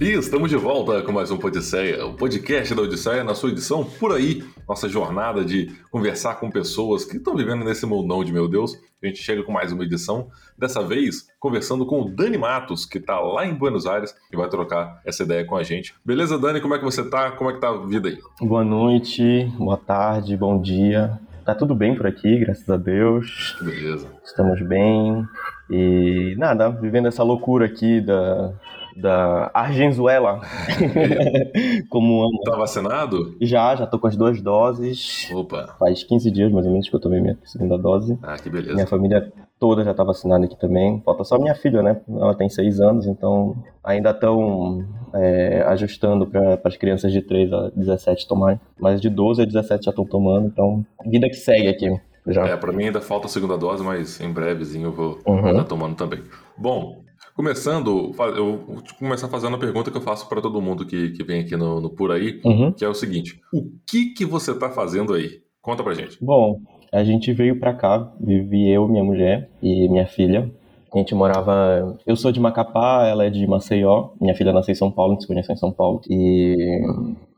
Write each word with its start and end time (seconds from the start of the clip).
E 0.00 0.12
estamos 0.14 0.50
de 0.50 0.56
volta 0.56 1.00
com 1.02 1.12
mais 1.12 1.30
um 1.30 1.38
Podisseia, 1.38 2.04
o 2.04 2.14
podcast 2.14 2.74
da 2.74 2.82
Odisseia 2.82 3.22
na 3.22 3.34
sua 3.34 3.50
edição 3.50 3.84
Por 3.84 4.12
Aí, 4.12 4.42
nossa 4.68 4.88
jornada 4.88 5.44
de 5.44 5.70
conversar 5.90 6.40
com 6.40 6.50
pessoas 6.50 7.04
que 7.04 7.18
estão 7.18 7.36
vivendo 7.36 7.64
nesse 7.64 7.86
mundão 7.86 8.24
de 8.24 8.32
meu 8.32 8.48
Deus. 8.48 8.76
A 9.02 9.06
gente 9.06 9.22
chega 9.22 9.42
com 9.42 9.52
mais 9.52 9.70
uma 9.70 9.84
edição, 9.84 10.28
dessa 10.58 10.82
vez 10.82 11.28
conversando 11.38 11.86
com 11.86 12.02
o 12.02 12.10
Dani 12.10 12.36
Matos, 12.36 12.84
que 12.84 12.98
está 12.98 13.20
lá 13.20 13.46
em 13.46 13.54
Buenos 13.54 13.86
Aires 13.86 14.14
e 14.32 14.36
vai 14.36 14.48
trocar 14.48 15.00
essa 15.04 15.22
ideia 15.22 15.44
com 15.44 15.56
a 15.56 15.62
gente. 15.62 15.94
Beleza, 16.04 16.38
Dani? 16.38 16.60
Como 16.60 16.74
é 16.74 16.78
que 16.78 16.84
você 16.84 17.08
tá? 17.08 17.30
Como 17.30 17.50
é 17.50 17.52
que 17.52 17.60
tá 17.60 17.68
a 17.68 17.86
vida 17.86 18.08
aí? 18.08 18.18
Boa 18.40 18.64
noite, 18.64 19.44
boa 19.56 19.76
tarde, 19.76 20.36
bom 20.36 20.60
dia. 20.60 21.20
Tá 21.44 21.54
tudo 21.54 21.74
bem 21.74 21.94
por 21.94 22.06
aqui, 22.06 22.38
graças 22.38 22.68
a 22.68 22.76
Deus. 22.76 23.56
Beleza. 23.60 24.08
Estamos 24.24 24.60
bem. 24.62 25.26
E 25.70 26.34
nada, 26.38 26.68
vivendo 26.68 27.08
essa 27.08 27.22
loucura 27.22 27.66
aqui 27.66 28.00
da, 28.00 28.52
da 28.96 29.50
Argenzuela. 29.54 30.40
Como 31.88 32.22
amo. 32.22 32.40
Tá 32.44 32.56
vacinado? 32.56 33.36
Já, 33.40 33.74
já 33.76 33.86
tô 33.86 33.98
com 33.98 34.06
as 34.06 34.16
duas 34.16 34.40
doses. 34.40 35.28
Opa. 35.32 35.74
Faz 35.78 36.02
15 36.04 36.30
dias 36.30 36.52
mais 36.52 36.66
ou 36.66 36.72
menos 36.72 36.88
que 36.88 36.94
eu 36.96 37.00
tomei 37.00 37.20
minha 37.20 37.38
segunda 37.44 37.78
dose. 37.78 38.18
Ah, 38.22 38.36
que 38.36 38.50
beleza. 38.50 38.74
Minha 38.74 38.86
família 38.86 39.32
toda 39.58 39.84
já 39.84 39.94
tá 39.94 40.02
vacinada 40.04 40.44
aqui 40.44 40.58
também. 40.58 41.00
Falta 41.04 41.24
só 41.24 41.38
minha 41.38 41.54
filha, 41.54 41.82
né? 41.82 42.00
Ela 42.08 42.34
tem 42.34 42.48
6 42.48 42.80
anos, 42.80 43.06
então 43.06 43.56
ainda 43.84 44.10
estão 44.10 44.84
é, 45.14 45.62
ajustando 45.68 46.26
para 46.26 46.60
as 46.64 46.76
crianças 46.76 47.12
de 47.12 47.22
3 47.22 47.52
a 47.52 47.70
17 47.74 48.26
tomarem. 48.26 48.60
Mas 48.78 49.00
de 49.00 49.08
12 49.08 49.42
a 49.42 49.44
17 49.44 49.84
já 49.84 49.90
estão 49.90 50.04
tomando, 50.04 50.46
então 50.46 50.84
vida 51.06 51.28
que 51.28 51.36
segue 51.36 51.68
aqui. 51.68 52.00
Já. 52.26 52.46
É, 52.46 52.56
pra 52.56 52.72
mim 52.72 52.84
ainda 52.84 53.00
falta 53.00 53.26
a 53.26 53.28
segunda 53.28 53.58
dose, 53.58 53.82
mas 53.82 54.20
em 54.20 54.32
brevezinho 54.32 54.86
eu 54.88 54.92
vou 54.92 55.18
Uhum. 55.26 55.50
estar 55.50 55.64
tomando 55.64 55.96
também. 55.96 56.20
Bom, 56.56 57.01
começando, 57.34 58.12
eu 58.36 58.56
vou 58.66 58.82
começar 58.98 59.28
fazendo 59.28 59.56
a 59.56 59.58
pergunta 59.58 59.90
que 59.90 59.96
eu 59.96 60.02
faço 60.02 60.28
para 60.28 60.40
todo 60.40 60.60
mundo 60.60 60.84
que, 60.86 61.10
que 61.10 61.22
vem 61.24 61.40
aqui 61.40 61.56
no, 61.56 61.80
no 61.80 61.90
Por 61.90 62.10
Aí, 62.12 62.40
Uhum. 62.44 62.72
que 62.72 62.84
é 62.84 62.88
o 62.88 62.94
seguinte: 62.94 63.40
o 63.52 63.70
que 63.86 64.06
que 64.14 64.24
você 64.24 64.54
tá 64.54 64.70
fazendo 64.70 65.14
aí? 65.14 65.40
Conta 65.60 65.82
pra 65.82 65.94
gente. 65.94 66.18
Bom, 66.22 66.60
a 66.92 67.04
gente 67.04 67.32
veio 67.32 67.58
pra 67.58 67.72
cá, 67.74 68.12
vivi 68.20 68.68
eu, 68.70 68.88
minha 68.88 69.04
mulher 69.04 69.50
e 69.62 69.88
minha 69.88 70.06
filha. 70.06 70.50
A 70.94 70.98
gente 70.98 71.14
morava. 71.14 71.96
Eu 72.06 72.14
sou 72.16 72.30
de 72.30 72.38
Macapá, 72.38 73.06
ela 73.06 73.24
é 73.24 73.30
de 73.30 73.46
Maceió. 73.46 74.10
Minha 74.20 74.34
filha 74.34 74.52
nasceu 74.52 74.72
em 74.72 74.76
São 74.76 74.90
Paulo, 74.90 75.12
a 75.12 75.14
gente 75.14 75.22
se 75.22 75.26
conheceu 75.26 75.54
em 75.54 75.58
São 75.58 75.72
Paulo. 75.72 76.02
E 76.06 76.82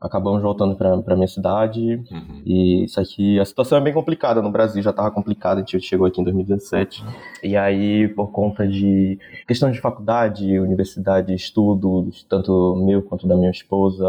acabamos 0.00 0.42
voltando 0.42 0.74
pra, 0.74 0.98
pra 0.98 1.14
minha 1.14 1.28
cidade. 1.28 2.02
Uhum. 2.10 2.42
E 2.44 2.84
isso 2.84 3.00
aqui, 3.00 3.38
a 3.38 3.44
situação 3.44 3.78
é 3.78 3.80
bem 3.80 3.92
complicada 3.92 4.42
no 4.42 4.50
Brasil, 4.50 4.82
já 4.82 4.90
estava 4.90 5.08
complicada, 5.12 5.60
a 5.60 5.64
gente 5.64 5.80
chegou 5.80 6.04
aqui 6.04 6.20
em 6.20 6.24
2017. 6.24 7.04
E 7.44 7.56
aí, 7.56 8.08
por 8.08 8.32
conta 8.32 8.66
de 8.66 9.18
questões 9.46 9.74
de 9.76 9.80
faculdade, 9.80 10.58
universidade, 10.58 11.32
estudos, 11.32 12.26
tanto 12.28 12.74
meu 12.84 13.02
quanto 13.02 13.28
da 13.28 13.36
minha 13.36 13.52
esposa, 13.52 14.04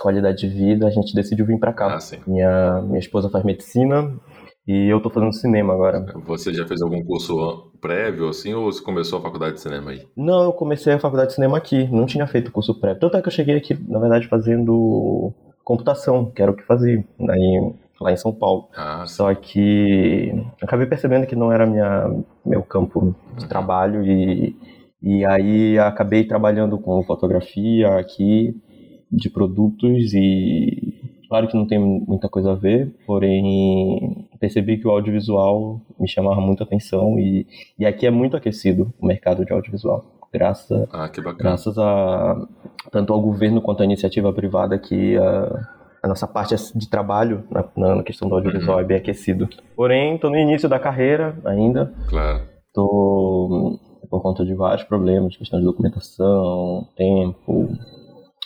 qualidade 0.00 0.40
de 0.40 0.48
vida, 0.48 0.88
a 0.88 0.90
gente 0.90 1.14
decidiu 1.14 1.46
vir 1.46 1.60
pra 1.60 1.72
cá. 1.72 1.98
Ah. 1.98 2.18
Minha, 2.26 2.82
minha 2.82 2.98
esposa 2.98 3.30
faz 3.30 3.44
medicina 3.44 4.12
e 4.66 4.88
eu 4.88 5.00
tô 5.00 5.10
fazendo 5.10 5.32
cinema 5.32 5.74
agora. 5.74 6.04
Você 6.24 6.54
já 6.54 6.66
fez 6.66 6.80
algum 6.82 7.02
curso 7.04 7.72
prévio, 7.80 8.28
assim, 8.28 8.54
ou 8.54 8.72
você 8.72 8.82
começou 8.82 9.18
a 9.18 9.22
faculdade 9.22 9.54
de 9.54 9.60
cinema 9.60 9.90
aí? 9.90 10.06
Não, 10.16 10.44
eu 10.44 10.52
comecei 10.52 10.92
a 10.92 11.00
faculdade 11.00 11.30
de 11.30 11.34
cinema 11.34 11.58
aqui, 11.58 11.88
não 11.90 12.06
tinha 12.06 12.26
feito 12.26 12.52
curso 12.52 12.78
prévio. 12.78 13.00
Tanto 13.00 13.16
é 13.16 13.22
que 13.22 13.28
eu 13.28 13.32
cheguei 13.32 13.56
aqui, 13.56 13.76
na 13.88 13.98
verdade, 13.98 14.28
fazendo 14.28 15.32
computação, 15.64 16.30
que 16.30 16.40
era 16.40 16.50
o 16.50 16.54
que 16.54 16.62
fazia 16.64 17.04
aí, 17.28 17.72
lá 18.00 18.12
em 18.12 18.16
São 18.16 18.32
Paulo. 18.32 18.68
Ah. 18.76 19.04
Só 19.06 19.34
que 19.34 20.32
acabei 20.62 20.86
percebendo 20.86 21.26
que 21.26 21.36
não 21.36 21.52
era 21.52 21.66
minha, 21.66 22.08
meu 22.44 22.62
campo 22.62 23.14
de 23.36 23.48
trabalho 23.48 24.04
e, 24.04 24.56
e 25.02 25.24
aí 25.24 25.78
acabei 25.78 26.24
trabalhando 26.24 26.78
com 26.78 27.02
fotografia 27.02 27.96
aqui 27.98 28.56
de 29.10 29.28
produtos 29.28 30.14
e 30.14 30.94
claro 31.28 31.48
que 31.48 31.56
não 31.56 31.66
tem 31.66 31.78
muita 31.78 32.28
coisa 32.28 32.52
a 32.52 32.54
ver, 32.54 32.94
porém 33.06 34.28
percebi 34.42 34.76
que 34.76 34.86
o 34.88 34.90
audiovisual 34.90 35.80
me 36.00 36.08
chamava 36.08 36.40
muita 36.40 36.64
atenção 36.64 37.16
e, 37.16 37.46
e 37.78 37.86
aqui 37.86 38.04
é 38.06 38.10
muito 38.10 38.36
aquecido 38.36 38.92
o 39.00 39.06
mercado 39.06 39.44
de 39.44 39.52
audiovisual. 39.52 40.04
Graças, 40.34 40.88
Ah, 40.92 41.08
graças 41.38 41.78
a 41.78 42.44
tanto 42.90 43.12
ao 43.12 43.20
governo 43.20 43.60
quanto 43.62 43.82
à 43.82 43.84
iniciativa 43.84 44.32
privada 44.32 44.76
que 44.78 45.16
a, 45.16 45.60
a 46.02 46.08
nossa 46.08 46.26
parte 46.26 46.56
de 46.74 46.90
trabalho 46.90 47.44
na, 47.50 47.94
na- 47.94 48.02
questão 48.02 48.28
do 48.28 48.34
audiovisual 48.34 48.80
é 48.80 48.84
bem 48.84 48.96
aquecido. 48.96 49.48
Porém, 49.76 50.16
estou 50.16 50.28
no 50.30 50.36
início 50.36 50.68
da 50.68 50.78
carreira 50.80 51.36
ainda, 51.44 51.92
Claro. 52.08 52.40
estou 52.66 53.78
por 54.10 54.20
conta 54.22 54.44
de 54.44 54.54
vários 54.54 54.82
problemas, 54.84 55.36
questão 55.36 55.58
de 55.60 55.64
documentação, 55.66 56.88
tempo, 56.96 57.68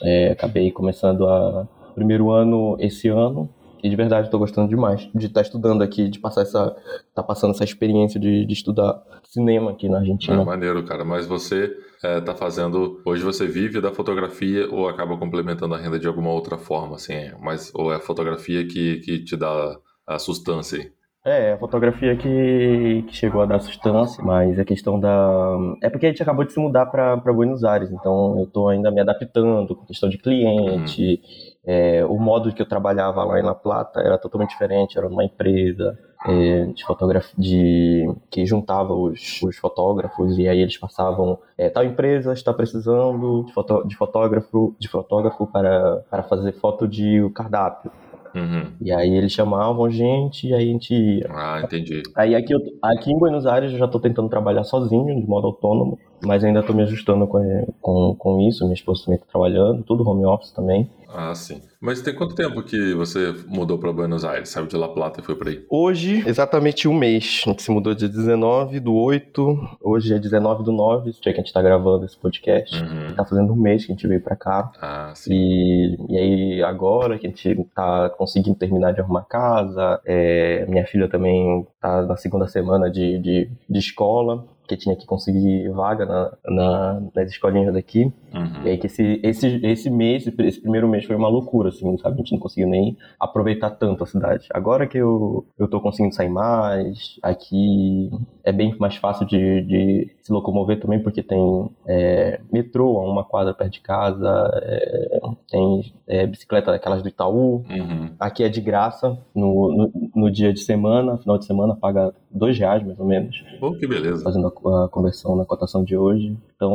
é, 0.03 0.33
acabei 0.33 0.71
começando 0.71 1.27
a 1.27 1.67
primeiro 1.95 2.31
ano 2.31 2.77
esse 2.79 3.09
ano 3.09 3.49
e 3.87 3.91
de 3.91 3.97
verdade 3.97 4.27
estou 4.27 4.41
gostando 4.41 4.69
demais 4.69 5.09
de 5.15 5.27
estar 5.27 5.43
estudando 5.43 5.83
aqui, 5.83 6.09
de 6.09 6.19
passar 6.19 6.43
essa, 6.43 6.77
tá 7.15 7.23
passando 7.23 7.53
essa 7.53 7.65
experiência 7.65 8.19
de, 8.19 8.45
de 8.45 8.53
estudar 8.53 9.03
cinema 9.25 9.71
aqui 9.71 9.89
na 9.89 9.99
Argentina. 9.99 10.45
maneiro, 10.45 10.85
cara. 10.85 11.05
Mas 11.05 11.27
você 11.27 11.71
é, 12.03 12.21
tá 12.21 12.35
fazendo. 12.35 13.01
Hoje 13.05 13.23
você 13.23 13.47
vive 13.47 13.81
da 13.81 13.93
fotografia 13.93 14.69
ou 14.71 14.89
acaba 14.89 15.17
complementando 15.17 15.75
a 15.75 15.79
renda 15.79 15.99
de 15.99 16.07
alguma 16.07 16.31
outra 16.31 16.59
forma, 16.59 16.97
assim? 16.97 17.13
é? 17.13 17.35
Mas, 17.41 17.73
ou 17.75 17.93
é 17.93 17.97
a 17.97 18.01
fotografia 18.01 18.67
que, 18.67 18.99
que 19.01 19.25
te 19.25 19.37
dá 19.37 19.77
a 20.07 20.19
sustância 20.19 20.79
aí? 20.79 20.91
É, 21.25 21.55
a 21.55 21.59
fotografia 21.59 22.17
que, 22.17 23.05
que 23.09 23.17
chegou 23.17 23.43
a 23.43 23.47
dar 23.47 23.59
sustância, 23.59 24.23
mas 24.23 24.61
a 24.61 24.65
questão 24.65 25.01
da. 25.01 25.59
É 25.83 25.91
porque 25.91 26.07
a 26.07 26.09
gente 26.09 26.23
acabou 26.23 26.45
de 26.45 26.53
se 26.53 26.61
mudar 26.61 26.87
para 26.87 27.17
Buenos 27.17 27.65
Aires, 27.65 27.91
então 27.91 28.39
eu 28.39 28.47
tô 28.47 28.69
ainda 28.69 28.93
me 28.93 29.01
adaptando 29.01 29.75
com 29.75 29.85
questão 29.87 30.09
de 30.09 30.19
cliente. 30.19 31.21
É, 31.67 32.05
o 32.05 32.17
modo 32.19 32.53
que 32.53 32.63
eu 32.63 32.67
trabalhava 32.67 33.25
lá 33.25 33.41
em 33.41 33.43
La 33.43 33.55
Plata 33.55 34.01
era 34.01 34.17
totalmente 34.17 34.51
diferente, 34.51 34.97
era 34.97 35.09
uma 35.09 35.25
empresa 35.25 35.99
é, 36.25 36.67
de 36.67 36.85
fotografia 36.85 37.35
de, 37.37 38.09
que 38.31 38.47
juntava 38.47 38.95
os, 38.95 39.41
os 39.43 39.57
fotógrafos 39.57 40.39
e 40.39 40.49
aí 40.49 40.61
eles 40.61 40.79
passavam 40.79 41.39
é, 41.59 41.69
tal 41.69 41.85
empresa 41.85 42.33
está 42.33 42.53
precisando 42.55 43.45
de, 43.45 43.53
foto, 43.53 43.87
de 43.87 43.97
fotógrafo 43.97 44.75
de 44.79 44.89
fotógrafo 44.89 45.47
para, 45.47 46.05
para 46.09 46.23
fazer 46.23 46.53
foto 46.53 46.87
de 46.87 47.29
cardápio. 47.35 47.91
Uhum. 48.35 48.73
E 48.83 48.93
aí 48.93 49.17
eles 49.17 49.33
chamavam 49.33 49.85
a 49.85 49.91
gente 49.91 50.49
e 50.49 50.55
aí 50.55 50.69
a 50.69 50.73
gente 50.73 50.95
ia. 50.95 51.27
Ah, 51.31 51.61
entendi. 51.65 52.03
Aí 52.15 52.35
aqui, 52.35 52.53
eu- 52.55 52.61
aqui 52.83 53.11
em 53.11 53.19
Buenos 53.19 53.47
Aires 53.47 53.73
eu 53.73 53.79
já 53.79 53.87
estou 53.87 54.01
tentando 54.01 54.29
trabalhar 54.29 54.63
sozinho, 54.65 55.19
de 55.19 55.27
modo 55.27 55.47
autônomo, 55.47 55.99
mas 56.23 56.45
ainda 56.45 56.61
estou 56.61 56.75
me 56.75 56.83
ajustando 56.83 57.27
com, 57.27 57.75
com, 57.81 58.15
com 58.15 58.49
isso. 58.49 58.65
Minha 58.65 58.75
esposa 58.75 59.05
também 59.05 59.19
está 59.19 59.31
trabalhando, 59.31 59.83
tudo 59.83 60.09
home 60.09 60.25
office 60.25 60.51
também. 60.51 60.91
Ah, 61.09 61.35
sim. 61.35 61.63
Mas 61.81 62.03
tem 62.03 62.15
quanto 62.15 62.35
tempo 62.35 62.63
que 62.63 62.93
você 62.95 63.35
mudou 63.47 63.79
para 63.79 63.93
Buenos 63.93 64.25
Aires? 64.25 64.49
Saiu 64.49 64.67
de 64.67 64.77
La 64.77 64.89
Plata 64.89 65.21
e 65.21 65.23
foi 65.23 65.35
para 65.35 65.51
aí? 65.51 65.65
Hoje, 65.71 66.23
exatamente 66.27 66.89
um 66.89 66.95
mês. 66.95 67.43
A 67.47 67.51
gente 67.51 67.63
se 67.63 67.71
mudou 67.71 67.95
dia 67.95 68.09
19 68.09 68.81
do 68.81 68.95
8, 68.95 69.79
hoje 69.81 70.15
é 70.15 70.19
19 70.19 70.65
do 70.65 70.73
9, 70.73 71.13
dia 71.13 71.21
que 71.23 71.31
a 71.31 71.35
gente 71.35 71.47
está 71.47 71.63
gravando 71.63 72.05
esse 72.05 72.17
podcast. 72.17 72.83
Uhum. 72.83 73.15
Tá 73.15 73.25
fazendo 73.25 73.53
um 73.53 73.57
mês 73.57 73.85
que 73.85 73.93
a 73.93 73.95
gente 73.95 74.07
veio 74.07 74.21
para 74.21 74.37
cá. 74.37 74.71
Ah, 74.81 75.13
sim. 75.15 75.33
E, 75.33 75.97
e 76.11 76.19
aí, 76.19 76.63
agora 76.63 77.19
que 77.19 77.27
a 77.27 77.31
gente 77.31 77.67
tá 77.75 78.11
conseguindo 78.11 78.59
terminar 78.59 78.93
de 78.93 79.01
arrumar 79.01 79.23
casa, 79.23 80.01
é, 80.05 80.67
minha 80.69 80.87
filha 80.87 81.09
também 81.09 81.67
tá 81.81 82.03
na 82.03 82.17
segunda 82.17 82.49
semana 82.49 82.91
de, 82.91 83.19
de, 83.19 83.51
de 83.69 83.79
escola, 83.79 84.45
que 84.67 84.77
tinha 84.77 84.97
que 84.97 85.07
conseguir 85.07 85.69
vaga 85.71 86.05
na, 86.05 86.33
na- 86.47 87.03
nas 87.15 87.31
escolinhas 87.31 87.73
daqui. 87.75 88.13
E 88.33 88.37
Uhum. 88.37 88.63
aí 88.67 88.77
que 88.79 88.87
esse, 88.87 89.21
esse, 89.23 89.61
esse 89.65 89.89
mês, 89.91 90.27
esse 90.27 90.61
primeiro 90.61 90.87
mês 90.89 91.05
foi 91.07 91.17
uma 91.17 91.29
loucura, 91.29 91.71
assim, 91.71 91.97
sabe? 91.99 92.17
A 92.17 92.19
gente 92.19 92.33
não 92.33 92.39
conseguiu 92.39 92.69
nem 92.69 92.97
aproveitar 93.19 93.71
tanto 93.71 94.05
a 94.05 94.07
cidade. 94.07 94.47
Agora 94.53 94.87
que 94.87 94.99
eu, 94.99 95.47
eu 95.59 95.67
tô 95.69 95.81
conseguindo 95.81 96.15
sair 96.15 96.29
mais, 96.29 97.19
aqui 97.23 98.11
é 98.45 98.53
bem 98.53 98.75
mais 98.79 98.97
fácil 98.97 99.27
de, 99.27 99.63
de 99.63 100.11
se 100.23 100.33
locomover 100.33 100.79
também, 100.81 101.03
porque 101.03 101.23
tem 101.23 101.71
é, 101.87 102.41
metrô 102.53 102.99
a 102.99 103.11
uma 103.11 103.25
quadra 103.25 103.55
perto 103.55 103.73
de 103.73 103.81
casa, 103.81 104.51
é, 104.63 105.21
tem 105.51 105.93
é, 106.07 106.27
bicicleta 106.27 106.71
daquelas 106.71 107.03
do 107.03 107.09
Itaú. 107.09 107.65
Uhum. 107.71 108.11
Aqui 108.19 108.43
é 108.45 108.49
de 108.49 108.61
graça, 108.61 109.17
no, 109.35 109.73
no, 109.77 110.06
no 110.17 110.31
dia 110.31 110.53
de 110.53 110.61
semana, 110.61 111.19
final 111.19 111.39
de 111.39 111.45
semana, 111.45 111.77
paga 111.77 112.13
dois 112.31 112.59
reais 112.59 112.83
mais 112.85 112.99
ou 112.99 113.07
menos, 113.07 113.45
Pô, 113.61 113.73
que 113.73 113.87
beleza. 113.87 114.25
fazendo 114.25 114.47
a, 114.47 114.85
a 114.85 114.89
conversão 114.89 115.37
na 115.37 115.45
cotação 115.45 115.85
de 115.85 115.97
hoje. 115.97 116.37
Então, 116.57 116.73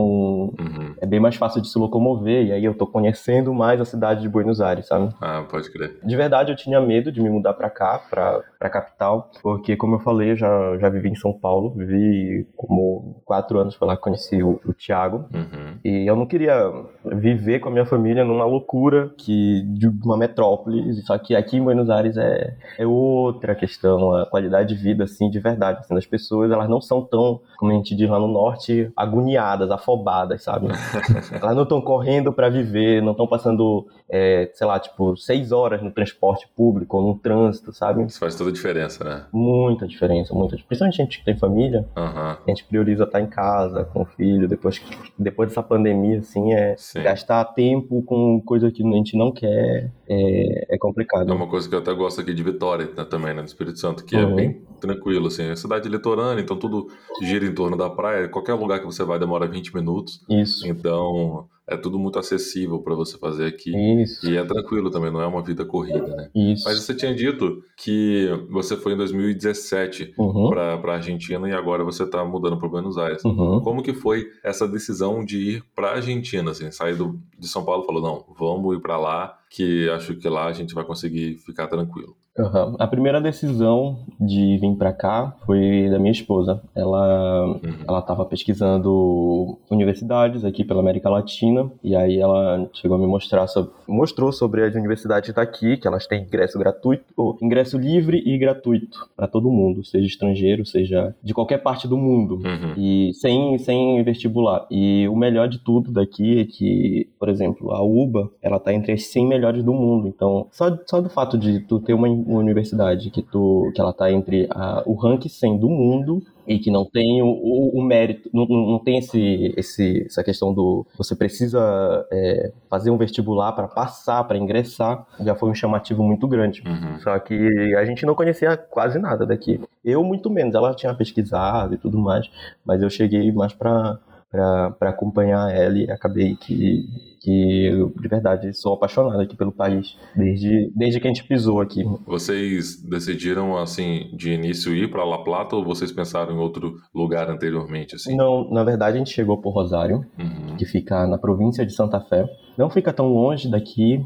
Uhum. 0.59 0.93
é 1.01 1.05
bem 1.07 1.19
mais 1.19 1.35
fácil 1.35 1.61
de 1.61 1.67
se 1.67 1.77
locomover, 1.79 2.45
e 2.45 2.51
aí 2.51 2.63
eu 2.63 2.73
tô 2.75 2.85
conhecendo 2.85 3.51
mais 3.53 3.81
a 3.81 3.85
cidade 3.85 4.21
de 4.21 4.29
Buenos 4.29 4.61
Aires, 4.61 4.87
sabe? 4.87 5.09
Ah, 5.19 5.43
pode 5.49 5.71
crer. 5.71 5.97
De 6.03 6.15
verdade, 6.15 6.51
eu 6.51 6.55
tinha 6.55 6.79
medo 6.79 7.11
de 7.11 7.19
me 7.21 7.29
mudar 7.29 7.53
pra 7.53 7.69
cá, 7.69 7.99
pra, 8.09 8.41
pra 8.59 8.69
capital, 8.69 9.31
porque, 9.41 9.75
como 9.75 9.95
eu 9.95 9.99
falei, 9.99 10.31
eu 10.31 10.35
já, 10.35 10.77
já 10.77 10.87
vivi 10.89 11.09
em 11.09 11.15
São 11.15 11.33
Paulo, 11.33 11.71
vivi 11.71 12.47
como 12.55 13.21
quatro 13.25 13.57
anos, 13.59 13.73
foi 13.75 13.87
lá 13.87 13.95
que 13.95 14.03
conheci 14.03 14.41
o, 14.43 14.59
o 14.65 14.73
Thiago, 14.73 15.25
Uhum. 15.33 15.71
E 15.83 16.05
eu 16.07 16.15
não 16.15 16.25
queria 16.27 16.71
viver 17.03 17.59
com 17.59 17.69
a 17.69 17.71
minha 17.71 17.85
família 17.85 18.23
numa 18.23 18.45
loucura 18.45 19.11
que 19.17 19.61
de 19.73 19.87
uma 19.87 20.15
metrópole, 20.17 20.93
só 21.03 21.17
que 21.17 21.35
aqui 21.35 21.57
em 21.57 21.63
Buenos 21.63 21.89
Aires 21.89 22.17
é, 22.17 22.55
é 22.77 22.85
outra 22.85 23.55
questão, 23.55 24.13
a 24.15 24.25
qualidade 24.27 24.75
de 24.75 24.81
vida, 24.81 25.05
assim, 25.05 25.29
de 25.29 25.39
verdade. 25.39 25.79
Assim, 25.79 25.95
das 25.95 26.05
pessoas, 26.05 26.51
elas 26.51 26.69
não 26.69 26.79
são 26.81 27.01
tão, 27.03 27.39
como 27.57 27.71
a 27.71 27.75
gente 27.75 27.95
diz 27.95 28.07
lá 28.09 28.19
no 28.19 28.27
norte, 28.27 28.91
agoniadas, 28.95 29.70
afobadas, 29.71 30.43
sabe? 30.43 30.67
elas 31.31 31.55
não 31.55 31.63
estão 31.63 31.81
correndo 31.81 32.31
para 32.33 32.49
viver, 32.49 33.01
não 33.01 33.11
estão 33.11 33.27
passando, 33.27 33.87
é, 34.09 34.49
sei 34.53 34.67
lá, 34.67 34.79
tipo, 34.79 35.15
seis 35.17 35.51
horas 35.51 35.81
no 35.81 35.91
transporte 35.91 36.47
público 36.55 36.97
ou 36.97 37.07
no 37.07 37.15
trânsito, 37.19 37.73
sabe? 37.73 38.03
Isso 38.05 38.19
faz 38.19 38.35
toda 38.35 38.49
a 38.49 38.53
diferença, 38.53 39.03
né? 39.03 39.25
Muita 39.31 39.87
diferença, 39.87 40.33
muita. 40.33 40.57
Principalmente 40.57 41.01
a 41.01 41.03
gente 41.05 41.19
que 41.19 41.25
tem 41.25 41.37
família, 41.37 41.85
uhum. 41.95 42.03
a 42.03 42.39
gente 42.47 42.63
prioriza 42.65 43.03
estar 43.03 43.21
em 43.21 43.27
casa 43.27 43.85
com 43.85 44.01
o 44.01 44.05
filho, 44.05 44.47
depois, 44.47 44.81
depois 45.17 45.49
dessa 45.49 45.63
pandemia, 45.63 46.19
assim, 46.19 46.53
é 46.53 46.75
Sim. 46.77 47.03
gastar 47.03 47.45
tempo 47.45 48.03
com 48.03 48.41
coisa 48.41 48.71
que 48.71 48.85
a 48.85 48.91
gente 48.91 49.17
não 49.17 49.31
quer 49.31 49.91
é, 50.07 50.75
é, 50.75 50.77
complicado. 50.77 51.29
É 51.29 51.33
uma 51.33 51.47
coisa 51.47 51.69
que 51.69 51.75
eu 51.75 51.79
até 51.79 51.93
gosto 51.93 52.19
aqui 52.19 52.33
de 52.33 52.43
Vitória 52.43 52.89
né, 52.97 53.05
também, 53.05 53.33
né, 53.33 53.41
no 53.41 53.47
Espírito 53.47 53.79
Santo, 53.79 54.03
que 54.03 54.15
é 54.15 54.19
uhum. 54.19 54.31
é 54.31 54.35
bem 54.35 54.61
tranquilo, 54.81 55.27
assim, 55.27 55.43
é 55.43 55.55
cidade 55.55 55.87
litorânea, 55.87 56.41
então 56.41 56.57
tudo 56.57 56.87
gira 57.21 57.45
em 57.45 57.53
torno 57.53 57.77
da 57.77 57.89
praia, 57.89 58.27
qualquer 58.27 58.55
lugar 58.55 58.79
que 58.79 58.85
você 58.85 59.03
vai 59.03 59.19
demora 59.19 59.47
20 59.47 59.60
minutos. 59.69 60.23
Isso. 60.29 60.65
Então, 60.67 61.47
é 61.67 61.77
tudo 61.77 61.97
muito 61.97 62.19
acessível 62.19 62.79
para 62.79 62.95
você 62.95 63.17
fazer 63.17 63.45
aqui. 63.45 63.71
Isso. 64.01 64.29
E 64.29 64.37
é 64.37 64.43
tranquilo 64.43 64.89
também, 64.89 65.11
não 65.11 65.21
é 65.21 65.27
uma 65.27 65.41
vida 65.41 65.63
corrida, 65.63 66.07
né? 66.07 66.29
Isso. 66.35 66.63
Mas 66.65 66.81
você 66.81 66.93
tinha 66.93 67.13
dito 67.13 67.63
que 67.77 68.29
você 68.49 68.75
foi 68.75 68.93
em 68.93 68.97
2017 68.97 70.13
uhum. 70.17 70.49
para 70.49 70.93
Argentina 70.93 71.47
e 71.47 71.53
agora 71.53 71.83
você 71.83 72.03
está 72.03 72.23
mudando 72.25 72.57
para 72.57 72.67
Buenos 72.67 72.97
Aires. 72.97 73.23
Uhum. 73.23 73.61
Como 73.61 73.83
que 73.83 73.93
foi 73.93 74.27
essa 74.43 74.67
decisão 74.67 75.23
de 75.23 75.37
ir 75.37 75.63
para 75.75 75.91
Argentina, 75.91 76.51
assim, 76.51 76.71
sair 76.71 76.95
do, 76.95 77.19
de 77.37 77.47
São 77.47 77.63
Paulo 77.63 77.83
e 77.83 77.85
falou, 77.85 78.01
não, 78.01 78.35
vamos 78.37 78.75
ir 78.75 78.81
para 78.81 78.97
lá, 78.97 79.37
que 79.49 79.89
acho 79.89 80.15
que 80.15 80.27
lá 80.27 80.47
a 80.47 80.53
gente 80.53 80.73
vai 80.73 80.83
conseguir 80.83 81.37
ficar 81.37 81.67
tranquilo. 81.67 82.15
Uhum. 82.37 82.75
A 82.79 82.87
primeira 82.87 83.19
decisão 83.19 84.05
de 84.19 84.57
vir 84.57 84.75
para 84.77 84.93
cá 84.93 85.35
foi 85.45 85.89
da 85.89 85.99
minha 85.99 86.11
esposa. 86.11 86.61
Ela 86.73 87.45
uhum. 87.47 87.83
ela 87.87 87.99
estava 87.99 88.25
pesquisando 88.25 89.57
universidades 89.69 90.45
aqui 90.45 90.63
pela 90.63 90.79
América 90.79 91.09
Latina 91.09 91.60
e 91.83 91.95
aí 91.95 92.19
ela 92.19 92.69
chegou 92.73 92.97
a 92.97 92.99
me 92.99 93.07
mostrar 93.07 93.47
sobre, 93.47 93.71
mostrou 93.87 94.31
sobre 94.31 94.63
as 94.63 94.75
universidades 94.75 95.33
daqui 95.33 95.77
que 95.77 95.87
elas 95.87 96.07
têm 96.07 96.23
ingresso 96.23 96.57
gratuito, 96.57 97.05
ou 97.15 97.37
ingresso 97.41 97.77
livre 97.77 98.21
e 98.25 98.37
gratuito 98.37 99.09
para 99.15 99.27
todo 99.27 99.51
mundo, 99.51 99.83
seja 99.83 100.05
estrangeiro, 100.05 100.65
seja 100.65 101.15
de 101.23 101.33
qualquer 101.33 101.59
parte 101.59 101.87
do 101.87 101.97
mundo 101.97 102.35
uhum. 102.35 102.73
e 102.77 103.11
sem 103.13 103.57
sem 103.57 104.03
vestibular. 104.03 104.65
E 104.69 105.07
o 105.07 105.15
melhor 105.15 105.47
de 105.47 105.59
tudo 105.59 105.91
daqui 105.91 106.39
é 106.39 106.45
que, 106.45 107.07
por 107.19 107.29
exemplo, 107.29 107.71
a 107.71 107.81
UBA 107.83 108.29
ela 108.41 108.59
tá 108.59 108.73
entre 108.73 108.93
as 108.93 109.03
100 109.03 109.27
melhores 109.27 109.63
do 109.63 109.73
mundo. 109.73 110.07
Então, 110.07 110.47
só 110.51 110.77
só 110.85 111.01
do 111.01 111.09
fato 111.09 111.37
de 111.37 111.59
tu 111.61 111.79
ter 111.79 111.93
uma 111.93 112.07
uma 112.07 112.39
universidade 112.39 113.09
que 113.09 113.21
tu 113.21 113.71
que 113.73 113.81
ela 113.81 113.93
tá 113.93 114.11
entre 114.11 114.47
a, 114.51 114.83
o 114.85 114.93
ranking 114.93 115.29
100 115.29 115.57
do 115.57 115.69
mundo 115.69 116.21
e 116.47 116.59
que 116.59 116.71
não 116.71 116.85
tem 116.85 117.21
o, 117.21 117.27
o, 117.27 117.79
o 117.79 117.83
mérito, 117.83 118.29
não, 118.33 118.45
não 118.45 118.79
tem 118.79 118.97
esse, 118.97 119.53
esse, 119.57 120.05
essa 120.05 120.23
questão 120.23 120.53
do 120.53 120.85
você 120.97 121.15
precisa 121.15 122.05
é, 122.11 122.51
fazer 122.69 122.91
um 122.91 122.97
vestibular 122.97 123.51
para 123.53 123.67
passar, 123.67 124.23
para 124.23 124.37
ingressar, 124.37 125.05
já 125.19 125.35
foi 125.35 125.49
um 125.49 125.55
chamativo 125.55 126.03
muito 126.03 126.27
grande. 126.27 126.63
Uhum. 126.65 126.99
Só 126.99 127.17
que 127.19 127.75
a 127.75 127.85
gente 127.85 128.05
não 128.05 128.15
conhecia 128.15 128.57
quase 128.57 128.99
nada 128.99 129.25
daqui. 129.25 129.59
Eu, 129.83 130.03
muito 130.03 130.29
menos, 130.29 130.55
ela 130.55 130.73
tinha 130.73 130.93
pesquisado 130.93 131.73
e 131.73 131.77
tudo 131.77 131.97
mais, 131.97 132.29
mas 132.65 132.81
eu 132.81 132.89
cheguei 132.89 133.31
mais 133.31 133.53
para 133.53 133.99
para 134.31 134.89
acompanhar 134.89 135.53
ela 135.53 135.77
e 135.77 135.91
acabei 135.91 136.37
que, 136.37 136.85
que 137.19 137.65
eu, 137.65 137.89
de 137.89 138.07
verdade, 138.07 138.53
sou 138.53 138.73
apaixonado 138.73 139.19
aqui 139.19 139.35
pelo 139.35 139.51
país, 139.51 139.97
desde, 140.15 140.71
desde 140.73 141.01
que 141.01 141.07
a 141.07 141.13
gente 141.13 141.25
pisou 141.25 141.59
aqui. 141.59 141.83
Vocês 142.07 142.81
decidiram, 142.81 143.57
assim, 143.57 144.09
de 144.15 144.31
início 144.31 144.73
ir 144.73 144.89
para 144.89 145.03
La 145.03 145.21
Plata 145.21 145.57
ou 145.57 145.65
vocês 145.65 145.91
pensaram 145.91 146.33
em 146.33 146.39
outro 146.39 146.77
lugar 146.95 147.29
anteriormente? 147.29 147.95
Assim? 147.95 148.15
Não, 148.15 148.49
na 148.49 148.63
verdade 148.63 148.95
a 148.95 148.99
gente 148.99 149.11
chegou 149.11 149.37
por 149.37 149.51
Rosário, 149.51 150.05
uhum. 150.17 150.55
que 150.57 150.65
fica 150.65 151.05
na 151.05 151.17
província 151.17 151.65
de 151.65 151.73
Santa 151.73 151.99
Fé. 151.99 152.25
Não 152.57 152.69
fica 152.69 152.93
tão 152.93 153.07
longe 153.09 153.49
daqui, 153.51 154.01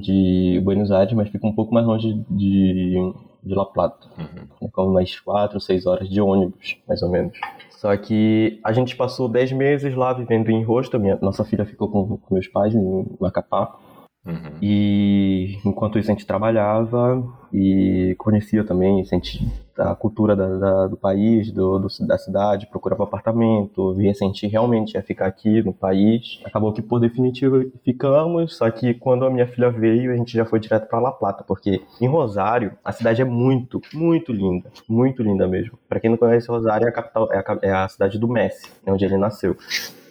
de 0.00 0.60
Buenos 0.64 0.90
Aires, 0.90 1.12
mas 1.12 1.28
fica 1.28 1.46
um 1.46 1.54
pouco 1.54 1.74
mais 1.74 1.86
longe 1.86 2.24
de, 2.30 2.94
de 3.42 3.54
La 3.54 3.66
Plata. 3.66 4.06
Uhum. 4.16 4.68
Como 4.70 4.90
umas 4.90 5.18
quatro, 5.20 5.60
seis 5.60 5.84
horas 5.84 6.08
de 6.08 6.20
ônibus, 6.20 6.78
mais 6.88 7.02
ou 7.02 7.10
menos. 7.10 7.36
Só 7.84 7.94
que 7.98 8.58
a 8.64 8.72
gente 8.72 8.96
passou 8.96 9.28
10 9.28 9.52
meses 9.52 9.94
lá 9.94 10.14
vivendo 10.14 10.48
em 10.48 10.64
Rosto. 10.64 10.98
Minha, 10.98 11.18
nossa 11.20 11.44
filha 11.44 11.66
ficou 11.66 11.90
com, 11.90 12.16
com 12.16 12.32
meus 12.32 12.48
pais 12.48 12.74
em 12.74 13.06
Macapá. 13.20 13.76
Uhum. 14.24 14.56
E 14.62 15.58
enquanto 15.66 15.98
isso 15.98 16.10
a 16.10 16.14
gente 16.14 16.26
trabalhava 16.26 17.22
e 17.52 18.14
conhecia 18.16 18.64
também 18.64 19.04
senti 19.04 19.46
a 19.78 19.94
cultura 19.94 20.36
da, 20.36 20.46
da, 20.56 20.86
do 20.86 20.96
país, 20.96 21.50
do, 21.50 21.78
do, 21.78 21.88
da 22.06 22.18
cidade, 22.18 22.66
procurava 22.66 23.04
apartamento, 23.04 23.94
via 23.94 24.14
se 24.14 24.24
a 24.24 24.26
gente 24.26 24.46
realmente 24.46 24.94
ia 24.94 25.02
ficar 25.02 25.26
aqui 25.26 25.62
no 25.62 25.72
país. 25.72 26.40
Acabou 26.44 26.72
que 26.72 26.82
por 26.82 27.00
definitivo 27.00 27.70
ficamos, 27.84 28.56
só 28.56 28.70
que 28.70 28.94
quando 28.94 29.24
a 29.24 29.30
minha 29.30 29.46
filha 29.46 29.70
veio 29.70 30.12
a 30.12 30.16
gente 30.16 30.32
já 30.32 30.44
foi 30.44 30.60
direto 30.60 30.88
para 30.88 30.98
La 30.98 31.12
Plata, 31.12 31.44
porque 31.46 31.82
em 32.00 32.06
Rosário 32.06 32.72
a 32.84 32.92
cidade 32.92 33.22
é 33.22 33.24
muito, 33.24 33.80
muito 33.92 34.32
linda, 34.32 34.70
muito 34.88 35.22
linda 35.22 35.46
mesmo. 35.46 35.78
Para 35.88 36.00
quem 36.00 36.10
não 36.10 36.16
conhece 36.16 36.48
Rosário 36.48 36.86
é 36.86 36.88
a 36.90 36.92
capital, 36.92 37.32
é 37.32 37.38
a, 37.38 37.58
é 37.62 37.72
a 37.72 37.88
cidade 37.88 38.18
do 38.18 38.28
Messi, 38.28 38.70
é 38.86 38.92
onde 38.92 39.04
ele 39.04 39.16
nasceu. 39.16 39.56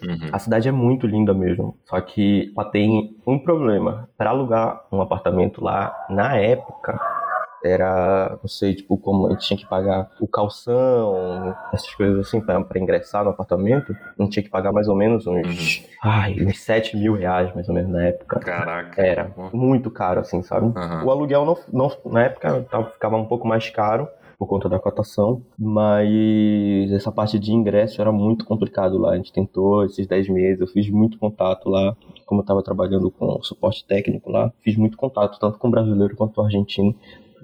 Uhum. 0.06 0.28
A 0.32 0.38
cidade 0.38 0.68
é 0.68 0.72
muito 0.72 1.06
linda 1.06 1.32
mesmo, 1.32 1.76
só 1.86 2.00
que 2.00 2.52
ela 2.56 2.68
tem 2.68 3.16
um 3.26 3.38
problema. 3.38 4.08
Para 4.16 4.30
alugar 4.30 4.84
um 4.92 5.00
apartamento 5.00 5.64
lá, 5.64 5.94
na 6.10 6.36
época, 6.36 7.00
era, 7.64 8.38
não 8.42 8.48
sei, 8.48 8.74
tipo, 8.74 8.98
como 8.98 9.26
a 9.26 9.30
gente 9.30 9.46
tinha 9.46 9.56
que 9.56 9.66
pagar 9.66 10.10
o 10.20 10.28
calção, 10.28 11.56
essas 11.72 11.94
coisas 11.94 12.26
assim, 12.26 12.40
para 12.40 12.62
ingressar 12.76 13.24
no 13.24 13.30
apartamento, 13.30 13.96
a 14.18 14.22
gente 14.22 14.32
tinha 14.32 14.42
que 14.42 14.50
pagar 14.50 14.72
mais 14.72 14.86
ou 14.86 14.94
menos 14.94 15.26
uns, 15.26 15.78
uhum. 15.78 15.84
ai, 16.02 16.36
uns 16.40 16.60
7 16.60 16.96
mil 16.96 17.14
reais, 17.14 17.54
mais 17.54 17.68
ou 17.68 17.74
menos, 17.74 17.90
na 17.90 18.04
época. 18.04 18.38
Caraca. 18.40 19.00
Era 19.00 19.32
muito 19.52 19.90
caro, 19.90 20.20
assim, 20.20 20.42
sabe? 20.42 20.66
Uhum. 20.66 21.04
O 21.04 21.10
aluguel, 21.10 21.44
não, 21.44 21.58
não, 21.72 22.12
na 22.12 22.24
época, 22.24 22.66
ficava 22.92 23.16
um 23.16 23.24
pouco 23.24 23.48
mais 23.48 23.70
caro, 23.70 24.08
por 24.38 24.46
conta 24.46 24.68
da 24.68 24.78
cotação, 24.78 25.42
mas 25.58 26.90
essa 26.92 27.10
parte 27.10 27.38
de 27.38 27.52
ingresso 27.52 28.00
era 28.00 28.12
muito 28.12 28.44
complicado 28.44 28.98
lá. 28.98 29.12
A 29.12 29.16
gente 29.16 29.32
tentou 29.32 29.84
esses 29.84 30.06
10 30.06 30.28
meses, 30.28 30.60
eu 30.60 30.66
fiz 30.66 30.90
muito 30.90 31.18
contato 31.18 31.68
lá, 31.68 31.96
como 32.26 32.40
eu 32.40 32.42
estava 32.42 32.62
trabalhando 32.62 33.10
com 33.10 33.42
suporte 33.42 33.86
técnico 33.86 34.30
lá, 34.30 34.52
fiz 34.60 34.76
muito 34.76 34.96
contato, 34.96 35.38
tanto 35.38 35.58
com 35.58 35.70
brasileiro 35.70 36.16
quanto 36.16 36.40
argentino, 36.40 36.94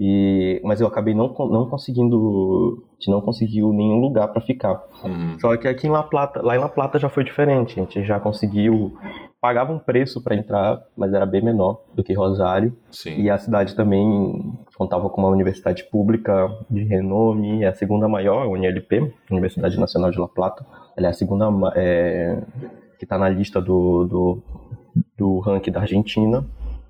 e, 0.03 0.63
mas 0.65 0.81
eu 0.81 0.87
acabei 0.87 1.13
não, 1.13 1.29
não 1.51 1.69
conseguindo, 1.69 2.83
de 2.99 3.11
não 3.11 3.21
conseguiu 3.21 3.71
nenhum 3.71 3.99
lugar 3.99 4.29
para 4.29 4.41
ficar. 4.41 4.83
Uhum. 5.05 5.39
Só 5.39 5.55
que 5.59 5.69
aqui 5.69 5.87
em 5.87 5.91
La 5.91 6.03
Plata, 6.03 6.41
lá 6.41 6.57
em 6.57 6.59
La 6.59 6.71
Plata 6.71 6.99
já 6.99 7.11
foi 7.11 7.23
diferente. 7.23 7.79
A 7.79 7.83
gente 7.83 8.03
já 8.03 8.19
conseguiu 8.19 8.97
pagava 9.39 9.75
um 9.75 9.79
preço 9.79 10.23
para 10.23 10.35
entrar, 10.35 10.83
mas 10.97 11.13
era 11.13 11.27
bem 11.27 11.43
menor 11.43 11.83
do 11.95 12.03
que 12.03 12.15
Rosário. 12.15 12.75
Sim. 12.91 13.21
E 13.21 13.29
a 13.29 13.37
cidade 13.37 13.77
também 13.77 14.55
contava 14.75 15.11
com 15.11 15.21
uma 15.21 15.29
universidade 15.29 15.85
pública 15.85 16.51
de 16.71 16.83
renome, 16.85 17.63
é 17.63 17.69
a 17.69 17.75
segunda 17.75 18.09
maior, 18.09 18.43
a 18.43 18.49
UNLP, 18.49 19.13
Universidade 19.31 19.79
Nacional 19.79 20.11
de 20.11 20.19
La 20.19 20.29
Plata. 20.29 20.65
Ela 20.97 21.09
é 21.09 21.11
a 21.11 21.15
segunda 21.15 21.47
é, 21.75 22.43
que 22.99 23.05
está 23.05 23.19
na 23.19 23.29
lista 23.29 23.61
do, 23.61 24.07
do, 24.07 24.43
do 25.19 25.39
ranking 25.41 25.73
da 25.73 25.81
Argentina. 25.81 26.43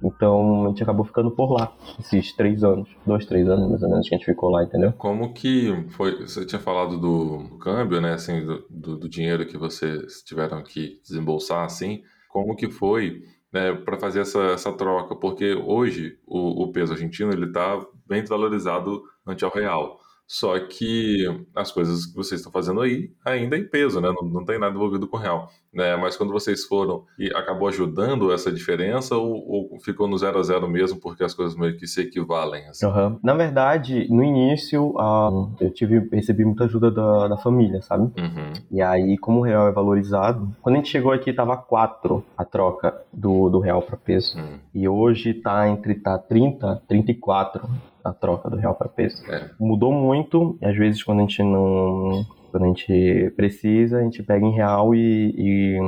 Então 0.03 0.67
a 0.67 0.69
gente 0.69 0.83
acabou 0.83 1.05
ficando 1.05 1.31
por 1.31 1.53
lá, 1.53 1.73
esses 1.99 2.33
três 2.33 2.65
anos, 2.65 2.89
dois, 3.07 3.27
três 3.27 3.49
anos 3.49 3.69
mais 3.69 3.83
ou 3.83 3.91
menos 3.91 4.09
que 4.09 4.15
a 4.15 4.19
gente 4.19 4.27
ficou 4.27 4.51
lá, 4.51 4.63
entendeu? 4.65 4.93
Como 4.93 5.33
que 5.33 5.87
foi? 5.91 6.21
Você 6.21 6.45
tinha 6.47 6.61
falado 6.61 6.99
do 6.99 7.59
câmbio, 7.59 8.01
né? 8.01 8.15
Assim, 8.15 8.45
do, 8.69 8.97
do, 8.97 9.09
dinheiro 9.09 9.47
que 9.47 9.59
vocês 9.59 10.23
tiveram 10.23 10.63
que 10.63 11.01
desembolsar, 11.03 11.65
assim. 11.65 12.03
Como 12.29 12.57
que 12.57 12.71
foi 12.71 13.23
né, 13.53 13.73
para 13.73 13.99
fazer 13.99 14.21
essa, 14.21 14.41
essa 14.47 14.73
troca? 14.73 15.15
Porque 15.15 15.55
hoje 15.55 16.19
o, 16.27 16.65
o 16.65 16.73
peso 16.73 16.93
argentino 16.93 17.33
ele 17.33 17.47
está 17.47 17.85
bem 18.07 18.21
desvalorizado 18.21 19.03
ante 19.27 19.45
ao 19.45 19.53
real. 19.53 19.99
Só 20.31 20.57
que 20.61 21.27
as 21.57 21.73
coisas 21.73 22.07
que 22.07 22.15
vocês 22.15 22.41
estão 22.41 22.53
fazendo 22.53 22.81
aí 22.81 23.11
ainda 23.25 23.57
é 23.57 23.59
em 23.59 23.67
peso, 23.67 24.01
né? 24.01 24.13
Não, 24.15 24.29
não 24.29 24.45
tem 24.45 24.61
nada 24.61 24.73
envolvido 24.73 25.09
com 25.09 25.17
real. 25.17 25.51
Né? 25.75 25.97
Mas 25.97 26.17
quando 26.17 26.33
vocês 26.33 26.65
foram 26.65 27.03
e 27.19 27.27
acabou 27.35 27.67
ajudando 27.67 28.33
essa 28.33 28.53
diferença 28.53 29.17
ou, 29.17 29.73
ou, 29.73 29.81
ficou 29.81 30.07
no 30.07 30.17
zero 30.17 30.39
a 30.39 30.43
zero 30.45 30.69
mesmo 30.69 31.01
porque 31.01 31.25
as 31.25 31.35
coisas 31.35 31.57
meio 31.59 31.77
que 31.77 31.85
se 31.85 32.03
equivalem? 32.03 32.65
Assim? 32.69 32.87
Uhum. 32.87 33.19
Na 33.25 33.35
verdade, 33.35 34.07
no 34.09 34.23
início 34.23 34.91
uh, 34.91 35.53
eu 35.61 35.73
tive 35.73 35.99
recebi 36.13 36.45
muita 36.45 36.63
ajuda 36.63 36.93
da, 36.93 37.27
da 37.27 37.37
família, 37.37 37.83
sabe? 37.83 38.05
Uhum. 38.05 38.53
E 38.71 38.81
aí, 38.81 39.19
como 39.19 39.41
o 39.41 39.43
real 39.43 39.67
é 39.67 39.73
valorizado, 39.73 40.55
quando 40.63 40.77
a 40.77 40.79
gente 40.79 40.91
chegou 40.91 41.11
aqui 41.11 41.33
tava 41.33 41.57
4 41.57 42.25
a 42.39 42.45
troca 42.45 43.03
do, 43.13 43.51
do 43.51 43.59
real 43.59 43.83
para 43.83 43.97
peso. 43.97 44.39
Uhum. 44.39 44.61
E 44.73 44.89
hoje 44.89 45.35
tá 45.35 45.69
entre 45.69 45.97
tá 45.97 46.17
30, 46.17 46.83
34 46.87 47.69
a 48.05 48.13
troca 48.13 48.49
do 48.51 48.57
real 48.57 48.75
para 48.75 48.89
peso. 48.89 49.23
É. 49.31 49.51
Mudou 49.59 49.93
muito, 49.93 50.59
às 50.63 50.77
vezes 50.77 51.03
quando 51.03 51.19
a 51.19 51.23
gente 51.23 51.43
não 51.43 52.25
quando 52.51 52.65
a 52.65 52.67
gente 52.67 53.33
precisa, 53.37 53.99
a 53.99 54.03
gente 54.03 54.25
pega 54.25 54.45
em 54.45 54.51
real 54.51 54.93
e, 54.93 55.35
e 55.39 55.79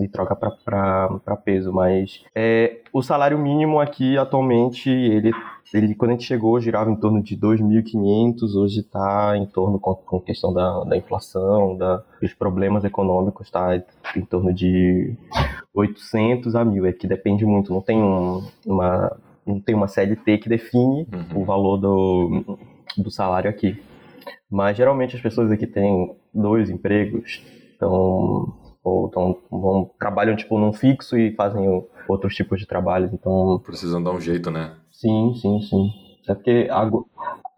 e 0.00 0.08
troca 0.08 0.34
para 0.36 1.36
peso. 1.44 1.72
Mas 1.72 2.24
é, 2.34 2.78
o 2.92 3.02
salário 3.02 3.38
mínimo 3.38 3.80
aqui 3.80 4.16
atualmente, 4.16 4.88
ele, 4.88 5.32
ele 5.72 5.94
quando 5.94 6.12
a 6.12 6.14
gente 6.14 6.26
chegou, 6.26 6.60
girava 6.60 6.90
em 6.90 6.96
torno 6.96 7.22
de 7.22 7.36
2.500, 7.36 8.54
hoje 8.54 8.80
está 8.80 9.36
em 9.36 9.46
torno, 9.46 9.78
com, 9.78 9.94
com 9.94 10.20
questão 10.20 10.52
da, 10.52 10.84
da 10.84 10.96
inflação, 10.96 11.76
da, 11.76 12.02
dos 12.20 12.32
problemas 12.34 12.84
econômicos, 12.84 13.46
está 13.46 13.82
em 14.16 14.22
torno 14.22 14.52
de 14.52 15.14
800 15.74 16.54
a 16.54 16.64
1.000. 16.64 16.88
É 16.88 16.92
que 16.92 17.06
depende 17.06 17.44
muito, 17.44 17.72
não 17.72 17.80
tem 17.80 18.00
um, 18.00 18.46
uma 18.66 19.16
não 19.48 19.60
tem 19.60 19.74
uma 19.74 19.88
CLT 19.88 20.38
que 20.38 20.48
define 20.48 21.06
uhum. 21.12 21.42
o 21.42 21.44
valor 21.44 21.78
do, 21.78 22.58
do 22.96 23.10
salário 23.10 23.50
aqui. 23.50 23.80
Mas 24.50 24.76
geralmente 24.76 25.16
as 25.16 25.22
pessoas 25.22 25.50
aqui 25.50 25.66
têm 25.66 26.14
dois 26.32 26.70
empregos, 26.70 27.42
então, 27.76 28.54
ou 28.82 29.08
tão, 29.08 29.38
vão, 29.50 29.90
trabalham 29.98 30.36
tipo 30.36 30.58
num 30.58 30.72
fixo 30.72 31.16
e 31.18 31.34
fazem 31.34 31.66
outros 32.08 32.34
tipos 32.34 32.58
de 32.58 32.66
trabalhos, 32.66 33.12
então... 33.12 33.60
Precisam 33.64 34.02
dar 34.02 34.12
um 34.12 34.20
jeito, 34.20 34.50
né? 34.50 34.74
Sim, 34.90 35.34
sim, 35.34 35.60
sim. 35.60 35.90
É 36.28 36.34
porque 36.34 36.68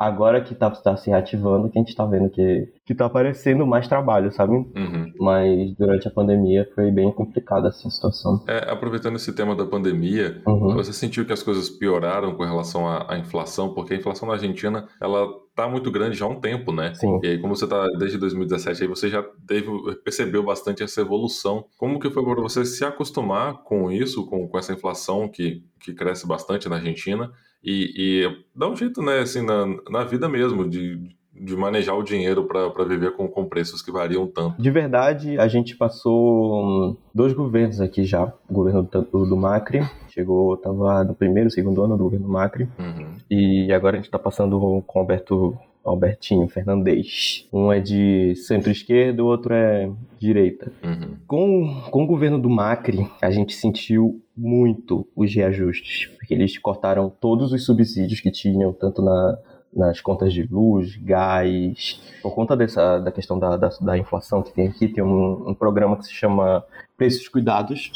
agora 0.01 0.41
que 0.41 0.55
está 0.55 0.71
tá 0.71 0.97
se 0.97 1.11
reativando 1.11 1.69
que 1.69 1.79
a 1.79 1.83
gente 1.83 1.91
está 1.91 2.07
vendo 2.07 2.31
que, 2.31 2.73
que 2.87 2.95
tá 2.95 3.05
aparecendo 3.05 3.67
mais 3.67 3.87
trabalho, 3.87 4.33
sabe? 4.33 4.55
Uhum. 4.55 5.13
Mas 5.21 5.75
durante 5.77 6.09
a 6.09 6.11
pandemia 6.11 6.67
foi 6.75 6.91
bem 6.91 7.13
complicada 7.13 7.69
essa 7.69 7.91
situação. 7.91 8.43
É, 8.49 8.71
aproveitando 8.71 9.17
esse 9.17 9.31
tema 9.35 9.55
da 9.55 9.67
pandemia, 9.67 10.41
uhum. 10.47 10.73
você 10.75 10.91
sentiu 10.91 11.27
que 11.27 11.35
as 11.35 11.43
coisas 11.43 11.69
pioraram 11.69 12.35
com 12.35 12.43
relação 12.43 12.89
à, 12.89 13.13
à, 13.13 13.19
inflação? 13.19 13.75
Porque 13.75 13.93
a 13.93 13.97
inflação 13.99 14.27
na 14.27 14.35
Argentina, 14.35 14.89
ela 14.99 15.29
tá 15.55 15.69
muito 15.69 15.91
grande 15.91 16.17
já 16.17 16.25
há 16.25 16.29
um 16.29 16.41
tempo, 16.41 16.73
né? 16.73 16.95
Sim. 16.95 17.21
E 17.23 17.27
aí, 17.27 17.39
como 17.39 17.55
você 17.55 17.67
tá 17.67 17.87
desde 17.99 18.17
2017, 18.17 18.83
aí 18.83 18.89
você 18.89 19.11
já 19.11 19.23
teve, 19.47 19.69
percebeu 20.03 20.43
bastante 20.43 20.83
essa 20.83 21.03
evolução. 21.03 21.67
Como 21.77 22.01
que 22.01 22.09
foi 22.09 22.25
para 22.25 22.41
você 22.41 22.65
se 22.65 22.83
acostumar 22.87 23.63
com 23.65 23.93
isso, 23.93 24.25
com, 24.25 24.49
com 24.49 24.59
essa 24.59 24.73
inflação 24.73 25.29
que, 25.29 25.63
que 25.79 25.93
cresce 25.93 26.27
bastante 26.27 26.71
na 26.71 26.77
Argentina? 26.77 27.31
E, 27.63 27.93
e 27.97 28.45
dá 28.55 28.69
um 28.69 28.77
jeito, 28.77 29.03
né, 29.03 29.21
assim, 29.21 29.43
na, 29.43 29.67
na 29.91 30.05
vida 30.05 30.29
mesmo, 30.29 30.69
de, 30.69 30.99
de 31.35 31.57
manejar 31.57 31.95
o 31.95 32.03
dinheiro 32.03 32.45
para 32.45 32.85
viver 32.85 33.13
com, 33.17 33.29
com 33.29 33.45
preços 33.47 33.83
que 33.83 33.91
variam 33.91 34.27
tanto. 34.27 34.61
De 34.61 34.71
verdade, 34.71 35.39
a 35.39 35.47
gente 35.49 35.77
passou 35.77 36.65
hum, 36.65 36.97
dois 37.15 37.33
governos 37.33 37.81
aqui 37.81 38.05
já. 38.05 38.33
O 38.49 38.53
governo 38.53 38.83
do, 38.83 39.27
do 39.27 39.37
Macri, 39.37 39.83
chegou, 40.09 40.55
estava 40.55 41.05
no 41.05 41.15
primeiro, 41.15 41.51
segundo 41.51 41.83
ano 41.83 41.97
do 41.97 42.05
governo 42.05 42.29
Macri, 42.29 42.69
uhum. 42.79 43.13
e 43.31 43.73
agora 43.73 43.97
a 43.97 43.99
gente 43.99 44.07
está 44.07 44.19
passando 44.19 44.83
com 44.87 44.99
o 44.99 45.03
Alberto 45.03 45.59
Albertinho 45.85 46.47
Fernandes. 46.49 47.49
Um 47.53 47.73
é 47.73 47.81
de 47.81 48.35
centro-esquerda, 48.37 49.23
o 49.23 49.27
outro 49.27 49.55
é 49.55 49.91
direita. 50.19 50.71
Uhum. 50.83 51.17
Com, 51.27 51.83
com 51.91 52.05
o 52.05 52.07
governo 52.07 52.39
do 52.39 52.51
Macri, 52.51 53.07
a 53.21 53.31
gente 53.31 53.55
sentiu 53.55 54.23
muito 54.37 55.07
os 55.15 55.35
reajustes, 55.35 56.07
porque 56.17 56.35
eles 56.35 56.57
cortaram 56.59 57.11
todos 57.21 57.53
os 57.53 57.65
subsídios 57.65 58.21
que 58.21 58.31
tinham, 58.31 58.73
tanto 58.73 59.03
na, 59.03 59.39
nas 59.75 60.01
contas 60.01 60.33
de 60.33 60.43
luz, 60.43 60.97
gás. 60.97 62.01
Por 62.23 62.35
conta 62.35 62.57
dessa, 62.57 62.99
da 62.99 63.13
questão 63.13 63.39
da, 63.39 63.57
da, 63.57 63.69
da 63.81 63.99
inflação 63.99 64.43
que 64.43 64.53
tem 64.53 64.69
aqui, 64.69 64.89
tem 64.89 65.03
um, 65.03 65.51
um 65.51 65.55
programa 65.55 65.97
que 65.97 66.05
se 66.05 66.13
chama 66.13 66.65
Preços 66.97 67.29
Cuidados, 67.29 67.91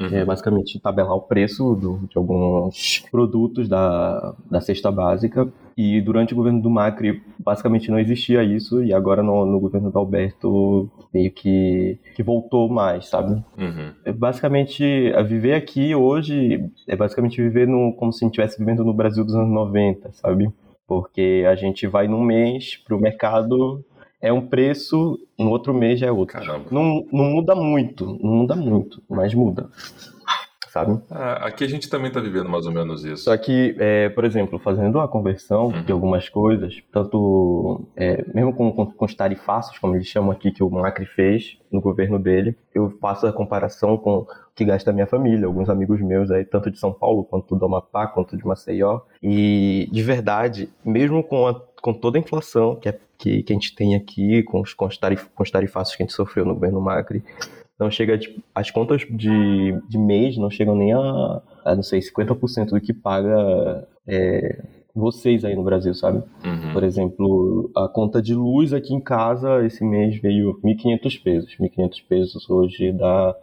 Uhum. 0.00 0.08
É 0.12 0.24
basicamente 0.24 0.78
tabelar 0.78 1.14
o 1.14 1.22
preço 1.22 1.74
do, 1.74 1.98
de 2.08 2.16
alguns 2.16 3.04
produtos 3.10 3.68
da, 3.68 4.34
da 4.48 4.60
cesta 4.60 4.92
básica. 4.92 5.48
E 5.76 6.00
durante 6.00 6.32
o 6.32 6.36
governo 6.36 6.60
do 6.60 6.70
Macri, 6.70 7.22
basicamente 7.38 7.90
não 7.90 7.98
existia 7.98 8.42
isso, 8.42 8.82
e 8.82 8.92
agora 8.92 9.22
no, 9.22 9.44
no 9.44 9.60
governo 9.60 9.90
do 9.90 9.98
Alberto 9.98 10.88
meio 11.12 11.30
que, 11.30 11.98
que 12.14 12.22
voltou 12.22 12.68
mais, 12.68 13.08
sabe? 13.08 13.42
Uhum. 13.56 13.92
É 14.04 14.12
basicamente, 14.12 14.84
viver 15.26 15.54
aqui 15.54 15.94
hoje 15.94 16.64
é 16.86 16.96
basicamente 16.96 17.40
viver 17.40 17.66
no, 17.66 17.92
como 17.92 18.12
se 18.12 18.24
a 18.24 18.26
gente 18.26 18.34
estivesse 18.38 18.58
vivendo 18.58 18.84
no 18.84 18.92
Brasil 18.92 19.24
dos 19.24 19.34
anos 19.34 19.50
90, 19.50 20.12
sabe? 20.12 20.50
Porque 20.86 21.44
a 21.48 21.54
gente 21.54 21.86
vai 21.86 22.08
num 22.08 22.22
mês 22.22 22.76
pro 22.76 23.00
mercado 23.00 23.84
é 24.20 24.32
um 24.32 24.46
preço, 24.46 25.18
no 25.38 25.50
outro 25.50 25.72
mês 25.72 26.00
já 26.00 26.06
é 26.06 26.12
outro. 26.12 26.38
Caramba. 26.38 26.66
Não, 26.70 27.06
não 27.12 27.24
muda 27.24 27.54
muito, 27.54 28.18
não 28.22 28.32
muda 28.36 28.56
muito, 28.56 29.02
mas 29.08 29.32
muda. 29.34 29.68
Sabe? 30.68 31.00
Ah, 31.10 31.46
aqui 31.46 31.64
a 31.64 31.68
gente 31.68 31.88
também 31.88 32.08
está 32.08 32.20
vivendo 32.20 32.48
mais 32.48 32.66
ou 32.66 32.72
menos 32.72 33.04
isso. 33.04 33.24
Só 33.24 33.36
que, 33.36 33.74
é, 33.78 34.10
por 34.10 34.24
exemplo, 34.24 34.58
fazendo 34.58 35.00
a 35.00 35.08
conversão 35.08 35.68
uhum. 35.68 35.82
de 35.82 35.90
algumas 35.90 36.28
coisas, 36.28 36.82
tanto 36.92 37.86
é, 37.96 38.24
mesmo 38.34 38.52
com, 38.52 38.70
com, 38.72 38.86
com, 38.86 39.04
os 39.04 39.14
tarifaços, 39.14 39.78
como 39.78 39.96
eles 39.96 40.06
chamam 40.06 40.30
aqui, 40.30 40.50
que 40.50 40.62
o 40.62 40.68
Macri 40.68 41.06
fez 41.06 41.58
no 41.72 41.80
governo 41.80 42.18
dele, 42.18 42.54
eu 42.74 42.90
faço 43.00 43.26
a 43.26 43.32
comparação 43.32 43.96
com 43.96 44.18
o 44.18 44.26
que 44.54 44.64
gasta 44.64 44.90
a 44.90 44.92
minha 44.92 45.06
família, 45.06 45.46
alguns 45.46 45.70
amigos 45.70 46.00
meus 46.00 46.30
aí, 46.30 46.44
tanto 46.44 46.70
de 46.70 46.78
São 46.78 46.92
Paulo, 46.92 47.24
quanto 47.24 47.56
do 47.56 47.64
Amapá, 47.64 48.06
quanto 48.06 48.36
de 48.36 48.46
Maceió. 48.46 49.00
E, 49.22 49.88
de 49.90 50.02
verdade, 50.02 50.68
mesmo 50.84 51.24
com 51.24 51.46
a 51.46 51.54
com 51.80 51.92
toda 51.94 52.18
a 52.18 52.20
inflação 52.20 52.76
que, 52.76 52.88
é, 52.88 52.98
que, 53.18 53.42
que, 53.42 53.52
a 53.52 53.56
gente 53.56 53.74
tem 53.74 53.94
aqui, 53.94 54.42
com 54.44 54.60
os, 54.60 54.72
com, 54.72 54.86
os 54.86 54.96
tarif, 54.96 55.26
com 55.34 55.42
os 55.42 55.50
tarifaços 55.50 55.96
que 55.96 56.02
a 56.02 56.06
gente 56.06 56.14
sofreu 56.14 56.44
no 56.44 56.54
governo 56.54 56.80
Macri, 56.80 57.22
não 57.78 57.90
chega, 57.90 58.16
tipo, 58.18 58.42
as 58.54 58.70
contas 58.70 59.02
de, 59.08 59.80
de 59.88 59.98
mês 59.98 60.36
não 60.36 60.50
chegam 60.50 60.74
nem 60.74 60.92
a, 60.92 61.42
a 61.64 61.76
não 61.76 61.82
sei, 61.82 62.00
50% 62.00 62.70
do 62.70 62.80
que 62.80 62.92
paga 62.92 63.86
é, 64.06 64.62
vocês 64.94 65.44
aí 65.44 65.54
no 65.54 65.62
Brasil, 65.62 65.94
sabe? 65.94 66.22
Uhum. 66.44 66.72
Por 66.72 66.82
exemplo, 66.82 67.70
a 67.76 67.88
conta 67.88 68.20
de 68.20 68.34
luz 68.34 68.72
aqui 68.72 68.94
em 68.94 69.00
casa 69.00 69.64
esse 69.64 69.84
mês 69.84 70.20
veio 70.20 70.60
1.500 70.62 71.22
pesos. 71.22 71.56
1.500 71.58 72.02
pesos 72.08 72.50
hoje 72.50 72.92
dá 72.92 73.34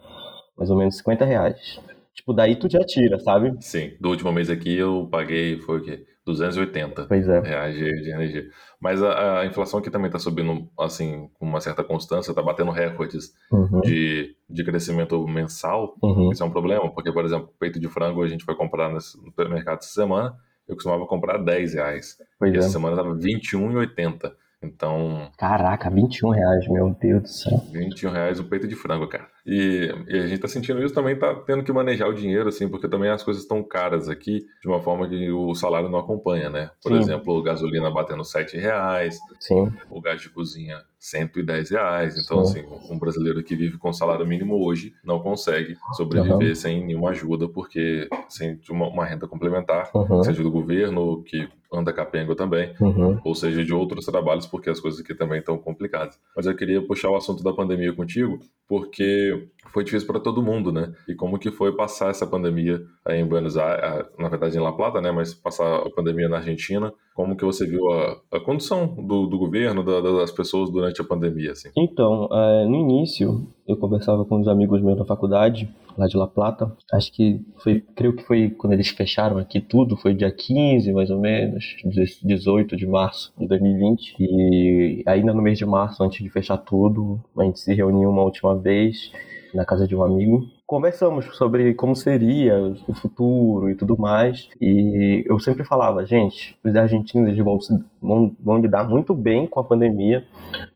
mais 0.57 0.69
ou 0.69 0.77
menos 0.77 0.97
50 0.97 1.25
reais. 1.25 1.79
Tipo, 2.13 2.33
daí 2.33 2.55
tu 2.55 2.69
já 2.69 2.79
tira, 2.79 3.19
sabe? 3.19 3.55
Sim. 3.61 3.91
Do 3.99 4.09
último 4.09 4.31
mês 4.31 4.49
aqui 4.49 4.75
eu 4.75 5.07
paguei, 5.09 5.57
foi 5.59 5.79
o 5.79 5.83
quê? 5.83 6.05
280 6.25 7.05
pois 7.05 7.27
é. 7.27 7.39
reais 7.39 7.75
de, 7.75 8.01
de 8.01 8.09
energia. 8.09 8.45
Mas 8.81 9.01
a, 9.01 9.41
a, 9.41 9.45
inflação 9.45 9.79
aqui 9.79 9.91
também 9.91 10.07
está 10.07 10.17
subindo, 10.17 10.67
assim, 10.79 11.29
com 11.35 11.45
uma 11.45 11.61
certa 11.61 11.83
constância, 11.83 12.31
está 12.31 12.41
batendo 12.41 12.71
recordes 12.71 13.31
uhum. 13.51 13.81
de, 13.81 14.35
de 14.49 14.63
crescimento 14.63 15.25
mensal. 15.27 15.95
Uhum. 16.01 16.31
Isso 16.31 16.41
é 16.41 16.45
um 16.45 16.51
problema, 16.51 16.91
porque, 16.91 17.11
por 17.11 17.23
exemplo, 17.23 17.53
peito 17.59 17.79
de 17.79 17.87
frango 17.87 18.23
a 18.23 18.27
gente 18.27 18.43
foi 18.43 18.55
comprar 18.55 18.89
no 18.89 18.99
supermercado 18.99 19.79
essa 19.79 19.93
semana, 19.93 20.35
eu 20.67 20.75
costumava 20.75 21.05
comprar 21.05 21.37
10 21.37 21.75
reais. 21.75 22.17
Pois 22.39 22.53
e 22.53 22.57
essa 22.57 22.67
é. 22.67 22.71
semana 22.71 22.95
estava 22.95 23.15
21,80. 23.15 24.31
Então. 24.63 25.29
Caraca, 25.37 25.91
21 25.91 26.29
reais, 26.29 26.67
meu 26.67 26.95
Deus 26.99 27.21
do 27.21 27.27
céu. 27.27 27.57
21 27.71 28.11
reais 28.11 28.39
o 28.39 28.45
peito 28.45 28.67
de 28.67 28.75
frango, 28.75 29.07
cara. 29.07 29.27
E, 29.45 29.93
e, 30.07 30.17
a 30.19 30.27
gente 30.27 30.39
tá 30.41 30.47
sentindo 30.47 30.83
isso 30.83 30.93
também, 30.93 31.15
tá 31.15 31.35
tendo 31.45 31.63
que 31.63 31.71
manejar 31.71 32.07
o 32.09 32.13
dinheiro, 32.13 32.49
assim, 32.49 32.67
porque 32.67 32.87
também 32.87 33.11
as 33.11 33.21
coisas 33.21 33.43
estão 33.43 33.61
caras 33.63 34.09
aqui, 34.09 34.43
de 34.61 34.67
uma 34.67 34.81
forma 34.81 35.07
que 35.07 35.29
o 35.31 35.53
salário 35.53 35.87
não 35.87 35.99
acompanha, 35.99 36.49
né? 36.49 36.71
Por 36.81 36.91
Sim. 36.91 36.97
exemplo, 36.97 37.43
gasolina 37.43 37.91
batendo 37.91 38.23
7 38.23 38.57
reais, 38.57 39.19
Sim. 39.39 39.71
o 39.89 40.01
gás 40.01 40.19
de 40.21 40.29
cozinha 40.29 40.81
110 40.99 41.69
reais. 41.69 42.17
Então, 42.17 42.43
Sim. 42.43 42.61
assim, 42.61 42.93
um 42.93 42.97
brasileiro 42.97 43.43
que 43.43 43.55
vive 43.55 43.77
com 43.77 43.93
salário 43.93 44.25
mínimo 44.25 44.65
hoje 44.65 44.93
não 45.03 45.19
consegue 45.19 45.77
sobreviver 45.95 46.49
Uhum. 46.49 46.55
sem 46.55 46.83
nenhuma 46.83 47.11
ajuda, 47.11 47.47
porque 47.47 48.09
sem 48.27 48.59
uma, 48.71 48.87
uma 48.87 49.05
renda 49.05 49.27
complementar, 49.27 49.91
Uhum. 49.93 50.23
seja 50.23 50.41
do 50.41 50.49
governo, 50.49 51.21
que 51.23 51.47
anda 51.71 51.91
capenga 51.93 52.35
também, 52.35 52.73
Uhum. 52.79 53.19
ou 53.23 53.35
seja, 53.35 53.63
de 53.63 53.73
outros 53.73 54.05
trabalhos, 54.05 54.47
porque 54.47 54.69
as 54.69 54.79
coisas 54.79 55.01
aqui 55.01 55.13
também 55.13 55.39
estão 55.39 55.57
complicadas. 55.57 56.17
Mas 56.35 56.45
eu 56.47 56.55
queria 56.55 56.81
puxar 56.81 57.09
o 57.09 57.15
assunto 57.15 57.43
da 57.43 57.51
pandemia 57.53 57.93
contigo, 57.93 58.39
porque 58.67 59.34
do. 59.37 59.54
Foi 59.71 59.83
difícil 59.83 60.07
para 60.07 60.19
todo 60.19 60.41
mundo, 60.41 60.71
né? 60.71 60.93
E 61.07 61.15
como 61.15 61.37
que 61.37 61.51
foi 61.51 61.75
passar 61.75 62.09
essa 62.09 62.25
pandemia 62.25 62.81
em 63.09 63.25
Buenos 63.25 63.57
Aires, 63.57 64.05
na 64.17 64.29
verdade 64.29 64.57
em 64.57 64.61
La 64.61 64.71
Plata, 64.71 65.01
né? 65.01 65.11
Mas 65.11 65.33
passar 65.33 65.77
a 65.77 65.89
pandemia 65.89 66.29
na 66.29 66.37
Argentina, 66.37 66.93
como 67.13 67.35
que 67.35 67.45
você 67.45 67.65
viu 67.65 67.91
a, 67.91 68.17
a 68.31 68.39
condição 68.39 68.87
do, 68.87 69.27
do 69.27 69.37
governo, 69.37 69.83
da, 69.83 70.01
das 70.01 70.31
pessoas 70.31 70.69
durante 70.69 71.01
a 71.01 71.03
pandemia, 71.03 71.51
assim? 71.51 71.69
Então, 71.75 72.29
é, 72.31 72.65
no 72.65 72.75
início, 72.75 73.47
eu 73.67 73.77
conversava 73.77 74.25
com 74.25 74.39
uns 74.39 74.47
amigos 74.47 74.81
meus 74.81 74.97
da 74.97 75.05
faculdade, 75.05 75.69
lá 75.97 76.07
de 76.07 76.17
La 76.17 76.27
Plata. 76.27 76.71
Acho 76.91 77.11
que 77.11 77.41
foi, 77.57 77.81
creio 77.95 78.15
que 78.15 78.23
foi 78.23 78.49
quando 78.49 78.73
eles 78.73 78.89
fecharam 78.89 79.37
aqui 79.37 79.59
tudo, 79.59 79.95
foi 79.97 80.13
dia 80.13 80.31
15, 80.31 80.91
mais 80.93 81.09
ou 81.09 81.19
menos, 81.19 81.75
18 82.23 82.75
de 82.75 82.85
março 82.85 83.33
de 83.37 83.47
2020. 83.47 84.15
E 84.19 85.03
ainda 85.05 85.33
no 85.33 85.41
mês 85.41 85.57
de 85.57 85.65
março, 85.65 86.03
antes 86.03 86.23
de 86.23 86.29
fechar 86.29 86.57
tudo, 86.57 87.19
a 87.37 87.43
gente 87.43 87.59
se 87.59 87.73
reuniu 87.73 88.09
uma 88.09 88.23
última 88.23 88.55
vez 88.57 89.11
na 89.55 89.65
casa 89.65 89.87
de 89.87 89.95
um 89.95 90.03
amigo. 90.03 90.45
Conversamos 90.67 91.25
sobre 91.37 91.73
como 91.73 91.95
seria 91.95 92.75
o 92.87 92.93
futuro 92.93 93.69
e 93.69 93.75
tudo 93.75 93.97
mais. 93.97 94.49
E 94.59 95.23
eu 95.27 95.39
sempre 95.39 95.63
falava, 95.63 96.05
gente, 96.05 96.57
os 96.63 96.75
argentinos 96.75 97.37
vão, 97.37 97.57
vão, 98.01 98.35
vão 98.39 98.57
lidar 98.57 98.87
muito 98.87 99.13
bem 99.13 99.47
com 99.47 99.59
a 99.59 99.63
pandemia, 99.63 100.25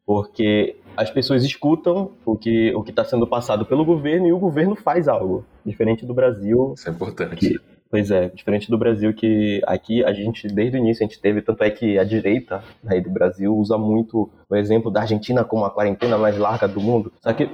porque 0.05 0.77
as 0.95 1.09
pessoas 1.09 1.43
escutam 1.43 2.11
o 2.25 2.35
que 2.35 2.73
o 2.75 2.83
que 2.83 2.89
está 2.91 3.03
sendo 3.03 3.25
passado 3.25 3.65
pelo 3.65 3.85
governo 3.85 4.27
e 4.27 4.33
o 4.33 4.39
governo 4.39 4.75
faz 4.75 5.07
algo. 5.07 5.45
Diferente 5.65 6.05
do 6.05 6.13
Brasil, 6.13 6.73
Isso 6.75 6.89
é 6.89 6.91
importante. 6.91 7.35
que 7.35 7.59
Pois 7.89 8.11
é, 8.11 8.29
diferente 8.29 8.69
do 8.69 8.77
Brasil 8.77 9.11
que 9.15 9.61
aqui 9.65 10.03
a 10.03 10.13
gente, 10.13 10.47
desde 10.47 10.77
o 10.77 10.79
início, 10.79 11.03
a 11.03 11.07
gente 11.07 11.19
teve, 11.19 11.41
tanto 11.41 11.63
é 11.63 11.71
que 11.71 11.97
a 11.97 12.03
direita 12.03 12.63
aí 12.85 13.01
do 13.01 13.09
Brasil 13.09 13.55
usa 13.55 13.79
muito 13.79 14.29
o 14.47 14.55
exemplo 14.55 14.91
da 14.91 15.01
Argentina 15.01 15.43
como 15.43 15.65
a 15.65 15.71
quarentena 15.71 16.15
mais 16.15 16.37
larga 16.37 16.67
do 16.67 16.79
mundo. 16.79 17.11
Só 17.19 17.33
que 17.33 17.49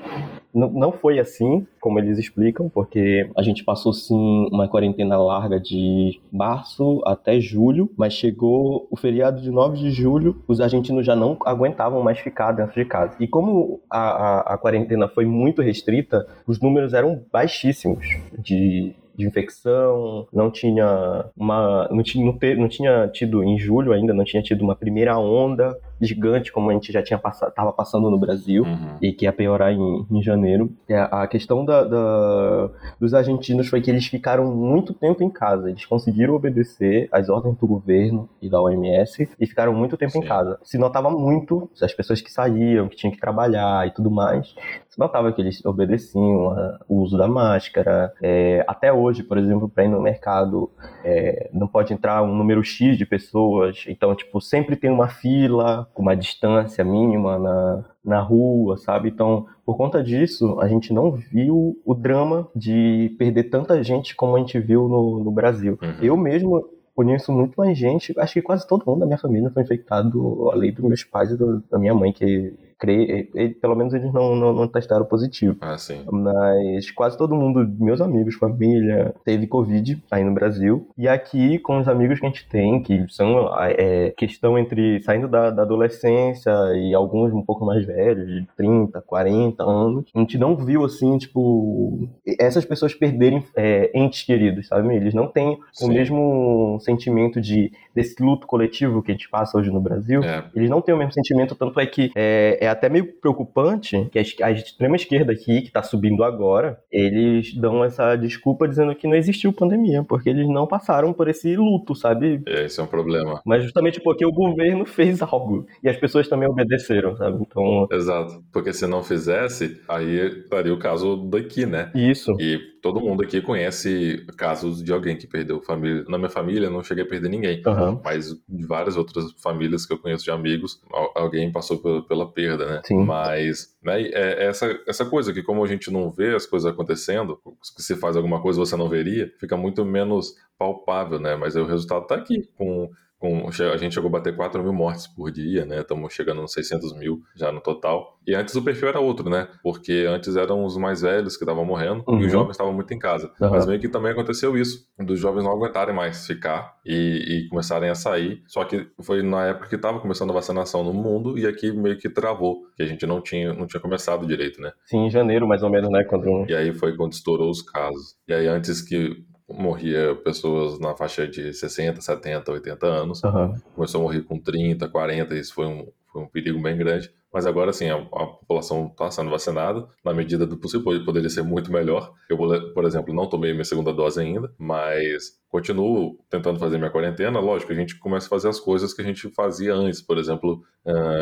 não 0.53 0.91
foi 0.91 1.19
assim, 1.19 1.65
como 1.79 1.99
eles 1.99 2.19
explicam, 2.19 2.67
porque 2.67 3.29
a 3.35 3.41
gente 3.41 3.63
passou 3.63 3.93
sim 3.93 4.49
uma 4.51 4.67
quarentena 4.67 5.17
larga 5.17 5.57
de 5.57 6.19
março 6.29 7.01
até 7.05 7.39
julho, 7.39 7.89
mas 7.97 8.11
chegou 8.11 8.87
o 8.91 8.97
feriado 8.97 9.41
de 9.41 9.49
9 9.49 9.77
de 9.77 9.91
julho, 9.91 10.43
os 10.49 10.59
argentinos 10.59 11.05
já 11.05 11.15
não 11.15 11.37
aguentavam 11.45 12.03
mais 12.03 12.19
ficar 12.19 12.51
dentro 12.51 12.73
de 12.73 12.83
casa. 12.83 13.15
E 13.21 13.27
como 13.27 13.79
a, 13.89 13.99
a, 13.99 14.39
a 14.55 14.57
quarentena 14.57 15.07
foi 15.07 15.25
muito 15.25 15.61
restrita, 15.61 16.27
os 16.45 16.59
números 16.59 16.93
eram 16.93 17.23
baixíssimos 17.31 18.05
de 18.37 18.93
de 19.17 19.25
infecção, 19.25 20.27
não 20.31 20.51
tinha 20.51 21.25
uma. 21.35 21.87
Não 21.91 22.03
tinha, 22.03 22.25
não, 22.25 22.37
ter, 22.37 22.57
não 22.57 22.67
tinha 22.67 23.07
tido, 23.07 23.43
em 23.43 23.57
julho 23.57 23.93
ainda, 23.93 24.13
não 24.13 24.23
tinha 24.23 24.43
tido 24.43 24.63
uma 24.63 24.75
primeira 24.75 25.17
onda 25.17 25.77
gigante 26.01 26.51
como 26.51 26.69
a 26.69 26.73
gente 26.73 26.91
já 26.91 27.01
tinha 27.01 27.17
passado, 27.17 27.49
estava 27.49 27.71
passando 27.71 28.09
no 28.09 28.17
Brasil 28.17 28.63
uhum. 28.63 28.97
e 29.01 29.11
que 29.11 29.25
ia 29.25 29.33
piorar 29.33 29.71
em, 29.71 30.05
em 30.11 30.21
janeiro. 30.21 30.71
É, 30.87 30.97
a 30.99 31.25
questão 31.27 31.65
da, 31.65 31.83
da, 31.83 32.69
dos 32.99 33.13
argentinos 33.13 33.67
foi 33.67 33.81
que 33.81 33.89
eles 33.89 34.05
ficaram 34.05 34.53
muito 34.53 34.93
tempo 34.93 35.23
em 35.23 35.29
casa. 35.29 35.69
Eles 35.69 35.85
conseguiram 35.85 36.35
obedecer 36.35 37.07
às 37.11 37.29
ordens 37.29 37.57
do 37.57 37.65
governo 37.65 38.29
e 38.41 38.49
da 38.49 38.61
OMS 38.61 39.29
e 39.39 39.47
ficaram 39.47 39.73
muito 39.73 39.97
tempo 39.97 40.11
Sim. 40.11 40.19
em 40.19 40.23
casa. 40.23 40.59
Se 40.63 40.77
notava 40.77 41.09
muito 41.09 41.69
as 41.81 41.93
pessoas 41.93 42.21
que 42.21 42.31
saíam, 42.31 42.87
que 42.87 42.95
tinham 42.95 43.11
que 43.11 43.19
trabalhar 43.19 43.87
e 43.87 43.91
tudo 43.91 44.11
mais. 44.11 44.53
Se 44.89 44.99
notava 44.99 45.31
que 45.31 45.41
eles 45.41 45.65
obedeciam 45.65 46.79
o 46.87 47.01
uso 47.01 47.17
da 47.17 47.27
máscara. 47.27 48.13
É, 48.21 48.63
até 48.67 48.93
hoje 48.93 49.15
hoje, 49.15 49.23
por 49.23 49.37
exemplo, 49.37 49.69
para 49.69 49.85
ir 49.85 49.87
no 49.87 50.01
mercado, 50.01 50.69
é, 51.03 51.49
não 51.53 51.67
pode 51.67 51.93
entrar 51.93 52.21
um 52.21 52.35
número 52.35 52.63
X 52.63 52.97
de 52.97 53.05
pessoas. 53.05 53.85
Então, 53.87 54.13
tipo, 54.13 54.41
sempre 54.41 54.75
tem 54.75 54.91
uma 54.91 55.07
fila 55.07 55.84
com 55.93 56.01
uma 56.01 56.15
distância 56.15 56.83
mínima 56.83 57.37
na, 57.39 57.85
na 58.03 58.21
rua, 58.21 58.77
sabe? 58.77 59.09
Então, 59.09 59.45
por 59.65 59.77
conta 59.77 60.03
disso, 60.03 60.59
a 60.59 60.67
gente 60.67 60.93
não 60.93 61.11
viu 61.11 61.79
o 61.85 61.93
drama 61.93 62.47
de 62.55 63.15
perder 63.17 63.45
tanta 63.45 63.83
gente 63.83 64.15
como 64.15 64.35
a 64.35 64.39
gente 64.39 64.59
viu 64.59 64.87
no, 64.87 65.23
no 65.23 65.31
Brasil. 65.31 65.77
Uhum. 65.81 65.95
Eu 66.01 66.17
mesmo 66.17 66.69
conheço 66.95 67.31
muito 67.31 67.55
mais 67.57 67.77
gente, 67.77 68.13
acho 68.17 68.33
que 68.33 68.41
quase 68.41 68.65
todo 68.65 68.85
mundo 68.87 68.99
da 68.99 69.05
minha 69.05 69.17
família 69.17 69.49
foi 69.49 69.63
infectado, 69.63 70.49
além 70.51 70.71
dos 70.71 70.85
meus 70.85 71.03
pais 71.03 71.29
e 71.29 71.37
do, 71.37 71.61
da 71.69 71.77
minha 71.77 71.93
mãe, 71.93 72.13
que 72.13 72.53
creio, 72.77 73.27
pelo 73.61 73.75
menos 73.75 73.93
eles 73.93 74.11
não, 74.13 74.35
não, 74.35 74.53
não, 74.53 74.67
testaram 74.67 75.05
positivo. 75.05 75.57
Ah, 75.61 75.77
sim. 75.77 76.03
Mas 76.11 76.91
quase 76.91 77.17
todo 77.17 77.35
mundo, 77.35 77.67
meus 77.79 78.01
amigos, 78.01 78.35
família, 78.35 79.13
teve 79.23 79.47
Covid 79.47 80.01
aí 80.11 80.23
no 80.23 80.33
Brasil. 80.33 80.87
E 80.97 81.07
aqui, 81.07 81.59
com 81.59 81.79
os 81.79 81.87
amigos 81.87 82.19
que 82.19 82.25
a 82.25 82.29
gente 82.29 82.47
tem, 82.47 82.81
que 82.81 83.05
são 83.09 83.49
é, 83.59 84.11
questão 84.17 84.57
entre 84.57 85.01
saindo 85.01 85.27
da, 85.27 85.49
da, 85.49 85.61
adolescência 85.63 86.51
e 86.75 86.93
alguns 86.93 87.33
um 87.33 87.41
pouco 87.41 87.65
mais 87.65 87.85
velhos, 87.85 88.27
de 88.27 88.47
30, 88.55 89.01
40 89.01 89.63
anos, 89.63 90.05
a 90.13 90.19
gente 90.19 90.37
não 90.37 90.55
viu 90.55 90.85
assim, 90.85 91.17
tipo, 91.17 92.07
essas 92.39 92.65
pessoas 92.65 92.93
perderem 92.93 93.43
é, 93.55 93.91
entes 93.93 94.23
queridos, 94.23 94.67
sabe? 94.67 94.95
Eles 94.95 95.13
não 95.13 95.27
têm 95.27 95.57
sim. 95.73 95.85
o 95.85 95.87
mesmo 95.87 96.77
sentimento 96.81 97.39
de 97.41 97.71
desse 97.95 98.21
luto 98.21 98.45
coletivo 98.45 99.01
que 99.01 99.11
a 99.11 99.13
gente 99.13 99.29
passa 99.29 99.57
hoje 99.57 99.71
no 99.71 99.79
Brasil. 99.79 100.21
É. 100.21 100.43
Eles 100.53 100.69
não 100.69 100.81
têm 100.81 100.93
o 100.93 100.97
mesmo 100.97 101.13
sentimento, 101.13 101.55
tanto 101.55 101.79
é 101.79 101.85
que 101.85 102.11
é, 102.13 102.64
é 102.65 102.69
até 102.69 102.89
meio 102.89 103.19
preocupante 103.19 104.07
que 104.11 104.19
a, 104.43 104.51
extrema 104.51 104.95
esquerda 104.95 105.31
aqui, 105.31 105.61
que 105.61 105.67
está 105.67 105.83
subindo 105.83 106.23
agora, 106.23 106.79
eles 106.91 107.53
dão 107.55 107.83
essa 107.83 108.15
desculpa 108.15 108.67
dizendo 108.67 108.95
que 108.95 109.07
não 109.07 109.15
existiu 109.15 109.53
pandemia, 109.53 110.03
porque 110.03 110.29
eles 110.29 110.47
não 110.47 110.67
passaram 110.67 111.13
por 111.13 111.27
esse 111.27 111.55
luto, 111.55 111.95
sabe? 111.95 112.41
É, 112.47 112.65
esse 112.65 112.79
é 112.79 112.83
um 112.83 112.87
problema. 112.87 113.41
Mas 113.45 113.63
justamente 113.63 114.01
porque 114.01 114.25
o 114.25 114.31
governo 114.31 114.85
fez 114.85 115.21
algo 115.21 115.65
e 115.83 115.89
as 115.89 115.97
pessoas 115.97 116.27
também 116.27 116.49
obedeceram, 116.49 117.15
sabe? 117.15 117.37
Então. 117.41 117.87
Exato. 117.91 118.43
Porque 118.51 118.73
se 118.73 118.87
não 118.87 119.03
fizesse, 119.03 119.81
aí 119.87 120.41
estaria 120.43 120.73
o 120.73 120.79
caso 120.79 121.17
daqui, 121.17 121.65
né? 121.65 121.91
Isso. 121.93 122.35
E 122.39 122.59
todo 122.85 123.01
mundo 123.01 123.23
aqui 123.23 123.41
conhece 123.41 124.23
casos 124.37 124.83
de 124.83 124.93
alguém 124.93 125.17
que 125.17 125.25
perdeu 125.25 125.59
família. 125.59 126.05
Na 126.07 126.19
minha 126.19 126.29
família, 126.29 126.69
não 126.69 126.83
cheguei 126.83 127.03
a 127.03 127.07
perder 127.07 127.29
ninguém. 127.29 127.61
Uhum. 127.65 127.99
Mas 128.03 128.29
de 128.47 128.65
várias 128.65 128.95
outras 128.95 129.31
famílias 129.41 129.87
que 129.87 129.93
eu 129.93 129.97
conheço 129.97 130.23
de 130.23 130.29
amigos, 130.29 130.79
alguém 131.15 131.51
passou 131.51 132.03
pela 132.03 132.31
perda 132.31 132.54
né? 132.57 132.81
Sim. 132.85 133.03
Mas 133.03 133.75
né, 133.83 134.01
é 134.03 134.45
essa, 134.45 134.79
essa 134.87 135.05
coisa 135.05 135.33
que, 135.33 135.41
como 135.41 135.63
a 135.63 135.67
gente 135.67 135.91
não 135.91 136.11
vê 136.11 136.35
as 136.35 136.45
coisas 136.45 136.71
acontecendo, 136.71 137.41
se 137.61 137.95
faz 137.95 138.15
alguma 138.15 138.41
coisa 138.41 138.59
você 138.59 138.75
não 138.75 138.87
veria, 138.87 139.33
fica 139.39 139.57
muito 139.57 139.83
menos 139.83 140.35
palpável, 140.57 141.19
né? 141.19 141.35
Mas 141.35 141.55
o 141.55 141.65
resultado 141.65 142.05
tá 142.05 142.15
aqui, 142.15 142.47
com 142.55 142.89
com, 143.19 143.47
a 143.47 143.77
gente 143.77 143.93
chegou 143.93 144.09
a 144.09 144.11
bater 144.11 144.35
4 144.35 144.61
mil 144.61 144.73
mortes 144.73 145.07
por 145.07 145.31
dia, 145.31 145.65
né? 145.65 145.81
Estamos 145.81 146.13
chegando 146.13 146.41
nos 146.41 146.53
600 146.53 146.97
mil 146.97 147.21
já 147.35 147.51
no 147.51 147.61
total. 147.61 148.19
E 148.27 148.35
antes 148.35 148.55
o 148.55 148.63
perfil 148.63 148.89
era 148.89 148.99
outro, 148.99 149.29
né? 149.29 149.47
Porque 149.63 150.05
antes 150.07 150.35
eram 150.35 150.63
os 150.65 150.77
mais 150.77 151.01
velhos 151.01 151.37
que 151.37 151.43
estavam 151.43 151.63
morrendo 151.63 152.03
uhum. 152.07 152.15
e 152.15 152.19
os 152.19 152.25
uhum. 152.25 152.29
jovens 152.29 152.51
estavam 152.51 152.73
muito 152.73 152.93
em 152.93 152.99
casa. 152.99 153.31
Uhum. 153.39 153.49
Mas 153.49 153.65
meio 153.65 153.79
que 153.79 153.87
também 153.87 154.11
aconteceu 154.11 154.57
isso, 154.57 154.85
dos 154.99 155.19
jovens 155.19 155.43
não 155.43 155.51
aguentarem 155.51 155.95
mais 155.95 156.25
ficar 156.25 156.75
e, 156.85 157.45
e 157.45 157.49
começarem 157.49 157.89
a 157.89 157.95
sair. 157.95 158.43
Só 158.47 158.63
que 158.65 158.87
foi 159.01 159.21
na 159.23 159.45
época 159.47 159.69
que 159.69 159.75
estava 159.75 159.99
começando 159.99 160.31
a 160.31 160.33
vacinação 160.33 160.83
no 160.83 160.93
mundo 160.93 161.37
e 161.37 161.47
aqui 161.47 161.71
meio 161.71 161.97
que 161.97 162.09
travou, 162.09 162.63
que 162.75 162.83
a 162.83 162.85
gente 162.85 163.05
não 163.05 163.21
tinha, 163.21 163.53
não 163.53 163.65
tinha 163.65 163.81
começado 163.81 164.27
direito, 164.27 164.59
né? 164.61 164.71
Sim, 164.85 165.05
em 165.05 165.09
janeiro 165.09 165.47
mais 165.47 165.63
ou 165.63 165.69
menos, 165.69 165.89
né? 165.89 166.03
Quando... 166.03 166.45
E 166.49 166.55
aí 166.55 166.73
foi 166.73 166.95
quando 166.95 167.13
estourou 167.13 167.49
os 167.49 167.61
casos. 167.61 168.15
E 168.27 168.33
aí 168.33 168.47
antes 168.47 168.81
que 168.81 169.23
morria 169.47 170.15
pessoas 170.23 170.79
na 170.79 170.95
faixa 170.95 171.27
de 171.27 171.53
60, 171.53 172.01
70, 172.01 172.51
80 172.51 172.85
anos. 172.85 173.23
Uhum. 173.23 173.55
Começou 173.75 174.01
a 174.01 174.03
morrer 174.03 174.21
com 174.21 174.39
30, 174.39 174.87
40, 174.87 175.35
isso 175.35 175.53
foi 175.53 175.65
um, 175.65 175.87
foi 176.11 176.21
um 176.21 176.27
perigo 176.27 176.61
bem 176.61 176.77
grande. 176.77 177.11
Mas 177.31 177.45
agora 177.45 177.73
sim, 177.73 177.89
a, 177.89 177.95
a 177.95 178.27
população 178.27 178.87
está 178.87 179.11
sendo 179.11 179.29
vacinada, 179.29 179.85
na 180.05 180.13
medida 180.13 180.47
do 180.47 180.55
possível, 180.55 181.03
poderia 181.03 181.29
ser 181.29 181.43
muito 181.43 181.69
melhor. 181.69 182.13
Eu, 182.29 182.37
por 182.37 182.85
exemplo, 182.85 183.13
não 183.13 183.27
tomei 183.27 183.51
minha 183.51 183.65
segunda 183.65 183.91
dose 183.91 184.21
ainda, 184.21 184.53
mas 184.57 185.37
continuo 185.49 186.17
tentando 186.29 186.57
fazer 186.57 186.77
minha 186.77 186.89
quarentena. 186.89 187.37
Lógico, 187.41 187.73
a 187.73 187.75
gente 187.75 187.99
começa 187.99 188.27
a 188.27 188.29
fazer 188.29 188.47
as 188.47 188.57
coisas 188.57 188.93
que 188.93 189.01
a 189.01 189.05
gente 189.05 189.29
fazia 189.31 189.73
antes, 189.73 190.01
por 190.01 190.17
exemplo, 190.17 190.63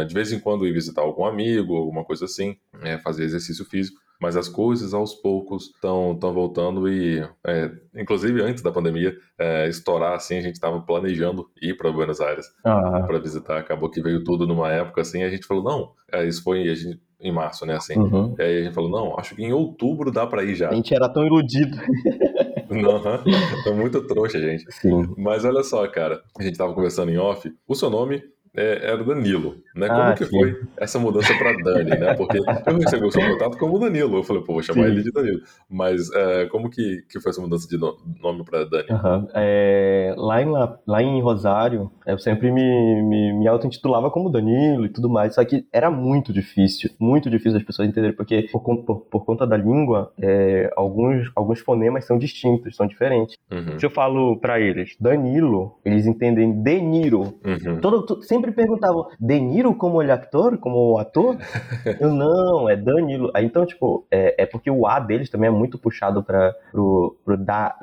de 0.07 0.13
vez 0.13 0.31
em 0.31 0.39
quando 0.39 0.67
ir 0.67 0.71
visitar 0.71 1.01
algum 1.01 1.25
amigo, 1.25 1.75
alguma 1.75 2.05
coisa 2.05 2.25
assim, 2.25 2.57
é, 2.83 2.99
fazer 2.99 3.23
exercício 3.23 3.65
físico 3.65 4.02
mas 4.23 4.37
as 4.37 4.47
coisas 4.47 4.93
aos 4.93 5.13
poucos 5.13 5.65
estão 5.65 6.17
voltando 6.17 6.87
e, 6.87 7.19
é, 7.45 7.69
inclusive 7.93 8.41
antes 8.41 8.63
da 8.63 8.71
pandemia 8.71 9.13
é, 9.37 9.67
estourar, 9.67 10.13
assim, 10.13 10.37
a 10.37 10.41
gente 10.41 10.55
estava 10.55 10.79
planejando 10.79 11.45
ir 11.61 11.75
para 11.75 11.91
Buenos 11.91 12.21
Aires 12.21 12.45
ah. 12.63 13.03
para 13.05 13.19
visitar. 13.19 13.57
Acabou 13.57 13.89
que 13.89 14.01
veio 14.01 14.23
tudo 14.23 14.47
numa 14.47 14.71
época 14.71 15.01
assim, 15.01 15.19
e 15.19 15.23
a 15.23 15.29
gente 15.29 15.45
falou 15.45 15.61
não, 15.61 15.91
é, 16.09 16.25
isso 16.25 16.41
foi 16.41 16.69
a 16.69 16.73
gente, 16.73 17.01
em 17.19 17.33
março, 17.33 17.65
né? 17.65 17.75
Assim, 17.75 17.99
uhum. 17.99 18.33
e 18.39 18.41
aí 18.41 18.61
a 18.61 18.63
gente 18.63 18.73
falou 18.73 18.89
não, 18.89 19.19
acho 19.19 19.35
que 19.35 19.43
em 19.43 19.51
outubro 19.51 20.09
dá 20.09 20.25
para 20.25 20.41
ir 20.45 20.55
já. 20.55 20.69
A 20.69 20.73
gente 20.73 20.95
era 20.95 21.09
tão 21.09 21.25
iludido. 21.25 21.75
Não, 22.73 22.97
é 23.67 23.71
muito 23.71 24.01
trouxa, 24.07 24.39
gente. 24.39 24.65
Sim. 24.71 25.13
Mas 25.15 25.45
olha 25.45 25.61
só, 25.61 25.87
cara, 25.87 26.23
a 26.39 26.41
gente 26.41 26.57
tava 26.57 26.73
conversando 26.73 27.11
em 27.11 27.19
off. 27.19 27.53
O 27.67 27.75
seu 27.75 27.87
nome 27.87 28.23
é, 28.55 28.91
era 28.91 29.03
Danilo, 29.03 29.55
né? 29.75 29.87
Como 29.87 30.01
ah, 30.01 30.13
que 30.13 30.25
sim. 30.25 30.29
foi 30.29 30.61
essa 30.77 30.99
mudança 30.99 31.33
para 31.35 31.53
Dani, 31.63 31.89
né? 31.89 32.13
Porque 32.13 32.37
eu 32.37 32.43
recebi 32.77 33.05
o 33.05 33.11
seu 33.11 33.21
contato 33.21 33.57
como 33.57 33.79
Danilo, 33.79 34.17
eu 34.17 34.23
falei, 34.23 34.43
pô, 34.43 34.53
vou 34.53 34.63
chamar 34.63 34.85
sim. 34.85 34.91
ele 34.91 35.03
de 35.03 35.11
Danilo. 35.11 35.41
Mas 35.69 36.11
é, 36.13 36.45
como 36.45 36.69
que, 36.69 37.03
que 37.09 37.19
foi 37.19 37.31
essa 37.31 37.41
mudança 37.41 37.67
de 37.67 37.77
nome 37.77 38.43
para 38.43 38.65
Dani? 38.65 38.87
Uhum. 38.89 39.27
É, 39.33 40.13
lá, 40.17 40.41
em, 40.41 40.51
lá 40.85 41.01
em 41.01 41.21
Rosário, 41.21 41.91
eu 42.05 42.19
sempre 42.19 42.51
me, 42.51 43.01
me, 43.01 43.33
me 43.33 43.47
auto-intitulava 43.47 44.11
como 44.11 44.29
Danilo 44.29 44.85
e 44.85 44.89
tudo 44.89 45.09
mais, 45.09 45.35
só 45.35 45.43
que 45.43 45.65
era 45.71 45.89
muito 45.89 46.31
difícil, 46.31 46.91
muito 46.99 47.29
difícil 47.29 47.57
as 47.57 47.63
pessoas 47.63 47.87
entenderem, 47.87 48.15
porque 48.15 48.47
por, 48.51 48.61
por, 48.83 48.99
por 49.01 49.25
conta 49.25 49.47
da 49.47 49.57
língua, 49.57 50.11
é, 50.21 50.71
alguns, 50.75 51.31
alguns 51.35 51.59
fonemas 51.59 52.05
são 52.05 52.17
distintos, 52.17 52.75
são 52.75 52.85
diferentes. 52.85 53.35
Uhum. 53.51 53.79
Se 53.79 53.85
eu 53.85 53.89
falo 53.89 54.37
para 54.37 54.59
eles 54.59 54.95
Danilo, 54.99 55.77
eles 55.83 56.05
entendem 56.05 56.61
Deniro. 56.61 57.33
Uhum. 57.43 57.79
Todo, 57.81 58.21
sempre 58.23 58.42
sempre 58.43 58.51
perguntavam, 58.51 59.07
De 59.19 59.39
Niro 59.39 59.73
como 59.73 60.01
ele 60.01 60.11
ator, 60.11 60.57
como 60.57 60.97
ator? 60.97 61.37
eu, 61.99 62.11
não, 62.11 62.69
é 62.69 62.75
Danilo. 62.75 63.31
Então, 63.37 63.65
tipo, 63.65 64.05
é, 64.11 64.43
é, 64.43 64.45
porque 64.45 64.69
o 64.69 64.85
A 64.85 64.99
deles 64.99 65.29
também 65.29 65.47
é 65.47 65.51
muito 65.51 65.77
puxado 65.77 66.21
para 66.21 66.53
pro, 66.71 67.15
pro 67.23 67.37
da, 67.37 67.75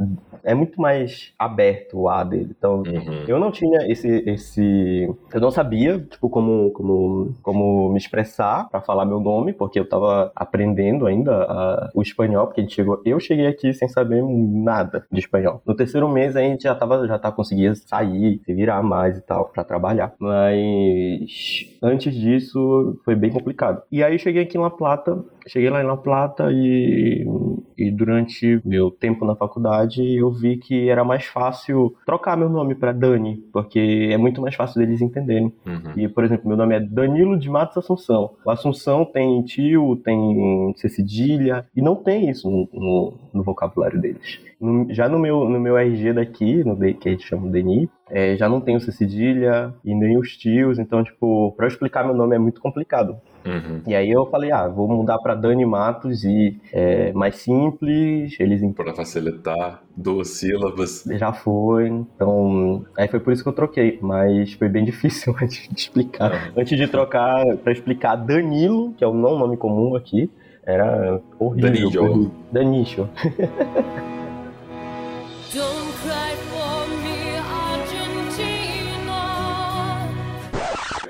é 0.44 0.54
muito 0.54 0.80
mais 0.80 1.32
aberto 1.38 1.98
o 1.98 2.08
A 2.08 2.22
dele. 2.22 2.54
Então, 2.56 2.82
uhum. 2.86 3.24
eu 3.26 3.38
não 3.38 3.50
tinha 3.50 3.90
esse, 3.90 4.08
esse, 4.26 5.08
eu 5.32 5.40
não 5.40 5.50
sabia, 5.50 5.98
tipo, 5.98 6.28
como, 6.28 6.70
como, 6.72 7.34
como 7.42 7.88
me 7.90 7.98
expressar 7.98 8.68
para 8.68 8.82
falar 8.82 9.06
meu 9.06 9.20
nome, 9.20 9.52
porque 9.52 9.78
eu 9.78 9.88
tava 9.88 10.30
aprendendo 10.36 11.06
ainda 11.06 11.44
a, 11.44 11.90
o 11.94 12.02
espanhol, 12.02 12.46
porque 12.46 12.68
chegou, 12.68 13.00
eu 13.04 13.18
cheguei 13.18 13.46
aqui 13.46 13.72
sem 13.72 13.88
saber 13.88 14.22
nada 14.22 15.06
de 15.10 15.20
espanhol. 15.20 15.62
No 15.64 15.74
terceiro 15.74 16.08
mês 16.08 16.36
a 16.36 16.40
gente 16.40 16.64
já 16.64 16.74
tava, 16.74 17.06
já 17.06 17.18
tá 17.18 17.32
conseguia 17.32 17.74
sair, 17.74 18.40
se 18.44 18.52
virar 18.52 18.82
mais 18.82 19.16
e 19.16 19.22
tal 19.22 19.46
para 19.46 19.64
trabalhar. 19.64 20.12
Mas 20.18 20.49
antes 21.82 22.14
disso 22.14 22.98
foi 23.04 23.14
bem 23.14 23.30
complicado. 23.30 23.82
E 23.90 24.02
aí 24.02 24.18
cheguei 24.18 24.42
aqui 24.42 24.56
em 24.56 24.60
La 24.60 24.70
Plata 24.70 25.22
cheguei 25.50 25.68
lá 25.68 25.82
em 25.82 25.86
La 25.86 25.96
Plata 25.96 26.48
e, 26.52 27.26
e 27.76 27.90
durante 27.90 28.60
meu 28.64 28.90
tempo 28.90 29.24
na 29.24 29.34
faculdade 29.34 30.00
eu 30.16 30.30
vi 30.30 30.56
que 30.56 30.88
era 30.88 31.04
mais 31.04 31.24
fácil 31.26 31.94
trocar 32.06 32.36
meu 32.36 32.48
nome 32.48 32.74
para 32.74 32.92
Dani, 32.92 33.36
porque 33.52 34.08
é 34.12 34.16
muito 34.16 34.40
mais 34.40 34.54
fácil 34.54 34.80
deles 34.80 35.00
entenderem. 35.00 35.52
Uhum. 35.66 35.92
E, 35.96 36.08
por 36.08 36.24
exemplo, 36.24 36.46
meu 36.46 36.56
nome 36.56 36.76
é 36.76 36.80
Danilo 36.80 37.36
de 37.36 37.50
Matos 37.50 37.76
Assunção. 37.76 38.30
O 38.44 38.50
Assunção 38.50 39.04
tem 39.04 39.42
tio, 39.42 39.96
tem 40.04 40.72
cedilha, 40.76 41.66
e 41.74 41.82
não 41.82 41.96
tem 41.96 42.30
isso 42.30 42.48
no, 42.48 42.68
no, 42.72 43.14
no 43.34 43.42
vocabulário 43.42 44.00
deles. 44.00 44.40
No, 44.60 44.92
já 44.92 45.08
no 45.08 45.18
meu, 45.18 45.48
no 45.48 45.58
meu 45.58 45.76
RG 45.76 46.12
daqui, 46.12 46.62
no 46.62 46.76
que 46.76 47.08
a 47.08 47.12
gente 47.12 47.26
chama 47.26 47.50
de 47.50 47.62
DNI, 47.62 47.90
é, 48.08 48.36
já 48.36 48.48
não 48.48 48.60
tenho 48.60 48.80
cedilha 48.80 49.74
e 49.84 49.94
nem 49.94 50.18
os 50.18 50.36
tios, 50.36 50.78
então, 50.78 51.02
tipo, 51.02 51.54
eu 51.58 51.66
explicar 51.66 52.04
meu 52.04 52.14
nome 52.14 52.36
é 52.36 52.38
muito 52.38 52.60
complicado. 52.60 53.16
Uhum. 53.44 53.82
E 53.86 53.94
aí 53.94 54.10
eu 54.10 54.26
falei, 54.26 54.52
ah, 54.52 54.68
vou 54.68 54.88
mudar 54.88 55.18
para 55.18 55.34
Dani 55.34 55.64
Matos 55.64 56.24
e 56.24 56.58
é 56.72 57.12
mais 57.12 57.36
simples, 57.36 58.36
eles... 58.38 58.60
Para 58.74 58.94
facilitar, 58.94 59.82
duas 59.96 60.28
sílabas. 60.28 61.04
Já 61.12 61.32
foi, 61.32 61.88
então... 61.88 62.84
Aí 62.96 63.08
foi 63.08 63.20
por 63.20 63.32
isso 63.32 63.42
que 63.42 63.48
eu 63.48 63.52
troquei, 63.52 63.98
mas 64.02 64.52
foi 64.54 64.68
bem 64.68 64.84
difícil 64.86 65.34
antes 65.40 65.68
de 65.68 65.80
explicar. 65.80 66.32
Uhum. 66.32 66.62
Antes 66.62 66.78
de 66.78 66.86
trocar, 66.86 67.44
para 67.58 67.72
explicar 67.72 68.16
Danilo, 68.16 68.92
que 68.94 69.04
é 69.04 69.06
o 69.06 69.14
não 69.14 69.38
nome 69.38 69.56
comum 69.56 69.96
aqui, 69.96 70.30
era 70.64 71.20
horrível. 71.38 71.90
Danilo. 71.90 72.32
Danilo. 72.52 73.10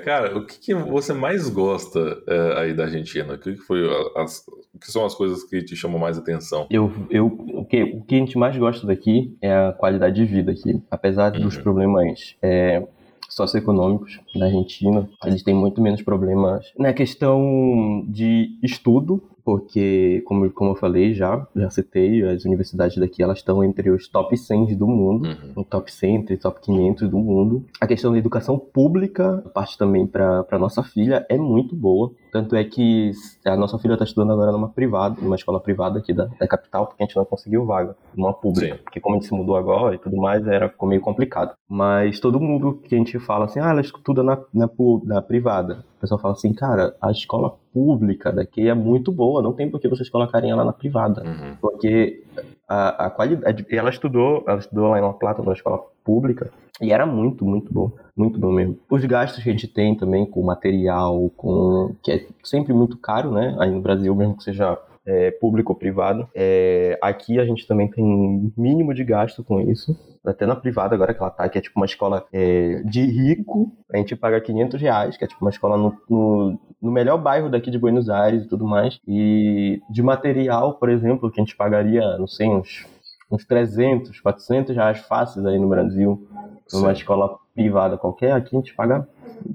Cara, 0.03 0.37
o 0.37 0.45
que, 0.45 0.59
que 0.59 0.73
você 0.73 1.13
mais 1.13 1.49
gosta 1.49 2.21
é, 2.27 2.59
aí 2.59 2.73
da 2.73 2.83
Argentina? 2.83 3.33
O 3.33 3.37
que, 3.37 3.53
que 3.53 3.61
foi 3.61 3.81
as, 4.15 4.45
o 4.73 4.79
que 4.79 4.91
são 4.91 5.05
as 5.05 5.15
coisas 5.15 5.43
que 5.43 5.63
te 5.63 5.75
chamam 5.75 5.99
mais 5.99 6.17
atenção? 6.17 6.67
Eu, 6.69 6.91
eu, 7.09 7.27
o, 7.27 7.65
que, 7.65 7.83
o 7.83 8.01
que 8.01 8.15
a 8.15 8.17
gente 8.17 8.37
mais 8.37 8.57
gosta 8.57 8.85
daqui 8.85 9.35
é 9.41 9.53
a 9.53 9.73
qualidade 9.73 10.15
de 10.15 10.25
vida 10.25 10.51
aqui. 10.51 10.81
Apesar 10.89 11.33
uhum. 11.33 11.41
dos 11.41 11.57
problemas 11.57 12.35
é, 12.41 12.83
socioeconômicos 13.29 14.19
da 14.35 14.45
Argentina, 14.45 15.09
eles 15.25 15.43
têm 15.43 15.53
muito 15.53 15.81
menos 15.81 16.01
problemas 16.01 16.71
na 16.77 16.93
questão 16.93 18.05
de 18.07 18.57
estudo 18.61 19.23
porque, 19.43 20.21
como, 20.25 20.49
como 20.51 20.71
eu 20.71 20.75
falei 20.75 21.13
já, 21.13 21.45
já 21.55 21.69
citei, 21.69 22.23
as 22.23 22.45
universidades 22.45 22.97
daqui 22.97 23.21
elas 23.21 23.39
estão 23.39 23.63
entre 23.63 23.89
os 23.89 24.07
top 24.07 24.35
100 24.37 24.75
do 24.75 24.87
mundo, 24.87 25.27
uhum. 25.55 25.63
top 25.63 25.91
100, 25.91 26.15
entre 26.15 26.37
top 26.37 26.59
500 26.61 27.09
do 27.09 27.17
mundo. 27.17 27.65
A 27.79 27.87
questão 27.87 28.11
da 28.11 28.17
educação 28.17 28.57
pública, 28.57 29.43
parte 29.53 29.77
também 29.77 30.05
para 30.05 30.59
nossa 30.59 30.83
filha, 30.83 31.25
é 31.29 31.37
muito 31.37 31.75
boa. 31.75 32.11
Tanto 32.31 32.55
é 32.55 32.63
que 32.63 33.11
a 33.45 33.57
nossa 33.57 33.77
filha 33.77 33.93
está 33.93 34.05
estudando 34.05 34.31
agora 34.31 34.51
numa 34.51 34.69
privada, 34.69 35.17
numa 35.21 35.35
escola 35.35 35.59
privada 35.59 35.99
aqui 35.99 36.13
da, 36.13 36.25
da 36.39 36.47
capital, 36.47 36.87
porque 36.87 37.03
a 37.03 37.05
gente 37.05 37.15
não 37.17 37.25
conseguiu 37.25 37.65
vaga 37.65 37.95
numa 38.15 38.33
pública. 38.33 38.75
Sim. 38.75 38.83
Porque 38.83 39.01
como 39.01 39.15
a 39.15 39.19
gente 39.19 39.27
se 39.27 39.33
mudou 39.33 39.57
agora 39.57 39.95
e 39.95 39.97
tudo 39.97 40.15
mais, 40.15 40.45
era 40.47 40.69
ficou 40.69 40.87
meio 40.87 41.01
complicado. 41.01 41.53
Mas 41.69 42.19
todo 42.19 42.39
mundo 42.39 42.79
que 42.83 42.95
a 42.95 42.97
gente 42.97 43.19
fala 43.19 43.45
assim, 43.45 43.59
ah, 43.59 43.69
ela 43.69 43.81
estuda 43.81 44.23
na, 44.23 44.37
na, 44.53 44.69
na 45.03 45.21
privada. 45.21 45.83
O 45.97 46.01
pessoal 46.01 46.19
fala 46.19 46.33
assim, 46.33 46.53
cara, 46.53 46.95
a 47.01 47.11
escola 47.11 47.57
pública 47.73 48.31
daqui 48.31 48.67
é 48.67 48.73
muito 48.73 49.11
boa, 49.11 49.41
não 49.41 49.53
tem 49.53 49.69
por 49.69 49.79
que 49.79 49.87
vocês 49.87 50.09
colocarem 50.09 50.51
ela 50.51 50.63
na 50.63 50.73
privada. 50.73 51.23
Uhum. 51.23 51.55
Porque 51.59 52.23
a, 52.67 53.07
a, 53.07 53.09
qualidade. 53.09 53.65
Ela 53.69 53.89
estudou, 53.89 54.43
ela 54.47 54.59
estudou 54.59 54.89
lá 54.89 54.97
em 54.97 55.01
La 55.01 55.13
Plata, 55.13 55.41
numa 55.41 55.53
escola 55.53 55.79
pública, 56.03 56.49
e 56.81 56.91
era 56.91 57.05
muito, 57.05 57.45
muito 57.45 57.73
bom. 57.73 57.91
Muito 58.15 58.39
bom 58.39 58.51
mesmo. 58.51 58.77
Os 58.89 59.03
gastos 59.05 59.43
que 59.43 59.49
a 59.49 59.51
gente 59.51 59.67
tem 59.67 59.95
também 59.95 60.25
com 60.25 60.41
material, 60.41 61.29
com. 61.35 61.95
que 62.01 62.11
é 62.11 62.25
sempre 62.43 62.73
muito 62.73 62.97
caro, 62.97 63.31
né? 63.31 63.55
Aí 63.59 63.69
no 63.69 63.81
Brasil, 63.81 64.15
mesmo 64.15 64.37
que 64.37 64.43
seja 64.43 64.77
é, 65.05 65.31
público 65.31 65.73
ou 65.73 65.77
privado. 65.77 66.27
É, 66.35 66.97
aqui 67.01 67.39
a 67.39 67.45
gente 67.45 67.67
também 67.67 67.89
tem 67.89 68.03
um 68.03 68.51
mínimo 68.57 68.93
de 68.93 69.03
gasto 69.03 69.43
com 69.43 69.59
isso. 69.61 69.97
Até 70.23 70.45
na 70.45 70.55
privada 70.55 70.93
agora 70.93 71.13
que 71.13 71.19
ela 71.19 71.31
tá, 71.31 71.49
que 71.49 71.57
é 71.57 71.61
tipo 71.61 71.79
uma 71.79 71.85
escola 71.85 72.25
é, 72.31 72.81
de 72.85 73.01
rico, 73.01 73.71
a 73.91 73.97
gente 73.97 74.15
paga 74.15 74.39
500 74.39 74.79
reais, 74.79 75.17
que 75.17 75.23
é 75.23 75.27
tipo 75.27 75.43
uma 75.43 75.49
escola 75.49 75.75
no, 75.77 75.97
no, 76.07 76.59
no, 76.79 76.91
melhor 76.91 77.17
bairro 77.17 77.49
daqui 77.49 77.71
de 77.71 77.79
Buenos 77.79 78.07
Aires 78.09 78.43
e 78.43 78.47
tudo 78.47 78.65
mais. 78.65 78.99
E 79.07 79.81
de 79.89 80.03
material, 80.03 80.75
por 80.75 80.89
exemplo, 80.89 81.31
que 81.31 81.41
a 81.41 81.43
gente 81.43 81.55
pagaria, 81.55 82.17
não 82.19 82.27
sei, 82.27 82.47
uns, 82.47 82.85
uns 83.31 83.45
300, 83.45 84.19
400 84.19 84.75
reais 84.75 84.99
fáceis 84.99 85.43
aí 85.45 85.57
no 85.57 85.67
Brasil, 85.67 86.27
numa 86.71 86.93
Sim. 86.93 87.01
escola 87.01 87.39
privada 87.55 87.97
qualquer, 87.97 88.31
aqui 88.31 88.55
a 88.55 88.59
gente 88.59 88.73
paga 88.73 89.07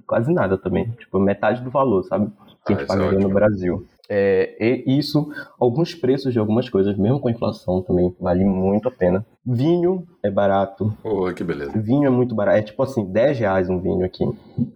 quase 0.07 0.33
nada 0.33 0.59
também. 0.59 0.91
Tipo, 0.99 1.21
metade 1.21 1.63
do 1.63 1.71
valor, 1.71 2.03
sabe? 2.03 2.31
Que 2.67 2.73
a 2.73 2.77
gente 2.77 2.85
ah, 2.85 2.89
pagaria 2.89 3.19
no 3.21 3.29
Brasil. 3.29 3.87
É, 4.09 4.57
e 4.87 4.99
isso, 4.99 5.29
alguns 5.59 5.95
preços 5.95 6.33
de 6.33 6.39
algumas 6.39 6.69
coisas, 6.69 6.97
mesmo 6.97 7.21
com 7.21 7.29
a 7.29 7.33
inflação 7.33 7.83
também, 7.83 8.15
vale 8.21 8.45
muito 8.45 8.89
a 8.89 8.93
pena. 8.93 9.27
Vinho 9.47 10.05
é 10.25 10.31
barato. 10.31 10.93
Oh, 11.05 11.33
que 11.33 11.45
beleza. 11.45 11.73
Vinho 11.79 12.07
é 12.07 12.11
muito 12.11 12.35
barato. 12.35 12.59
É 12.59 12.63
tipo 12.63 12.83
assim, 12.83 13.05
10 13.05 13.39
reais 13.39 13.71
um 13.71 13.81
vinho 13.81 14.05
aqui. 14.05 14.25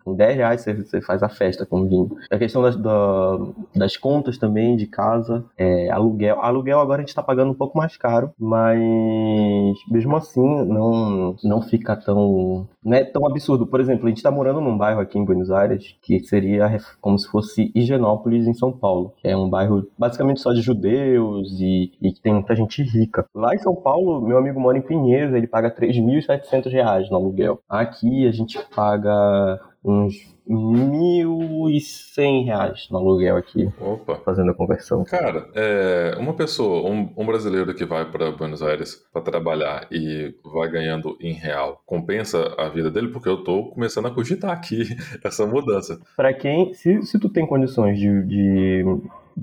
Com 0.04 0.14
10 0.14 0.36
reais 0.36 0.60
você, 0.60 0.74
você 0.74 1.00
faz 1.00 1.22
a 1.22 1.28
festa 1.28 1.66
com 1.66 1.88
vinho. 1.88 2.16
A 2.30 2.38
questão 2.38 2.62
das, 2.62 2.76
da, 2.76 3.38
das 3.74 3.96
contas 3.96 4.38
também 4.38 4.76
de 4.76 4.86
casa, 4.86 5.44
é, 5.58 5.90
aluguel. 5.90 6.40
Aluguel 6.40 6.78
agora 6.78 7.02
a 7.02 7.04
gente 7.04 7.14
tá 7.14 7.22
pagando 7.22 7.50
um 7.50 7.54
pouco 7.54 7.76
mais 7.76 7.96
caro, 7.96 8.30
mas 8.38 8.78
mesmo 9.90 10.16
assim 10.16 10.64
não, 10.66 11.34
não 11.42 11.62
fica 11.62 11.96
tão. 11.96 12.68
Não 12.84 12.96
é 12.96 13.04
tão 13.04 13.26
absurdo. 13.26 13.66
Por 13.66 13.80
exemplo, 13.80 14.06
a 14.06 14.08
gente 14.08 14.22
tá 14.22 14.30
morando 14.30 14.60
num 14.60 14.78
bairro 14.78 15.00
aqui 15.00 15.18
em 15.18 15.24
Buenos 15.24 15.50
Aires 15.50 15.96
que 16.00 16.20
seria 16.20 16.78
como 17.00 17.18
se 17.18 17.28
fosse 17.28 17.72
Higienópolis 17.74 18.46
em 18.46 18.54
São 18.54 18.70
Paulo. 18.70 19.14
Que 19.18 19.28
é 19.28 19.36
um 19.36 19.50
bairro 19.50 19.86
basicamente 19.98 20.40
só 20.40 20.52
de 20.52 20.60
judeus 20.60 21.58
e, 21.60 21.92
e 22.00 22.12
que 22.12 22.20
tem 22.20 22.34
muita 22.34 22.54
gente 22.54 22.82
rica. 22.82 23.26
Lá 23.34 23.54
em 23.54 23.58
São 23.58 23.74
Paulo, 23.74 24.20
meu 24.20 24.38
amigo 24.38 24.59
mora 24.60 24.78
em 24.78 24.82
Pinheiros, 24.82 25.34
ele 25.34 25.46
paga 25.46 25.74
3.700 25.74 26.70
reais 26.70 27.10
no 27.10 27.16
aluguel. 27.16 27.60
Aqui 27.68 28.26
a 28.26 28.32
gente 28.32 28.58
paga 28.74 29.58
uns 29.84 30.14
1.100 30.48 32.44
reais 32.44 32.88
no 32.90 32.98
aluguel 32.98 33.36
aqui. 33.36 33.70
Opa. 33.80 34.16
Fazendo 34.24 34.50
a 34.50 34.54
conversão. 34.54 35.04
Cara, 35.04 35.48
é, 35.54 36.16
uma 36.18 36.34
pessoa, 36.34 36.90
um, 36.90 37.12
um, 37.16 37.24
brasileiro 37.24 37.74
que 37.74 37.84
vai 37.84 38.04
para 38.04 38.30
Buenos 38.32 38.62
Aires 38.62 38.96
para 39.12 39.22
trabalhar 39.22 39.86
e 39.90 40.34
vai 40.44 40.68
ganhando 40.68 41.16
em 41.20 41.32
real, 41.32 41.80
compensa 41.86 42.54
a 42.58 42.68
vida 42.68 42.90
dele? 42.90 43.08
Porque 43.08 43.28
eu 43.28 43.42
tô 43.42 43.70
começando 43.70 44.06
a 44.06 44.10
cogitar 44.10 44.50
aqui 44.50 44.84
essa 45.24 45.46
mudança. 45.46 45.98
Para 46.16 46.34
quem, 46.34 46.74
se, 46.74 47.02
se 47.02 47.18
tu 47.18 47.28
tem 47.28 47.46
condições 47.46 47.98
de, 47.98 48.22
de 48.26 48.84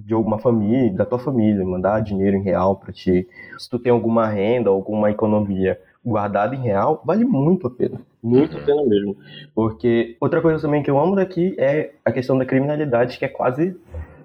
de 0.05 0.13
alguma 0.13 0.37
família, 0.37 0.93
da 0.93 1.05
tua 1.05 1.19
família, 1.19 1.65
mandar 1.65 2.01
dinheiro 2.01 2.37
em 2.37 2.43
real 2.43 2.75
para 2.75 2.93
ti. 2.93 3.27
Se 3.57 3.69
tu 3.69 3.79
tem 3.79 3.91
alguma 3.91 4.27
renda, 4.27 4.69
alguma 4.69 5.09
economia 5.09 5.79
guardada 6.05 6.55
em 6.55 6.61
real, 6.61 7.01
vale 7.03 7.25
muito 7.25 7.67
a 7.67 7.69
pena. 7.69 7.99
Muito 8.23 8.55
uhum. 8.55 8.61
a 8.61 8.65
pena 8.65 8.85
mesmo. 8.85 9.17
Porque 9.53 10.15
outra 10.19 10.41
coisa 10.41 10.61
também 10.61 10.81
que 10.81 10.89
eu 10.89 10.99
amo 10.99 11.15
daqui 11.15 11.55
é 11.57 11.91
a 12.05 12.11
questão 12.11 12.37
da 12.37 12.45
criminalidade, 12.45 13.17
que 13.17 13.25
é 13.25 13.27
quase 13.27 13.75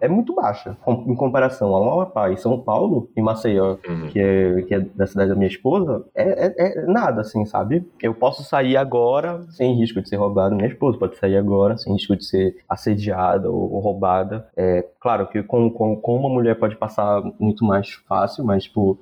é 0.02 0.08
muito 0.08 0.34
baixa 0.34 0.76
em 1.06 1.14
comparação 1.14 1.72
ao 1.72 1.92
Amapá 1.92 2.28
e 2.30 2.36
São 2.36 2.58
Paulo 2.58 3.08
e 3.16 3.22
Maceió, 3.22 3.76
uhum. 3.88 4.08
que, 4.08 4.18
é, 4.18 4.62
que 4.62 4.74
é 4.74 4.80
da 4.80 5.06
cidade 5.06 5.30
da 5.30 5.36
minha 5.36 5.46
esposa, 5.46 6.04
é, 6.12 6.46
é, 6.46 6.54
é, 6.58 6.86
nada 6.86 7.20
assim, 7.20 7.44
sabe? 7.44 7.86
Eu 8.02 8.12
posso 8.12 8.42
sair 8.42 8.76
agora 8.76 9.44
sem 9.50 9.74
risco 9.78 10.02
de 10.02 10.08
ser 10.08 10.16
roubado, 10.16 10.56
minha 10.56 10.66
esposa 10.66 10.98
pode 10.98 11.16
sair 11.16 11.36
agora 11.36 11.78
sem 11.78 11.92
risco 11.92 12.16
de 12.16 12.24
ser 12.24 12.56
assediada 12.68 13.48
ou, 13.48 13.74
ou 13.74 13.78
roubada. 13.78 14.48
É, 14.56 14.84
claro 14.98 15.28
que 15.28 15.40
com, 15.44 15.70
com, 15.70 15.94
com, 15.94 16.16
uma 16.16 16.28
mulher 16.28 16.58
pode 16.58 16.74
passar 16.74 17.22
muito 17.38 17.64
mais 17.64 17.92
fácil, 18.08 18.44
mas, 18.44 18.64
tipo, 18.64 18.98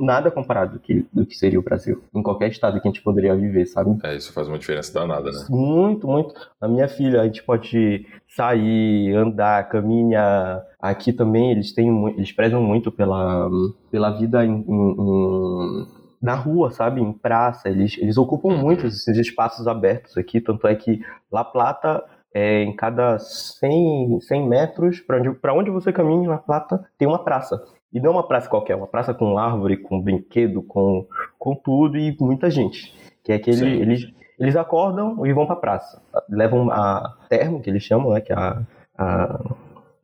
nada 0.00 0.30
comparado 0.30 0.74
do 0.74 0.78
que, 0.78 1.04
do 1.12 1.26
que 1.26 1.34
seria 1.34 1.58
o 1.58 1.62
Brasil. 1.62 2.00
Em 2.14 2.22
qualquer 2.22 2.48
estado 2.48 2.80
que 2.80 2.86
a 2.86 2.90
gente 2.90 3.02
poderia 3.02 3.34
viver, 3.34 3.66
sabe? 3.66 3.98
É, 4.04 4.14
isso 4.14 4.32
faz 4.32 4.46
uma 4.46 4.58
diferença 4.58 4.94
danada, 4.94 5.32
né? 5.32 5.46
Muito, 5.50 6.06
muito. 6.06 6.32
A 6.60 6.68
minha 6.68 6.86
filha, 6.86 7.22
a 7.22 7.24
gente 7.24 7.42
pode 7.42 8.06
sair, 8.34 9.14
andar, 9.14 9.68
caminhar. 9.68 10.62
Aqui 10.80 11.12
também 11.12 11.50
eles 11.50 11.72
têm, 11.72 12.08
eles 12.08 12.32
prezam 12.32 12.62
muito 12.62 12.90
pela, 12.90 13.48
pela 13.90 14.10
vida 14.18 14.44
em, 14.44 14.64
em, 14.66 15.86
na 16.20 16.34
rua, 16.34 16.70
sabe? 16.70 17.00
Em 17.00 17.12
praça. 17.12 17.68
Eles, 17.68 17.96
eles 17.98 18.16
ocupam 18.16 18.56
muito 18.56 18.86
esses 18.86 19.16
espaços 19.16 19.66
abertos 19.66 20.16
aqui. 20.16 20.40
Tanto 20.40 20.66
é 20.66 20.74
que 20.74 21.00
La 21.30 21.44
Plata, 21.44 22.02
é, 22.34 22.62
em 22.62 22.74
cada 22.74 23.18
100, 23.18 24.20
100 24.20 24.48
metros, 24.48 25.00
para 25.00 25.18
onde, 25.18 25.38
onde 25.50 25.70
você 25.70 25.92
caminha 25.92 26.24
em 26.24 26.28
La 26.28 26.38
Plata, 26.38 26.84
tem 26.98 27.06
uma 27.06 27.22
praça. 27.22 27.62
E 27.92 28.00
não 28.00 28.10
é 28.10 28.12
uma 28.14 28.26
praça 28.26 28.48
qualquer, 28.48 28.74
uma 28.74 28.86
praça 28.86 29.12
com 29.12 29.36
árvore, 29.36 29.76
com 29.76 30.00
brinquedo, 30.00 30.62
com, 30.62 31.06
com 31.38 31.54
tudo 31.54 31.98
e 31.98 32.16
muita 32.18 32.50
gente. 32.50 32.94
Que 33.22 33.32
é 33.32 33.34
aquele. 33.34 33.66
Eles, 33.66 34.10
eles 34.38 34.56
acordam 34.56 35.26
e 35.26 35.32
vão 35.32 35.46
para 35.46 35.54
a 35.54 35.60
praça. 35.60 36.02
Levam 36.28 36.70
a 36.70 37.16
termo, 37.28 37.60
que 37.60 37.70
eles 37.70 37.82
chamam, 37.82 38.12
né, 38.12 38.20
que 38.20 38.32
é 38.32 38.36
a, 38.36 38.62
a 38.98 39.40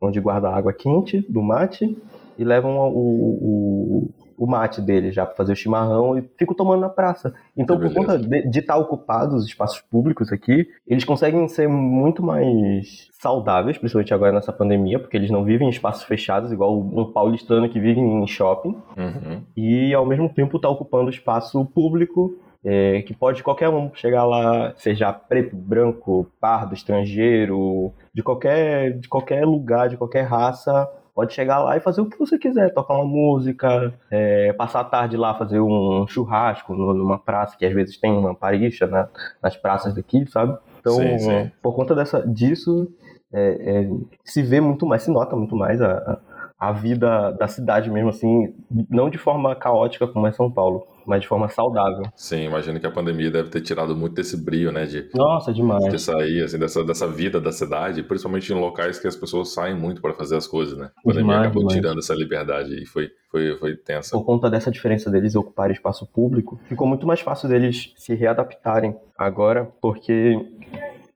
onde 0.01 0.19
guarda 0.19 0.49
a 0.49 0.55
água 0.55 0.73
quente 0.73 1.25
do 1.29 1.41
mate, 1.41 1.97
e 2.37 2.43
levam 2.43 2.77
o, 2.77 4.07
o, 4.07 4.13
o 4.37 4.47
mate 4.47 4.81
dele 4.81 5.11
já 5.11 5.25
para 5.25 5.35
fazer 5.35 5.51
o 5.51 5.55
chimarrão 5.55 6.17
e 6.17 6.21
ficam 6.37 6.55
tomando 6.55 6.79
na 6.79 6.89
praça. 6.89 7.33
Então, 7.55 7.77
por 7.77 7.93
conta 7.93 8.17
de, 8.17 8.59
estar 8.59 8.77
ocupados 8.77 9.35
os 9.35 9.45
espaços 9.45 9.81
públicos 9.81 10.31
aqui, 10.31 10.65
eles 10.87 11.03
conseguem 11.03 11.45
ser 11.49 11.67
muito 11.67 12.23
mais 12.23 13.09
saudáveis, 13.19 13.77
principalmente 13.77 14.13
agora 14.13 14.31
nessa 14.31 14.53
pandemia, 14.53 14.97
porque 14.97 15.17
eles 15.17 15.29
não 15.29 15.43
vivem 15.43 15.67
em 15.67 15.71
espaços 15.71 16.03
fechados, 16.03 16.53
igual 16.53 16.79
um 16.79 17.11
paulistano 17.11 17.67
que 17.67 17.79
vive 17.79 17.99
em 17.99 18.25
shopping, 18.25 18.77
uhum. 18.95 19.41
e 19.57 19.93
ao 19.93 20.05
mesmo 20.05 20.29
tempo 20.29 20.55
está 20.55 20.69
ocupando 20.69 21.09
espaço 21.09 21.65
público 21.65 22.39
é, 22.63 23.01
que 23.01 23.13
pode 23.13 23.41
qualquer 23.41 23.69
um 23.69 23.93
chegar 23.93 24.25
lá, 24.25 24.73
seja 24.75 25.13
preto, 25.13 25.55
branco, 25.55 26.27
pardo, 26.39 26.73
estrangeiro, 26.73 27.93
de 28.13 28.21
qualquer, 28.21 28.97
de 28.97 29.07
qualquer 29.07 29.45
lugar, 29.45 29.89
de 29.89 29.97
qualquer 29.97 30.23
raça, 30.23 30.89
pode 31.15 31.33
chegar 31.33 31.59
lá 31.59 31.77
e 31.77 31.81
fazer 31.81 32.01
o 32.01 32.05
que 32.05 32.17
você 32.17 32.37
quiser, 32.37 32.73
tocar 32.73 32.95
uma 32.95 33.05
música, 33.05 33.93
é, 34.09 34.53
passar 34.53 34.81
a 34.81 34.85
tarde 34.85 35.17
lá, 35.17 35.33
fazer 35.33 35.59
um 35.59 36.05
churrasco 36.07 36.73
numa 36.73 37.17
praça, 37.17 37.57
que 37.57 37.65
às 37.65 37.73
vezes 37.73 37.97
tem 37.97 38.11
uma 38.11 38.35
parixa 38.35 38.87
né, 38.87 39.07
nas 39.41 39.55
praças 39.55 39.93
daqui, 39.93 40.25
sabe? 40.29 40.57
Então, 40.79 40.93
sim, 40.93 41.19
sim. 41.19 41.51
por 41.61 41.75
conta 41.75 41.93
dessa, 41.93 42.25
disso, 42.25 42.89
é, 43.33 43.81
é, 43.81 43.89
se 44.23 44.41
vê 44.41 44.61
muito 44.61 44.85
mais, 44.85 45.03
se 45.03 45.11
nota 45.11 45.35
muito 45.35 45.55
mais 45.55 45.81
a, 45.81 46.19
a 46.57 46.71
vida 46.71 47.31
da 47.31 47.47
cidade 47.47 47.89
mesmo, 47.89 48.09
assim, 48.09 48.53
não 48.89 49.09
de 49.09 49.17
forma 49.17 49.55
caótica 49.55 50.07
como 50.07 50.27
é 50.27 50.31
São 50.31 50.51
Paulo, 50.51 50.87
mas 51.05 51.21
de 51.21 51.27
forma 51.27 51.47
saudável. 51.49 52.03
Sim, 52.15 52.45
imagino 52.45 52.79
que 52.79 52.87
a 52.87 52.91
pandemia 52.91 53.31
deve 53.31 53.49
ter 53.49 53.61
tirado 53.61 53.95
muito 53.95 54.13
desse 54.13 54.37
brilho, 54.37 54.71
né? 54.71 54.85
De, 54.85 55.09
Nossa, 55.13 55.53
demais. 55.53 55.91
De 55.91 55.99
sair, 55.99 56.43
assim, 56.43 56.57
dessa, 56.57 56.83
dessa 56.83 57.07
vida 57.07 57.39
da 57.39 57.51
cidade, 57.51 58.03
principalmente 58.03 58.51
em 58.51 58.59
locais 58.59 58.99
que 58.99 59.07
as 59.07 59.15
pessoas 59.15 59.53
saem 59.53 59.75
muito 59.75 60.01
para 60.01 60.13
fazer 60.13 60.35
as 60.35 60.47
coisas, 60.47 60.77
né? 60.77 60.91
A 60.97 61.01
pandemia 61.01 61.21
demais, 61.21 61.41
acabou 61.41 61.61
demais. 61.61 61.75
tirando 61.75 61.99
essa 61.99 62.13
liberdade 62.13 62.83
e 62.83 62.85
foi, 62.85 63.09
foi, 63.31 63.55
foi 63.57 63.75
tensa. 63.75 64.17
Por 64.17 64.25
conta 64.25 64.49
dessa 64.49 64.71
diferença 64.71 65.09
deles 65.09 65.35
ocuparem 65.35 65.73
espaço 65.73 66.05
público, 66.05 66.59
ficou 66.67 66.87
muito 66.87 67.07
mais 67.07 67.21
fácil 67.21 67.49
deles 67.49 67.93
se 67.97 68.13
readaptarem 68.15 68.95
agora, 69.17 69.69
porque 69.81 70.35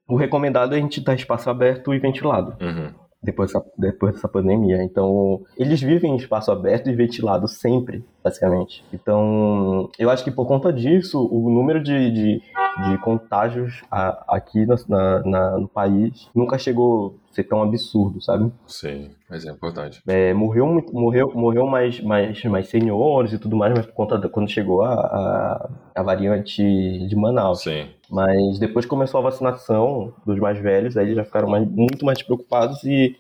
o 0.08 0.16
recomendado 0.16 0.74
é 0.74 0.78
a 0.78 0.82
gente 0.82 1.00
estar 1.00 1.16
espaço 1.16 1.50
aberto 1.50 1.94
e 1.94 2.00
ventilado. 2.00 2.56
Uhum 2.62 3.03
depois 3.24 3.52
dessa, 3.52 3.66
depois 3.78 4.14
dessa 4.14 4.28
pandemia. 4.28 4.84
Então, 4.84 5.42
eles 5.58 5.82
vivem 5.82 6.14
em 6.14 6.18
espaço 6.18 6.52
aberto 6.52 6.90
e 6.90 6.96
ventilado 6.96 7.48
sempre, 7.48 8.04
basicamente. 8.24 8.84
Então, 8.94 9.90
eu 9.98 10.10
acho 10.10 10.24
que 10.24 10.32
por 10.32 10.46
conta 10.46 10.72
disso, 10.74 11.26
o 11.32 11.50
número 11.50 11.82
de, 11.82 12.12
de, 12.12 12.42
de 12.90 12.98
contágios 13.00 13.82
a, 13.90 14.36
aqui 14.36 14.66
na, 14.66 15.24
na, 15.24 15.58
no 15.58 15.68
país 15.68 16.30
nunca 16.36 16.58
chegou 16.58 17.20
a 17.32 17.36
ser 17.36 17.46
tão 17.46 17.64
absurdo, 17.64 18.22
sabe? 18.22 18.52
Sim, 18.68 19.12
mas 19.30 19.46
é 19.46 19.52
importante. 19.52 20.02
É, 20.06 20.34
morreu, 20.34 20.84
morreu, 20.92 21.32
morreu 21.34 21.66
mais, 21.66 22.00
mais, 22.02 22.44
mais 22.44 22.68
seniores 22.68 23.34
e 23.34 23.40
tudo 23.40 23.56
mais, 23.56 23.74
mas 23.76 23.86
por 23.86 23.94
conta 23.94 24.18
de 24.18 24.28
quando 24.28 24.50
chegou 24.50 24.82
a, 24.82 24.94
a, 24.94 25.70
a 25.96 26.04
variante 26.04 26.62
de 26.62 27.16
Manaus. 27.16 27.62
Sim. 27.62 27.88
Mas 28.14 28.60
depois 28.60 28.86
começou 28.86 29.20
a 29.20 29.24
vacinação 29.24 30.14
dos 30.24 30.38
mais 30.38 30.60
velhos, 30.60 30.96
aí 30.96 31.06
eles 31.06 31.16
já 31.16 31.26
ficaram 31.26 31.50
mais, 31.50 31.68
muito 31.68 32.06
mais 32.06 32.22
preocupados 32.22 32.84
e, 32.84 33.16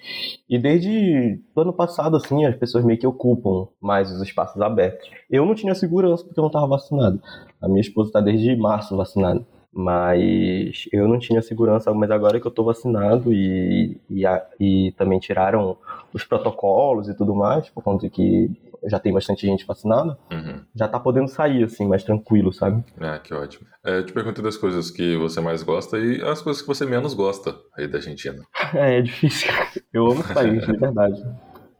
e 0.47 0.59
desde 0.59 1.39
o 1.55 1.61
ano 1.61 1.73
passado, 1.73 2.15
assim, 2.15 2.45
as 2.45 2.55
pessoas 2.55 2.85
meio 2.85 2.99
que 2.99 3.07
ocupam 3.07 3.67
mais 3.81 4.11
os 4.11 4.21
espaços 4.21 4.61
abertos. 4.61 5.09
Eu 5.31 5.47
não 5.47 5.55
tinha 5.55 5.73
segurança 5.73 6.23
porque 6.23 6.39
eu 6.39 6.43
não 6.43 6.49
estava 6.49 6.67
vacinado. 6.67 7.19
A 7.59 7.67
minha 7.67 7.81
esposa 7.81 8.09
está 8.09 8.21
desde 8.21 8.55
março 8.55 8.95
vacinada. 8.95 9.43
Mas 9.73 10.87
eu 10.91 11.07
não 11.07 11.17
tinha 11.17 11.41
segurança, 11.41 11.91
mas 11.93 12.11
agora 12.11 12.39
que 12.39 12.45
eu 12.45 12.49
estou 12.49 12.65
vacinado 12.65 13.33
e, 13.33 13.97
e, 14.09 14.25
a, 14.25 14.45
e 14.59 14.93
também 14.97 15.19
tiraram 15.19 15.77
os 16.13 16.23
protocolos 16.23 17.09
e 17.09 17.15
tudo 17.15 17.33
mais, 17.33 17.69
por 17.69 17.83
conta 17.83 18.07
de 18.07 18.09
que 18.11 18.51
já 18.85 18.99
tem 18.99 19.13
bastante 19.13 19.47
gente 19.47 19.65
vacinada, 19.65 20.17
uhum. 20.31 20.61
já 20.75 20.87
tá 20.87 20.99
podendo 20.99 21.27
sair, 21.27 21.63
assim, 21.63 21.87
mais 21.87 22.03
tranquilo, 22.03 22.51
sabe? 22.51 22.83
Ah, 22.99 23.17
que 23.19 23.33
ótimo. 23.33 23.65
É, 23.83 23.97
eu 23.97 24.05
te 24.05 24.13
pergunto 24.13 24.41
das 24.41 24.57
coisas 24.57 24.91
que 24.91 25.15
você 25.17 25.41
mais 25.41 25.63
gosta 25.63 25.97
e 25.97 26.21
as 26.21 26.41
coisas 26.41 26.61
que 26.61 26.67
você 26.67 26.85
menos 26.85 27.13
gosta 27.13 27.55
aí 27.77 27.87
da 27.87 27.97
Argentina. 27.97 28.43
É, 28.73 28.97
é 28.97 29.01
difícil. 29.01 29.51
Eu 29.93 30.07
amo 30.07 30.21
o 30.21 30.33
país, 30.33 30.65
de 30.65 30.77
verdade. 30.77 31.23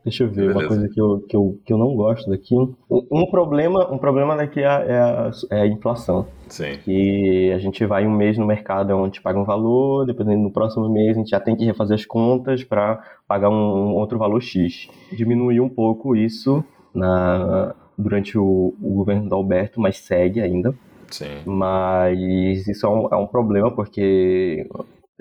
Deixa 0.04 0.26
eu 0.26 0.28
ver, 0.28 0.48
Beleza. 0.48 0.60
uma 0.60 0.68
coisa 0.68 0.90
que 0.90 1.00
eu, 1.00 1.20
que, 1.22 1.36
eu, 1.36 1.60
que 1.66 1.72
eu 1.72 1.78
não 1.78 1.96
gosto 1.96 2.30
daqui. 2.30 2.54
Um 2.90 3.26
problema, 3.32 3.90
um 3.90 3.98
problema 3.98 4.36
daqui 4.36 4.60
é, 4.60 4.64
é, 4.64 5.00
a, 5.00 5.32
é 5.50 5.62
a 5.62 5.68
inflação. 5.68 6.28
Sim. 6.50 6.78
Que 6.84 7.52
a 7.54 7.58
gente 7.58 7.86
vai 7.86 8.06
um 8.06 8.12
mês 8.12 8.38
no 8.38 8.46
mercado 8.46 8.92
onde 8.92 9.22
paga 9.22 9.40
um 9.40 9.46
valor, 9.46 10.06
dependendo 10.06 10.44
no 10.44 10.52
próximo 10.52 10.90
mês 10.90 11.16
a 11.16 11.20
gente 11.20 11.30
já 11.30 11.40
tem 11.40 11.56
que 11.56 11.64
refazer 11.64 11.96
as 11.96 12.06
contas 12.06 12.66
para 12.66 13.02
pagar 13.26 13.50
um, 13.50 13.54
um, 13.54 13.96
outro 13.96 14.20
valor 14.20 14.42
X. 14.42 14.90
Diminuiu 15.14 15.64
um 15.64 15.70
pouco 15.70 16.18
isso 16.18 16.62
na, 16.94 17.74
durante 17.98 18.38
o, 18.38 18.74
o 18.82 18.94
governo 18.96 19.30
do 19.30 19.36
Alberto, 19.36 19.80
mas 19.80 19.98
segue 20.00 20.42
ainda. 20.42 20.76
Sim. 21.10 21.44
Mas 21.46 22.68
isso 22.68 22.86
é 22.86 22.90
um, 22.90 23.08
é 23.10 23.16
um 23.16 23.28
problema 23.28 23.72
porque, 23.72 24.68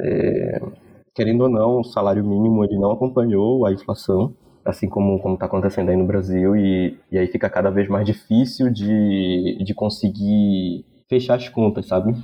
é, 0.00 0.60
querendo 1.14 1.42
ou 1.42 1.48
não, 1.48 1.80
o 1.80 1.84
salário 1.84 2.24
mínimo 2.24 2.64
ele 2.64 2.78
não 2.80 2.90
acompanhou 2.90 3.64
a 3.64 3.72
inflação 3.72 4.34
assim 4.64 4.88
como 4.88 5.18
como 5.20 5.34
está 5.34 5.46
acontecendo 5.46 5.90
aí 5.90 5.96
no 5.96 6.06
Brasil 6.06 6.56
e, 6.56 6.98
e 7.10 7.18
aí 7.18 7.26
fica 7.26 7.48
cada 7.50 7.70
vez 7.70 7.88
mais 7.88 8.06
difícil 8.06 8.70
de, 8.70 9.62
de 9.64 9.74
conseguir 9.74 10.84
fechar 11.08 11.34
as 11.34 11.48
contas, 11.48 11.86
sabe? 11.86 12.14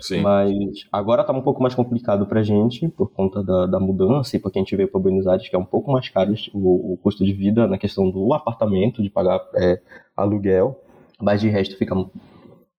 Sim. 0.00 0.20
Mas 0.20 0.86
agora 0.92 1.22
está 1.22 1.32
um 1.32 1.42
pouco 1.42 1.62
mais 1.62 1.74
complicado 1.74 2.26
para 2.26 2.42
gente 2.42 2.88
por 2.88 3.10
conta 3.10 3.42
da, 3.42 3.66
da, 3.66 3.80
mudança 3.80 4.36
e 4.36 4.40
porque 4.40 4.58
a 4.58 4.62
gente 4.62 4.74
veio 4.74 4.88
para 4.88 5.00
Buenos 5.00 5.26
Aires 5.26 5.48
que 5.48 5.54
é 5.54 5.58
um 5.58 5.64
pouco 5.64 5.90
mais 5.92 6.08
caro 6.08 6.34
o, 6.52 6.94
o, 6.94 6.96
custo 6.98 7.24
de 7.24 7.32
vida 7.32 7.66
na 7.66 7.78
questão 7.78 8.10
do 8.10 8.32
apartamento, 8.34 9.02
de 9.02 9.10
pagar 9.10 9.40
é, 9.54 9.80
aluguel, 10.16 10.80
mas 11.20 11.40
de 11.40 11.48
resto 11.48 11.76
fica 11.76 11.94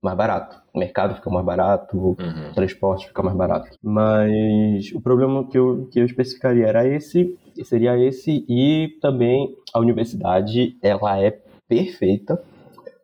mais 0.02 0.18
barato. 0.18 0.62
O 0.80 0.86
mercado 0.86 1.16
fica 1.16 1.30
mais 1.30 1.46
barato, 1.46 1.98
uhum. 1.98 2.16
o 2.52 2.54
transporte 2.54 3.08
fica 3.08 3.22
mais 3.22 3.36
barato. 3.36 3.68
Mas 3.84 4.94
o 4.94 5.02
problema 5.02 5.46
que 5.46 5.58
eu, 5.58 5.90
que 5.92 6.00
eu 6.00 6.06
especificaria 6.06 6.66
era 6.66 6.88
esse 6.88 7.38
seria 7.66 7.98
esse 7.98 8.46
e 8.48 8.98
também 9.02 9.54
a 9.74 9.80
universidade 9.80 10.78
ela 10.82 11.22
é 11.22 11.38
perfeita 11.68 12.42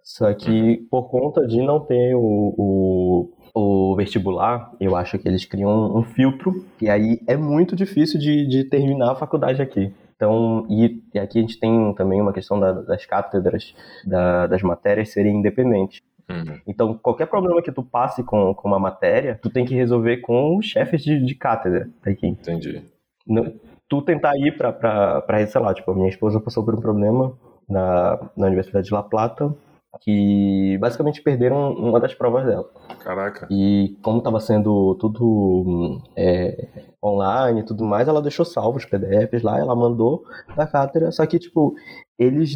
só 0.01 0.33
que 0.33 0.77
por 0.89 1.09
conta 1.09 1.45
de 1.45 1.61
não 1.61 1.81
ter 1.81 2.15
o, 2.15 2.53
o, 2.57 3.29
o 3.53 3.95
vestibular 3.97 4.71
eu 4.79 4.95
acho 4.95 5.19
que 5.19 5.27
eles 5.27 5.43
criam 5.43 5.69
um, 5.69 5.99
um 5.99 6.03
filtro 6.03 6.65
e 6.81 6.89
aí 6.89 7.19
é 7.27 7.35
muito 7.35 7.75
difícil 7.75 8.17
de, 8.17 8.47
de 8.47 8.63
terminar 8.63 9.11
a 9.11 9.15
faculdade 9.15 9.61
aqui 9.61 9.91
então, 10.15 10.65
e, 10.69 11.03
e, 11.13 11.19
aqui 11.19 11.39
a 11.39 11.41
gente 11.41 11.59
tem 11.59 11.93
também 11.93 12.21
uma 12.21 12.31
questão 12.31 12.57
da, 12.57 12.71
das 12.71 13.05
cátedras, 13.05 13.75
da, 14.05 14.47
das 14.47 14.61
matérias 14.61 15.09
serem 15.09 15.35
independentes. 15.35 16.01
Uhum. 16.29 16.59
Então, 16.67 16.93
qualquer 16.95 17.27
problema 17.27 17.61
que 17.61 17.71
tu 17.71 17.83
passe 17.83 18.23
com, 18.23 18.53
com 18.53 18.67
uma 18.67 18.79
matéria, 18.79 19.39
tu 19.41 19.49
tem 19.49 19.65
que 19.65 19.75
resolver 19.75 20.17
com 20.17 20.57
os 20.57 20.65
chefes 20.65 21.03
de, 21.03 21.23
de 21.23 21.35
cátedra 21.35 21.89
daqui. 22.03 22.27
Entendi. 22.27 22.83
Não, 23.27 23.53
tu 23.87 24.01
tentar 24.01 24.35
ir 24.37 24.57
pra, 24.57 24.73
pra, 24.73 25.21
pra, 25.21 25.47
sei 25.47 25.61
lá, 25.61 25.73
tipo, 25.73 25.91
a 25.91 25.95
minha 25.95 26.09
esposa 26.09 26.39
passou 26.39 26.63
por 26.63 26.75
um 26.75 26.81
problema 26.81 27.33
na, 27.69 28.19
na 28.35 28.47
Universidade 28.47 28.87
de 28.87 28.93
La 28.93 29.03
Plata, 29.03 29.55
que 30.01 30.77
basicamente 30.79 31.21
perderam 31.21 31.73
uma 31.73 31.99
das 31.99 32.13
provas 32.13 32.45
dela. 32.45 32.69
Caraca. 33.03 33.47
E 33.49 33.95
como 34.01 34.17
estava 34.17 34.39
sendo 34.39 34.95
tudo 34.95 36.01
é, 36.15 36.67
online 37.03 37.61
e 37.61 37.63
tudo 37.63 37.85
mais, 37.85 38.07
ela 38.07 38.21
deixou 38.21 38.45
salvo 38.45 38.77
os 38.77 38.85
PDFs 38.85 39.41
lá, 39.41 39.59
ela 39.59 39.75
mandou 39.75 40.23
da 40.55 40.67
cátedra, 40.67 41.11
só 41.11 41.25
que, 41.25 41.39
tipo, 41.39 41.75
eles 42.17 42.53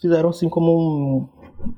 fizeram 0.00 0.30
assim 0.30 0.48
como 0.48 0.72
um 0.72 1.28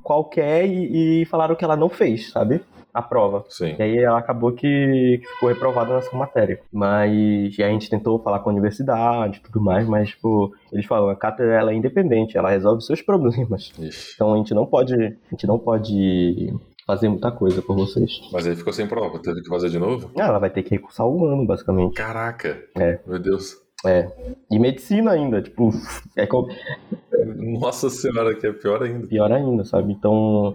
qualquer 0.03 0.67
e, 0.67 1.23
e 1.23 1.25
falaram 1.27 1.55
que 1.55 1.65
ela 1.65 1.77
não 1.77 1.89
fez, 1.89 2.31
sabe? 2.31 2.63
a 2.93 3.03
prova. 3.03 3.45
Sim. 3.49 3.77
E 3.79 3.83
aí 3.83 3.99
ela 3.99 4.19
acabou 4.19 4.53
que, 4.53 5.21
ficou 5.35 5.49
reprovada 5.49 5.95
nessa 5.95 6.17
matéria. 6.17 6.61
Mas 6.73 7.59
a 7.59 7.69
gente 7.69 7.89
tentou 7.89 8.23
falar 8.23 8.41
com 8.41 8.51
a 8.51 8.53
universidade 8.53 9.39
e 9.39 9.43
tudo 9.43 9.61
mais, 9.61 9.87
mas, 9.87 10.11
tipo, 10.11 10.53
eles 10.73 10.87
falam, 10.87 11.09
a 11.09 11.17
cátedra 11.17 11.55
ela 11.55 11.73
é 11.73 11.75
independente, 11.75 12.37
ela 12.37 12.51
resolve 12.51 12.83
seus 12.83 13.01
problemas. 13.01 13.73
Ixi. 13.79 14.13
Então 14.15 14.35
a 14.35 14.37
gente 14.37 14.53
não 14.55 14.67
pode. 14.67 14.95
A 14.95 15.31
gente 15.31 15.47
não 15.47 15.59
pode 15.59 16.53
fazer 16.87 17.09
muita 17.09 17.31
coisa 17.31 17.63
por 17.63 17.77
vocês. 17.77 18.21
Mas 18.33 18.47
aí 18.47 18.57
ficou 18.57 18.73
sem 18.73 18.87
prova, 18.87 19.21
teve 19.21 19.43
que 19.43 19.49
fazer 19.49 19.71
de 19.71 19.79
novo? 19.79 20.11
Ah, 20.17 20.27
ela 20.27 20.39
vai 20.39 20.51
ter 20.51 20.63
que 20.63 20.71
recursar 20.71 21.07
um 21.07 21.25
ano, 21.25 21.47
basicamente. 21.47 21.95
Caraca! 21.95 22.61
É. 22.77 22.99
Meu 23.07 23.19
Deus. 23.19 23.57
É. 23.85 24.11
E 24.51 24.59
medicina 24.59 25.13
ainda, 25.13 25.41
tipo, 25.41 25.71
é 26.17 26.27
como... 26.27 26.49
Nossa 27.37 27.91
senhora, 27.91 28.35
que 28.35 28.47
é 28.47 28.53
pior 28.53 28.83
ainda. 28.83 29.07
Pior 29.07 29.31
ainda, 29.31 29.65
sabe? 29.65 29.93
Então, 29.93 30.55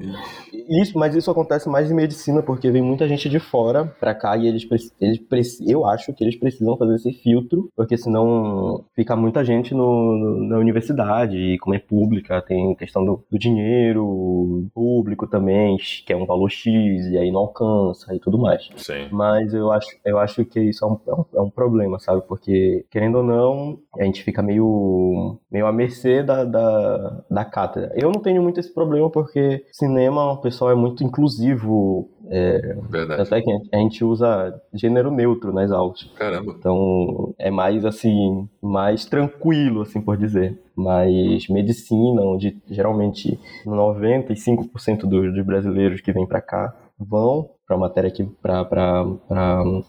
isso, 0.68 0.98
mas 0.98 1.16
isso 1.16 1.30
acontece 1.30 1.70
mais 1.70 1.92
em 1.92 1.94
medicina, 1.94 2.42
porque 2.42 2.72
vem 2.72 2.82
muita 2.82 3.08
gente 3.08 3.30
de 3.30 3.40
fora 3.40 3.86
pra 4.00 4.16
cá 4.16 4.36
e 4.36 4.48
eles, 4.48 4.68
eles 5.00 5.62
eu 5.68 5.86
acho 5.86 6.14
que 6.14 6.24
eles 6.24 6.36
precisam 6.36 6.78
fazer 6.78 6.96
esse 6.96 7.12
filtro, 7.14 7.70
porque 7.76 7.98
senão 7.98 8.84
fica 8.96 9.16
muita 9.16 9.44
gente 9.44 9.74
no, 9.74 10.18
no 10.18 10.48
na 10.48 10.58
universidade, 10.58 11.38
e 11.38 11.58
como 11.60 11.76
é 11.76 11.80
pública, 11.80 12.42
tem 12.42 12.76
questão 12.76 13.06
do, 13.06 13.24
do, 13.30 13.38
dinheiro 13.38 14.68
público 14.74 15.28
também, 15.28 15.78
que 16.06 16.14
é 16.14 16.16
um 16.16 16.26
valor 16.26 16.50
X, 16.50 17.08
e 17.08 17.18
aí 17.18 17.32
não 17.32 17.42
alcança 17.42 18.14
e 18.16 18.20
tudo 18.20 18.38
mais. 18.38 18.70
Sim. 18.76 19.08
Mas 19.12 19.54
eu 19.54 19.72
acho, 19.72 19.90
eu 20.04 20.18
acho 20.18 20.46
que 20.46 20.60
isso 20.60 20.84
é 20.84 20.88
um, 20.88 21.00
é 21.08 21.14
um, 21.14 21.26
é 21.36 21.42
um 21.42 21.50
problema, 21.50 22.00
sabe? 22.00 22.22
Porque, 22.28 22.86
querendo 22.90 23.15
ou 23.16 23.24
não, 23.24 23.80
a 23.98 24.04
gente 24.04 24.24
fica 24.24 24.42
meio, 24.42 25.40
meio 25.52 25.66
à 25.66 25.72
mercê 25.72 26.24
da, 26.24 26.44
da, 26.44 27.24
da 27.30 27.46
cátedra. 27.46 27.92
Eu 27.96 28.12
não 28.12 28.22
tenho 28.22 28.42
muito 28.42 28.60
esse 28.60 28.74
problema, 28.74 29.10
porque 29.10 29.66
cinema, 29.72 30.34
o 30.34 30.42
pessoal 30.42 30.72
é 30.72 30.76
muito 30.76 31.04
inclusivo 31.04 32.10
é, 32.30 32.76
Verdade. 32.90 33.22
Até 33.22 33.42
que 33.42 33.52
a 33.72 33.78
gente 33.78 34.04
usa 34.04 34.60
gênero 34.74 35.12
neutro 35.12 35.54
nas 35.54 35.72
aulas. 35.72 36.04
Caramba. 36.16 36.56
Então 36.58 37.34
é 37.38 37.52
mais 37.52 37.86
assim, 37.86 38.48
mais 38.62 39.06
tranquilo, 39.06 39.82
assim 39.82 40.02
por 40.02 40.18
dizer. 40.18 40.60
Mas 40.76 41.48
medicina, 41.48 42.22
onde 42.22 42.58
geralmente 42.70 43.40
95% 43.66 45.02
dos, 45.02 45.34
dos 45.34 45.46
brasileiros 45.46 46.02
que 46.02 46.12
vêm 46.12 46.26
para 46.26 46.42
cá 46.42 46.74
vão 46.98 47.50
para 47.68 47.78
matéria 47.78 48.08
aqui 48.08 48.24
para 48.42 48.62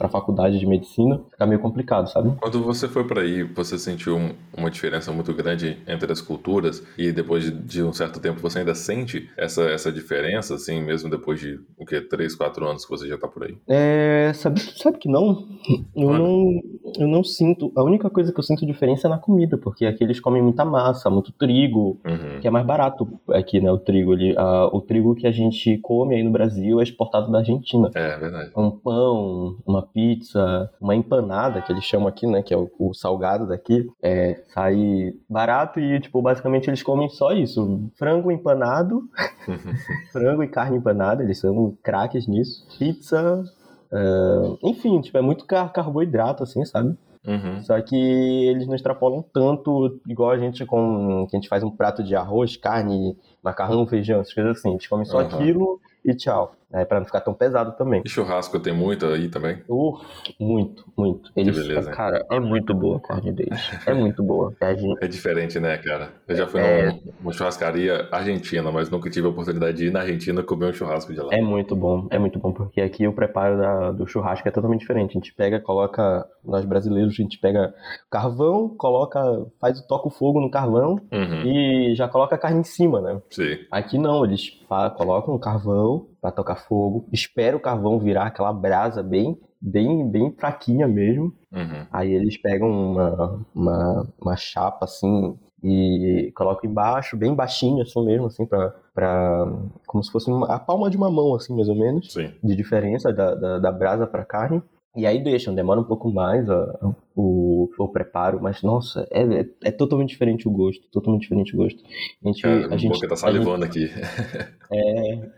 a 0.00 0.08
faculdade 0.08 0.58
de 0.58 0.66
medicina, 0.66 1.20
fica 1.30 1.46
meio 1.46 1.60
complicado, 1.60 2.08
sabe? 2.08 2.32
Quando 2.40 2.62
você 2.62 2.88
foi 2.88 3.04
para 3.04 3.20
aí, 3.20 3.42
você 3.42 3.78
sentiu 3.78 4.16
um, 4.16 4.30
uma 4.56 4.70
diferença 4.70 5.12
muito 5.12 5.32
grande 5.34 5.78
entre 5.86 6.10
as 6.10 6.20
culturas 6.20 6.82
e 6.96 7.12
depois 7.12 7.44
de, 7.44 7.50
de, 7.50 7.82
um 7.82 7.92
certo 7.92 8.18
tempo 8.18 8.40
você 8.40 8.60
ainda 8.60 8.74
sente 8.74 9.28
essa, 9.36 9.62
essa 9.64 9.92
diferença, 9.92 10.54
assim, 10.54 10.82
mesmo 10.82 11.10
depois 11.10 11.38
de 11.38 11.60
o 11.78 11.84
que, 11.84 12.00
3, 12.00 12.34
4 12.34 12.66
anos 12.66 12.84
que 12.84 12.90
você 12.90 13.06
já 13.06 13.18
tá 13.18 13.28
por 13.28 13.44
aí? 13.44 13.56
É, 13.68 14.32
sabe, 14.34 14.60
sabe 14.60 14.98
que 14.98 15.08
não? 15.08 15.46
Eu 15.94 16.12
não, 16.12 16.60
eu 16.98 17.08
não 17.08 17.22
sinto. 17.22 17.70
A 17.76 17.82
única 17.82 18.08
coisa 18.08 18.32
que 18.32 18.38
eu 18.38 18.44
sinto 18.44 18.64
diferença 18.64 19.06
é 19.06 19.10
na 19.10 19.18
comida, 19.18 19.58
porque 19.58 19.84
aqui 19.84 20.02
eles 20.02 20.18
comem 20.18 20.42
muita 20.42 20.64
massa, 20.64 21.10
muito 21.10 21.30
trigo, 21.32 22.00
uhum. 22.06 22.40
que 22.40 22.48
é 22.48 22.50
mais 22.50 22.64
barato 22.64 23.06
aqui, 23.28 23.60
né? 23.60 23.70
O 23.70 23.78
trigo 23.78 24.12
ali. 24.12 24.34
o 24.72 24.80
trigo 24.80 25.14
que 25.14 25.26
a 25.26 25.32
gente 25.32 25.76
come 25.78 26.14
aí 26.14 26.22
no 26.22 26.30
Brasil 26.30 26.80
é 26.80 26.82
exportado 26.82 27.30
da 27.30 27.38
Argentina 27.38 27.65
Argentina. 27.66 27.90
É, 27.94 28.16
verdade. 28.16 28.52
Um 28.56 28.70
pão, 28.70 29.56
uma 29.66 29.82
pizza, 29.82 30.70
uma 30.80 30.94
empanada, 30.94 31.60
que 31.60 31.72
eles 31.72 31.84
chamam 31.84 32.06
aqui, 32.08 32.26
né? 32.26 32.42
Que 32.42 32.54
é 32.54 32.56
o, 32.56 32.70
o 32.78 32.94
salgado 32.94 33.46
daqui. 33.46 33.86
É, 34.00 34.42
sai 34.54 35.12
barato 35.28 35.80
e, 35.80 36.00
tipo, 36.00 36.22
basicamente 36.22 36.70
eles 36.70 36.82
comem 36.82 37.08
só 37.08 37.32
isso. 37.32 37.90
Frango 37.98 38.30
empanado, 38.30 39.02
frango 40.12 40.42
e 40.42 40.48
carne 40.48 40.78
empanada, 40.78 41.22
eles 41.22 41.40
são 41.40 41.76
craques 41.82 42.26
nisso. 42.26 42.66
Pizza, 42.78 43.42
Uh, 43.88 44.58
enfim, 44.64 45.00
tipo, 45.00 45.16
é 45.16 45.22
muito 45.22 45.46
car 45.46 45.72
carboidrato, 45.72 46.42
assim, 46.42 46.64
sabe? 46.64 46.96
Uhum. 47.26 47.62
Só 47.62 47.80
que 47.80 47.96
eles 47.96 48.66
não 48.66 48.74
extrapolam 48.74 49.24
tanto, 49.32 50.00
igual 50.06 50.30
a 50.30 50.38
gente 50.38 50.64
com. 50.64 51.26
que 51.28 51.36
a 51.36 51.38
gente 51.38 51.48
faz 51.48 51.62
um 51.62 51.70
prato 51.70 52.02
de 52.02 52.14
arroz, 52.14 52.56
carne, 52.56 53.16
macarrão, 53.42 53.86
feijão, 53.86 54.20
essas 54.20 54.34
coisas 54.34 54.58
assim. 54.58 54.72
Eles 54.72 54.86
comem 54.86 55.04
só 55.04 55.18
uhum. 55.18 55.26
aquilo 55.26 55.80
e 56.04 56.14
tchau. 56.14 56.54
É, 56.72 56.84
para 56.84 56.98
não 56.98 57.06
ficar 57.06 57.20
tão 57.20 57.32
pesado 57.32 57.76
também. 57.76 58.02
E 58.04 58.08
churrasco 58.08 58.58
tem 58.58 58.72
muito 58.72 59.06
aí 59.06 59.28
também? 59.28 59.62
Uh, 59.68 59.98
muito, 60.38 60.84
muito. 60.96 61.30
Eles, 61.36 61.56
beleza. 61.56 61.90
Cara, 61.92 62.26
é 62.30 62.40
muito 62.40 62.74
boa 62.74 62.96
a 62.96 63.00
carne 63.00 63.32
deles. 63.32 63.70
É 63.86 63.94
muito 63.94 64.22
boa. 64.22 64.52
É, 64.60 64.76
gente... 64.76 65.04
é 65.04 65.06
diferente, 65.06 65.60
né, 65.60 65.76
cara? 65.78 66.10
Eu 66.26 66.36
já 66.36 66.46
fui 66.46 66.60
é... 66.60 66.98
numa 67.20 67.32
churrascaria 67.32 68.08
argentina, 68.10 68.70
mas 68.72 68.90
nunca 68.90 69.08
tive 69.08 69.28
a 69.28 69.30
oportunidade 69.30 69.76
de 69.76 69.86
ir 69.86 69.92
na 69.92 70.00
Argentina 70.00 70.42
comer 70.42 70.70
um 70.70 70.72
churrasco 70.72 71.12
de 71.12 71.20
lá. 71.20 71.32
É 71.32 71.40
muito 71.40 71.76
bom, 71.76 72.08
é 72.10 72.18
muito 72.18 72.38
bom, 72.38 72.52
porque 72.52 72.80
aqui 72.80 73.06
o 73.06 73.12
preparo 73.12 73.58
da, 73.58 73.92
do 73.92 74.06
churrasco 74.06 74.48
é 74.48 74.50
totalmente 74.50 74.80
diferente. 74.80 75.10
A 75.10 75.20
gente 75.20 75.32
pega, 75.34 75.60
coloca, 75.60 76.26
nós 76.44 76.64
brasileiros, 76.64 77.12
a 77.12 77.22
gente 77.22 77.38
pega 77.38 77.72
carvão, 78.10 78.68
coloca, 78.76 79.20
faz 79.60 79.78
o 79.78 79.86
toca 79.86 80.08
o 80.08 80.10
fogo 80.10 80.40
no 80.40 80.50
carvão 80.50 81.00
uhum. 81.12 81.42
e 81.44 81.94
já 81.94 82.08
coloca 82.08 82.34
a 82.34 82.38
carne 82.38 82.60
em 82.60 82.64
cima, 82.64 83.00
né? 83.00 83.20
Sim. 83.30 83.58
Aqui 83.70 83.98
não, 83.98 84.24
eles 84.24 84.50
colocam 84.96 85.34
o 85.34 85.38
carvão, 85.38 86.06
para 86.20 86.32
tocar 86.32 86.56
fogo. 86.56 87.08
Espera 87.12 87.56
o 87.56 87.60
carvão 87.60 87.98
virar 87.98 88.26
aquela 88.26 88.52
brasa 88.52 89.02
bem, 89.02 89.38
bem, 89.60 90.08
bem 90.08 90.32
fraquinha 90.32 90.86
mesmo. 90.86 91.32
Uhum. 91.52 91.86
Aí 91.90 92.12
eles 92.12 92.36
pegam 92.36 92.68
uma, 92.68 93.40
uma, 93.54 94.06
uma 94.20 94.36
chapa 94.36 94.84
assim 94.84 95.36
e 95.62 96.30
colocam 96.34 96.70
embaixo, 96.70 97.16
bem 97.16 97.34
baixinho 97.34 97.82
assim 97.82 98.04
mesmo, 98.04 98.26
assim, 98.26 98.46
pra, 98.46 98.74
pra 98.94 99.46
como 99.86 100.04
se 100.04 100.12
fosse 100.12 100.30
uma, 100.30 100.54
a 100.54 100.58
palma 100.58 100.90
de 100.90 100.96
uma 100.96 101.10
mão, 101.10 101.34
assim, 101.34 101.54
mais 101.54 101.68
ou 101.68 101.74
menos, 101.74 102.12
Sim. 102.12 102.32
de 102.42 102.54
diferença 102.54 103.12
da, 103.12 103.34
da, 103.34 103.58
da 103.58 103.72
brasa 103.72 104.06
pra 104.06 104.24
carne. 104.24 104.62
E 104.96 105.06
aí 105.06 105.22
deixam, 105.22 105.54
demora 105.54 105.78
um 105.78 105.84
pouco 105.84 106.10
mais 106.10 106.48
a, 106.48 106.94
o, 107.14 107.68
o 107.78 107.88
preparo, 107.88 108.40
mas 108.40 108.62
nossa, 108.62 109.06
é, 109.10 109.22
é, 109.22 109.46
é, 109.64 109.70
totalmente 109.70 110.08
diferente 110.08 110.48
o 110.48 110.50
gosto, 110.50 110.88
totalmente 110.90 111.22
diferente 111.22 111.54
o 111.54 111.58
gosto. 111.58 111.82
A 112.24 112.28
gente, 112.28 112.42
Cara, 112.42 112.74
a 112.74 112.76
gente 112.78 112.94
boca 112.94 113.08
tá 113.08 113.16
salivando 113.16 113.66
gente, 113.66 113.84
aqui. 113.84 114.56
É, 114.68 115.30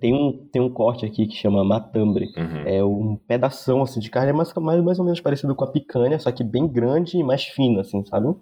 tem 0.00 0.14
um, 0.14 0.32
tem 0.50 0.62
um 0.62 0.70
corte 0.70 1.04
aqui 1.04 1.26
que 1.26 1.36
chama 1.36 1.62
matambre. 1.62 2.32
Uhum. 2.38 2.62
É 2.64 2.82
um 2.82 3.16
pedação 3.28 3.82
assim 3.82 4.00
de 4.00 4.08
carne, 4.08 4.30
é 4.30 4.32
mais, 4.32 4.50
mais, 4.54 4.82
mais 4.82 4.98
ou 4.98 5.04
menos 5.04 5.20
parecido 5.20 5.54
com 5.54 5.62
a 5.62 5.70
picanha, 5.70 6.18
só 6.18 6.32
que 6.32 6.42
bem 6.42 6.66
grande 6.66 7.18
e 7.18 7.22
mais 7.22 7.44
fino, 7.44 7.80
assim, 7.80 8.02
sabe? 8.06 8.28
Uhum. 8.28 8.38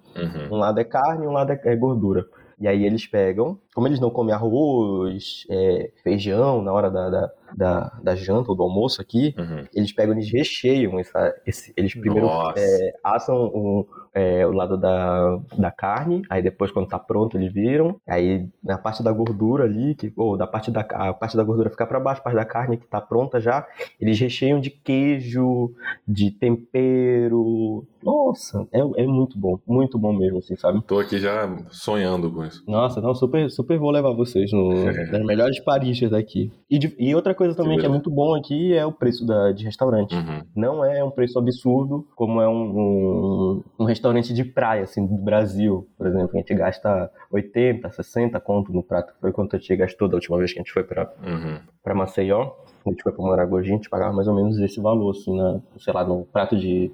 Um 0.52 0.56
lado 0.56 0.78
é 0.78 0.84
carne, 0.84 1.26
um 1.26 1.32
lado 1.32 1.50
é, 1.50 1.60
é 1.64 1.74
gordura. 1.74 2.24
E 2.60 2.68
aí 2.68 2.84
eles 2.84 3.06
pegam, 3.06 3.58
como 3.74 3.88
eles 3.88 3.98
não 3.98 4.10
comem 4.10 4.32
arroz, 4.32 5.44
é, 5.50 5.90
feijão 6.02 6.62
na 6.62 6.72
hora 6.72 6.90
da, 6.90 7.10
da, 7.10 7.32
da, 7.56 7.92
da, 8.02 8.14
janta 8.14 8.50
ou 8.50 8.56
do 8.56 8.62
almoço 8.62 9.00
aqui, 9.00 9.34
uhum. 9.38 9.64
eles 9.74 9.92
pegam, 9.92 10.14
eles 10.14 10.30
recheiam 10.30 10.98
essa, 10.98 11.34
esse, 11.46 11.72
eles 11.76 11.94
primeiro 11.94 12.28
é, 12.56 12.92
assam 13.02 13.46
um, 13.54 13.84
é, 14.14 14.46
o 14.46 14.52
lado 14.52 14.76
da, 14.76 15.38
da 15.58 15.70
carne, 15.70 16.22
aí 16.30 16.42
depois 16.42 16.70
quando 16.70 16.88
tá 16.88 16.98
pronto 16.98 17.36
eles 17.36 17.52
viram, 17.52 18.00
aí 18.06 18.48
na 18.62 18.78
parte 18.78 19.02
da 19.02 19.12
gordura 19.12 19.64
ali, 19.64 19.94
que, 19.94 20.12
ou 20.16 20.36
da 20.36 20.46
parte 20.46 20.70
da, 20.70 20.80
a 20.80 21.12
parte 21.12 21.36
da 21.36 21.44
gordura 21.44 21.70
ficar 21.70 21.86
para 21.86 22.00
baixo, 22.00 22.20
a 22.20 22.24
parte 22.24 22.36
da 22.36 22.44
carne 22.44 22.76
que 22.76 22.86
tá 22.86 23.00
pronta 23.00 23.40
já, 23.40 23.66
eles 24.00 24.18
recheiam 24.18 24.60
de 24.60 24.70
queijo, 24.70 25.74
de 26.06 26.30
tempero, 26.30 27.86
nossa, 28.04 28.68
é, 28.70 28.80
é 28.80 29.06
muito 29.06 29.38
bom, 29.38 29.58
muito 29.66 29.98
bom 29.98 30.12
mesmo, 30.12 30.38
assim, 30.38 30.54
sabe? 30.56 30.82
Tô 30.82 30.98
aqui 30.98 31.18
já 31.18 31.48
sonhando 31.70 32.30
com 32.30 32.44
isso. 32.44 32.62
Nossa, 32.68 33.00
não, 33.00 33.14
super, 33.14 33.50
super 33.50 33.78
vou 33.78 33.90
levar 33.90 34.12
vocês 34.12 34.52
no, 34.52 34.84
nas 35.10 35.24
melhores 35.24 35.58
paristas 35.60 36.10
daqui. 36.10 36.52
E, 36.74 36.78
de, 36.78 36.96
e 36.98 37.14
outra 37.14 37.34
coisa 37.34 37.54
também 37.54 37.76
que, 37.76 37.80
que, 37.80 37.86
é 37.86 37.88
muito 37.88 38.10
bom 38.10 38.34
aqui 38.34 38.74
é 38.74 38.86
o 38.86 38.92
preço 38.92 39.26
da, 39.26 39.52
de 39.52 39.64
restaurante. 39.64 40.14
Uhum. 40.14 40.42
Não 40.54 40.84
é 40.84 41.02
um 41.04 41.10
preço 41.10 41.38
absurdo 41.38 42.06
como 42.14 42.40
é 42.40 42.48
um, 42.48 42.78
um, 42.78 43.62
um 43.80 43.84
restaurante 43.84 44.14
restaurante 44.14 44.32
de 44.32 44.44
praia, 44.44 44.84
assim, 44.84 45.06
do 45.06 45.16
Brasil, 45.16 45.88
por 45.96 46.06
exemplo, 46.06 46.30
a 46.34 46.38
gente 46.38 46.54
gasta 46.54 47.10
80, 47.30 47.90
60 47.90 48.40
conto 48.40 48.72
no 48.72 48.82
prato. 48.82 49.12
Foi 49.20 49.32
quanto 49.32 49.56
a 49.56 49.58
gente 49.58 49.76
gastou 49.76 50.08
da 50.08 50.14
última 50.14 50.38
vez 50.38 50.52
que 50.52 50.58
a 50.58 50.62
gente 50.62 50.72
foi 50.72 50.84
para 50.84 51.12
uhum. 51.22 51.58
Pra 51.82 51.94
Maceió. 51.94 52.52
A 52.86 52.90
gente 52.90 53.02
foi 53.02 53.12
pra 53.12 53.24
Maragogi, 53.24 53.70
a 53.70 53.76
gente 53.76 53.88
pagava 53.88 54.12
mais 54.12 54.28
ou 54.28 54.34
menos 54.34 54.58
esse 54.58 54.78
valor, 54.80 55.10
assim, 55.10 55.34
na, 55.36 55.60
sei 55.78 55.92
lá, 55.92 56.04
no 56.04 56.24
prato 56.26 56.54
de, 56.54 56.92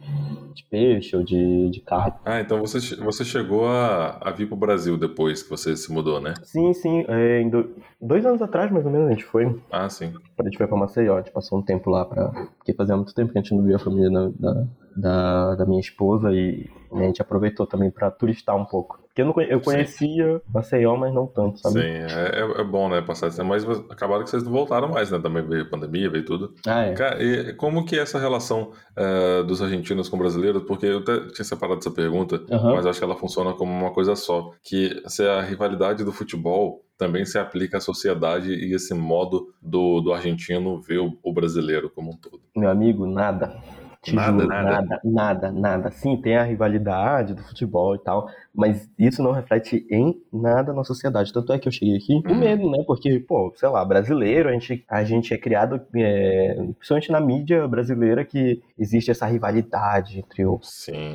de 0.55 0.65
peixe 0.71 1.17
ou 1.17 1.25
de, 1.25 1.69
de 1.71 1.81
carne. 1.81 2.15
Ah, 2.25 2.41
então 2.41 2.61
você, 2.61 2.79
você 2.97 3.25
chegou 3.25 3.67
a, 3.67 4.19
a 4.21 4.31
vir 4.31 4.47
pro 4.47 4.57
Brasil 4.57 4.97
depois 4.97 5.43
que 5.43 5.51
você 5.51 5.77
se 5.77 5.93
mudou, 5.93 6.21
né? 6.21 6.35
Sim, 6.45 6.73
sim. 6.73 7.05
É, 7.09 7.43
do, 7.45 7.75
dois 8.01 8.25
anos 8.25 8.41
atrás, 8.41 8.71
mais 8.71 8.87
ou 8.87 8.93
menos, 8.93 9.09
a 9.09 9.11
gente 9.11 9.25
foi. 9.25 9.61
Ah, 9.71 9.89
sim. 9.89 10.13
A 10.39 10.45
gente 10.45 10.57
foi 10.57 10.67
pra 10.69 10.77
Maceió, 10.77 11.17
a 11.17 11.21
gente 11.23 11.33
passou 11.33 11.59
um 11.59 11.63
tempo 11.63 11.91
lá 11.91 12.05
pra. 12.05 12.29
Porque 12.59 12.73
fazia 12.73 12.97
muito 12.97 13.13
tempo 13.13 13.33
que 13.33 13.39
a 13.39 13.43
gente 13.43 13.55
não 13.55 13.65
via 13.65 13.77
a 13.77 13.81
família 13.81 14.11
da, 14.11 14.29
da, 14.29 14.67
da, 14.97 15.55
da 15.57 15.67
minha 15.67 15.81
esposa 15.81 16.33
e 16.33 16.71
a 16.93 17.03
gente 17.03 17.21
aproveitou 17.21 17.67
também 17.67 17.91
pra 17.91 18.11
turistar 18.11 18.57
um 18.57 18.65
pouco. 18.65 19.01
Porque 19.11 19.23
eu, 19.23 19.27
não, 19.27 19.35
eu 19.43 19.61
conhecia 19.61 20.39
Sim. 20.39 20.43
Maceió, 20.55 20.97
mas 20.97 21.13
não 21.13 21.27
tanto, 21.27 21.59
sabe? 21.59 21.81
Sim, 21.81 21.89
é, 21.89 22.41
é, 22.41 22.61
é 22.61 22.65
bom, 22.65 22.89
né, 22.89 23.03
passar 23.03 23.27
assim, 23.27 23.43
mas 23.43 23.65
acabaram 23.91 24.23
que 24.23 24.31
vocês 24.31 24.45
não 24.45 24.53
voltaram 24.53 24.89
mais, 24.89 25.11
né, 25.11 25.19
também 25.19 25.45
veio 25.45 25.63
a 25.63 25.69
pandemia, 25.69 26.09
veio 26.09 26.25
tudo. 26.25 26.55
Ah, 26.65 26.85
é. 26.85 26.95
Cara, 26.95 27.23
e 27.23 27.53
como 27.55 27.85
que 27.85 27.99
é 27.99 28.03
essa 28.03 28.21
relação 28.21 28.71
uh, 28.97 29.43
dos 29.45 29.61
argentinos 29.61 30.09
com 30.09 30.17
brasileiros? 30.17 30.63
Porque 30.63 30.87
eu 30.87 30.99
até 30.99 31.27
tinha 31.29 31.45
separado 31.45 31.81
essa 31.81 31.91
pergunta, 31.91 32.37
uhum. 32.49 32.77
mas 32.77 32.87
acho 32.87 33.01
que 33.01 33.05
ela 33.05 33.17
funciona 33.17 33.53
como 33.53 33.73
uma 33.73 33.93
coisa 33.93 34.15
só, 34.15 34.53
que 34.63 35.03
se 35.09 35.27
a 35.27 35.41
rivalidade 35.41 36.05
do 36.05 36.13
futebol 36.13 36.85
também 36.97 37.25
se 37.25 37.37
aplica 37.37 37.79
à 37.79 37.81
sociedade 37.81 38.53
e 38.53 38.75
esse 38.75 38.95
modo 38.95 39.49
do, 39.61 40.01
do 40.01 40.13
argentino 40.13 40.81
ver 40.81 40.99
o, 40.99 41.19
o 41.21 41.33
brasileiro 41.33 41.91
como 41.91 42.13
um 42.13 42.17
todo. 42.17 42.41
Meu 42.55 42.71
amigo, 42.71 43.07
nada. 43.07 43.59
Te 44.03 44.15
nada, 44.15 44.33
juro, 44.33 44.49
nada, 44.49 44.71
nada, 44.71 45.01
nada, 45.05 45.53
nada. 45.53 45.91
Sim, 45.91 46.17
tem 46.17 46.35
a 46.35 46.43
rivalidade 46.43 47.35
do 47.35 47.43
futebol 47.43 47.95
e 47.95 47.99
tal, 47.99 48.31
mas 48.55 48.91
isso 48.99 49.23
não 49.23 49.33
reflete 49.33 49.87
em 49.91 50.19
nada 50.33 50.73
na 50.73 50.83
sociedade. 50.85 51.31
Tanto 51.35 51.53
é 51.53 51.59
que 51.59 51.69
eu 51.69 51.73
cheguei 51.73 51.97
aqui 51.97 52.23
com 52.23 52.33
uhum. 52.33 52.39
medo, 52.39 52.71
né? 52.71 52.83
Porque, 52.87 53.21
pô, 53.21 53.53
sei 53.55 53.69
lá, 53.69 53.85
brasileiro, 53.85 54.49
a 54.49 54.53
gente, 54.53 54.83
a 54.89 55.05
gente 55.05 55.35
é 55.35 55.39
criado, 55.39 55.79
é, 55.95 56.55
principalmente 56.79 57.13
na 57.13 57.21
mídia 57.21 57.69
brasileira, 57.69 58.25
que 58.25 58.63
existe 58.79 59.11
essa 59.11 59.27
rivalidade 59.27 60.21
entre 60.21 60.47
o, 60.47 60.59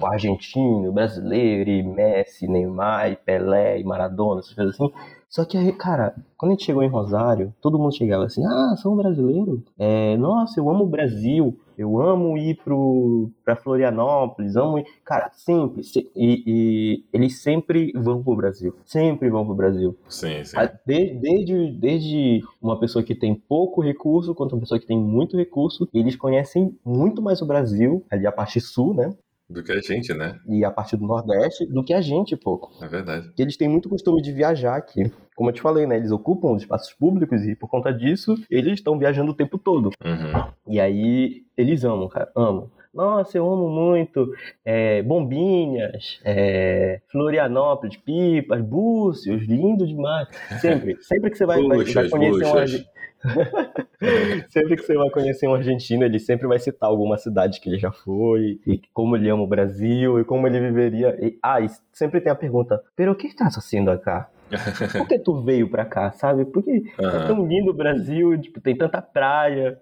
o 0.02 0.06
argentino, 0.06 0.90
o 0.90 0.94
brasileiro, 0.94 1.68
e 1.68 1.82
Messi, 1.82 2.48
Neymar, 2.48 3.12
e 3.12 3.16
Pelé, 3.16 3.80
e 3.80 3.84
Maradona, 3.84 4.42
essas 4.42 4.54
coisas 4.54 4.76
assim. 4.76 4.92
Só 5.30 5.44
que 5.44 5.58
aí, 5.58 5.72
cara, 5.74 6.16
quando 6.38 6.52
a 6.52 6.54
gente 6.56 6.66
chegou 6.66 6.82
em 6.82 6.88
Rosário, 6.90 7.54
todo 7.62 7.78
mundo 7.78 7.96
chegava 7.96 8.26
assim, 8.26 8.46
ah, 8.46 8.76
sou 8.78 8.94
um 8.94 8.98
brasileiro? 8.98 9.64
É, 9.78 10.16
nossa, 10.18 10.60
eu 10.60 10.70
amo 10.70 10.84
o 10.86 10.90
Brasil. 10.90 11.58
Eu 11.78 12.02
amo 12.02 12.38
ir 12.38 12.56
pro, 12.64 13.30
pra 13.44 13.54
Florianópolis, 13.58 14.56
amo 14.56 14.80
ir. 14.80 14.86
Cara, 15.04 15.30
sempre. 15.34 15.84
se- 15.84 16.10
e, 16.16 16.44
e 16.48 17.04
eles 17.12 17.42
sempre 17.42 17.92
vão 17.94 18.24
pro 18.24 18.34
Brasil. 18.36 18.74
Sempre 18.86 19.30
vão 19.30 19.46
pro 19.46 19.54
Brasil. 19.56 19.94
Sim, 20.08 20.42
sim. 20.46 20.56
A- 20.58 20.68
de- 20.68 21.16
Desde, 21.16 21.72
desde 21.74 22.42
uma 22.62 22.80
pessoa 22.80 23.04
que 23.04 23.14
tem 23.14 23.36
pouco 23.36 23.82
recurso 23.82 24.34
quanto 24.34 24.54
uma 24.54 24.62
pessoa 24.62 24.80
que 24.80 24.88
tem 24.88 24.98
muito 24.98 25.36
recurso, 25.36 25.86
eles 25.94 26.16
conhecem 26.16 26.78
muito 26.86 27.22
mais 27.22 27.42
o 27.42 27.46
Brasil, 27.46 28.06
ali 28.10 28.26
a 28.26 28.32
parte 28.32 28.62
sul, 28.62 28.94
né? 28.94 29.14
Do 29.48 29.64
que 29.64 29.72
a 29.72 29.80
gente, 29.80 30.12
né? 30.14 30.40
E 30.48 30.66
a 30.66 30.72
parte 30.72 30.98
do 30.98 31.06
Nordeste, 31.06 31.66
do 31.68 31.84
que 31.84 31.94
a 31.94 32.02
gente, 32.02 32.36
pouco. 32.36 32.72
É 32.84 32.88
verdade. 32.88 33.28
Porque 33.28 33.42
eles 33.44 33.56
têm 33.58 33.70
muito 33.70 33.88
costume 33.88 34.22
de 34.22 34.32
viajar 34.32 34.76
aqui. 34.76 35.12
Como 35.36 35.50
eu 35.50 35.54
te 35.54 35.62
falei, 35.62 35.86
né? 35.86 35.98
Eles 35.98 36.12
ocupam 36.12 36.54
os 36.54 36.64
espaços 36.64 36.94
públicos 36.94 37.44
e 37.44 37.56
por 37.56 37.70
conta 37.70 37.94
disso, 37.94 38.36
eles 38.50 38.74
estão 38.74 38.98
viajando 38.98 39.32
o 39.32 39.36
tempo 39.36 39.58
todo. 39.60 39.92
Uhum. 40.04 40.52
E 40.68 40.80
aí, 40.80 41.44
eles 41.56 41.84
amam, 41.84 42.08
cara, 42.10 42.32
amam. 42.36 42.72
Nossa, 42.94 43.38
eu 43.38 43.46
amo 43.52 43.70
muito 43.70 44.32
é, 44.64 45.04
Bombinhas, 45.04 46.20
é, 46.24 47.02
Florianópolis, 47.12 47.98
Pipas, 47.98 48.62
Búzios, 48.62 49.44
lindo 49.44 49.86
demais. 49.86 50.28
Sempre, 50.62 50.98
sempre 51.04 51.30
que 51.30 51.38
você 51.38 51.46
vai, 51.46 51.62
vai- 51.62 51.78
conhecer 51.84 52.16
um 52.16 52.32
puxas. 52.32 52.86
sempre 54.50 54.76
que 54.76 54.84
você 54.84 54.96
vai 54.96 55.10
conhecer 55.10 55.48
um 55.48 55.56
argentino, 55.56 56.04
ele 56.04 56.20
sempre 56.20 56.48
vai 56.48 56.60
citar 56.60 56.90
alguma 56.90 57.18
cidade 57.18 57.60
que 57.60 57.70
ele 57.70 57.80
já 57.80 57.92
foi, 57.92 58.60
e 58.66 58.82
como 58.94 59.16
ele 59.16 59.30
ama 59.30 59.44
o 59.44 59.48
Brasil, 59.48 60.20
e 60.20 60.26
como 60.26 60.48
ele 60.48 60.60
viveria. 60.60 61.18
E, 61.20 61.38
ah, 61.42 61.62
e 61.62 61.68
sempre 61.92 62.22
tem 62.22 62.32
a 62.32 62.36
pergunta, 62.36 62.82
pero 62.96 63.12
o 63.12 63.16
que 63.16 63.28
estás 63.28 63.56
fazendo 63.56 63.90
acá? 63.92 64.30
Por 64.98 65.08
que 65.08 65.18
tu 65.18 65.42
veio 65.42 65.70
pra 65.70 65.86
cá, 65.86 66.12
sabe? 66.12 66.46
Porque 66.46 66.84
é 67.00 67.06
Aham. 67.06 67.28
tão 67.28 67.48
lindo 67.48 67.72
o 67.72 67.74
Brasil, 67.74 68.40
tipo, 68.40 68.62
tem 68.62 68.76
tanta 68.78 69.02
praia. 69.02 69.80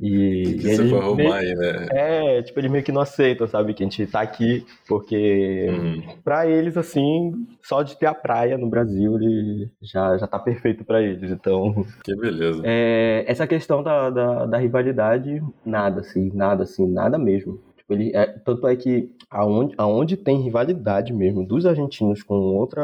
E, 0.00 0.56
Que 0.60 0.66
e 0.68 0.94
arrumar 0.94 1.14
meio- 1.14 1.32
aí, 1.34 1.54
né? 1.54 1.86
é, 1.92 2.42
tipo, 2.42 2.58
eles 2.58 2.70
meio 2.70 2.82
que 2.82 2.90
não 2.92 3.02
aceitam, 3.02 3.46
sabe? 3.46 3.74
Que 3.74 3.82
a 3.82 3.86
gente 3.86 4.06
tá 4.06 4.20
aqui, 4.22 4.64
porque 4.88 5.66
Uhum. 5.70 6.02
pra 6.24 6.46
eles, 6.46 6.76
assim, 6.76 7.32
só 7.62 7.82
de 7.82 7.98
ter 7.98 8.06
a 8.06 8.14
praia 8.14 8.56
no 8.56 8.68
Brasil, 8.70 9.14
ele 9.16 9.68
já, 9.82 10.16
já 10.16 10.26
tá 10.26 10.38
perfeito 10.38 10.84
pra 10.84 11.02
eles. 11.02 11.30
Então, 11.30 11.84
Que 12.02 12.16
beleza. 12.16 12.62
é, 12.64 13.24
essa 13.26 13.46
questão 13.46 13.82
da, 13.82 14.08
da, 14.08 14.46
da 14.46 14.58
rivalidade, 14.58 15.42
nada, 15.66 16.00
assim, 16.00 16.30
nada, 16.34 16.62
assim, 16.62 16.86
nada 16.90 17.18
mesmo. 17.18 17.60
Ele, 17.92 18.10
é, 18.14 18.26
tanto 18.26 18.66
é 18.66 18.76
que 18.76 19.10
aonde, 19.30 19.74
aonde 19.76 20.16
tem 20.16 20.40
rivalidade 20.40 21.12
mesmo 21.12 21.44
dos 21.46 21.66
argentinos 21.66 22.22
com 22.22 22.34
outra, 22.34 22.82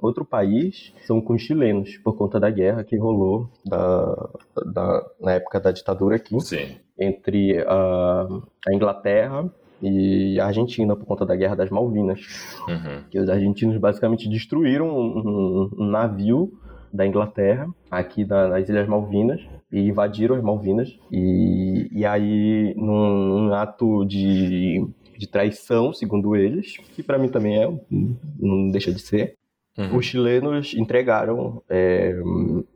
outro 0.00 0.24
país 0.24 0.92
são 1.06 1.20
com 1.20 1.34
os 1.34 1.42
chilenos, 1.42 1.96
por 1.98 2.16
conta 2.16 2.38
da 2.38 2.48
guerra 2.50 2.84
que 2.84 2.96
rolou 2.96 3.48
da, 3.64 4.28
da, 4.66 5.06
na 5.20 5.32
época 5.32 5.58
da 5.60 5.72
ditadura 5.72 6.16
aqui 6.16 6.38
Sim. 6.40 6.76
entre 6.98 7.58
a, 7.66 8.26
a 8.68 8.72
Inglaterra 8.74 9.50
e 9.82 10.40
a 10.40 10.46
Argentina 10.46 10.96
por 10.96 11.04
conta 11.04 11.26
da 11.26 11.36
Guerra 11.36 11.54
das 11.54 11.68
Malvinas. 11.70 12.20
Uhum. 12.68 13.02
Que 13.10 13.18
os 13.18 13.28
argentinos 13.28 13.76
basicamente 13.76 14.28
destruíram 14.28 14.88
um, 14.88 15.18
um- 15.18 15.70
um 15.80 15.86
navio 15.86 16.52
da 16.96 17.06
Inglaterra 17.06 17.68
aqui 17.90 18.24
na- 18.24 18.48
nas 18.48 18.68
Ilhas 18.68 18.88
Malvinas 18.88 19.40
e 19.70 19.80
invadiram 19.88 20.34
as 20.34 20.42
Malvinas. 20.42 20.98
E, 21.12 21.88
e 21.92 22.04
aí 22.06 22.74
num, 22.76 23.46
num 23.48 23.54
ato 23.54 24.04
de, 24.04 24.84
de 25.18 25.26
traição, 25.28 25.92
segundo 25.92 26.34
eles, 26.34 26.76
que 26.94 27.02
pra 27.02 27.18
mim 27.18 27.28
também 27.28 27.62
é, 27.62 27.68
não 28.40 28.68
deixa 28.70 28.90
de 28.92 29.00
ser, 29.00 29.34
Uhum. 29.78 29.96
os 29.96 30.06
chilenos 30.06 30.74
entregaram 30.74 31.62
é, 31.68 32.14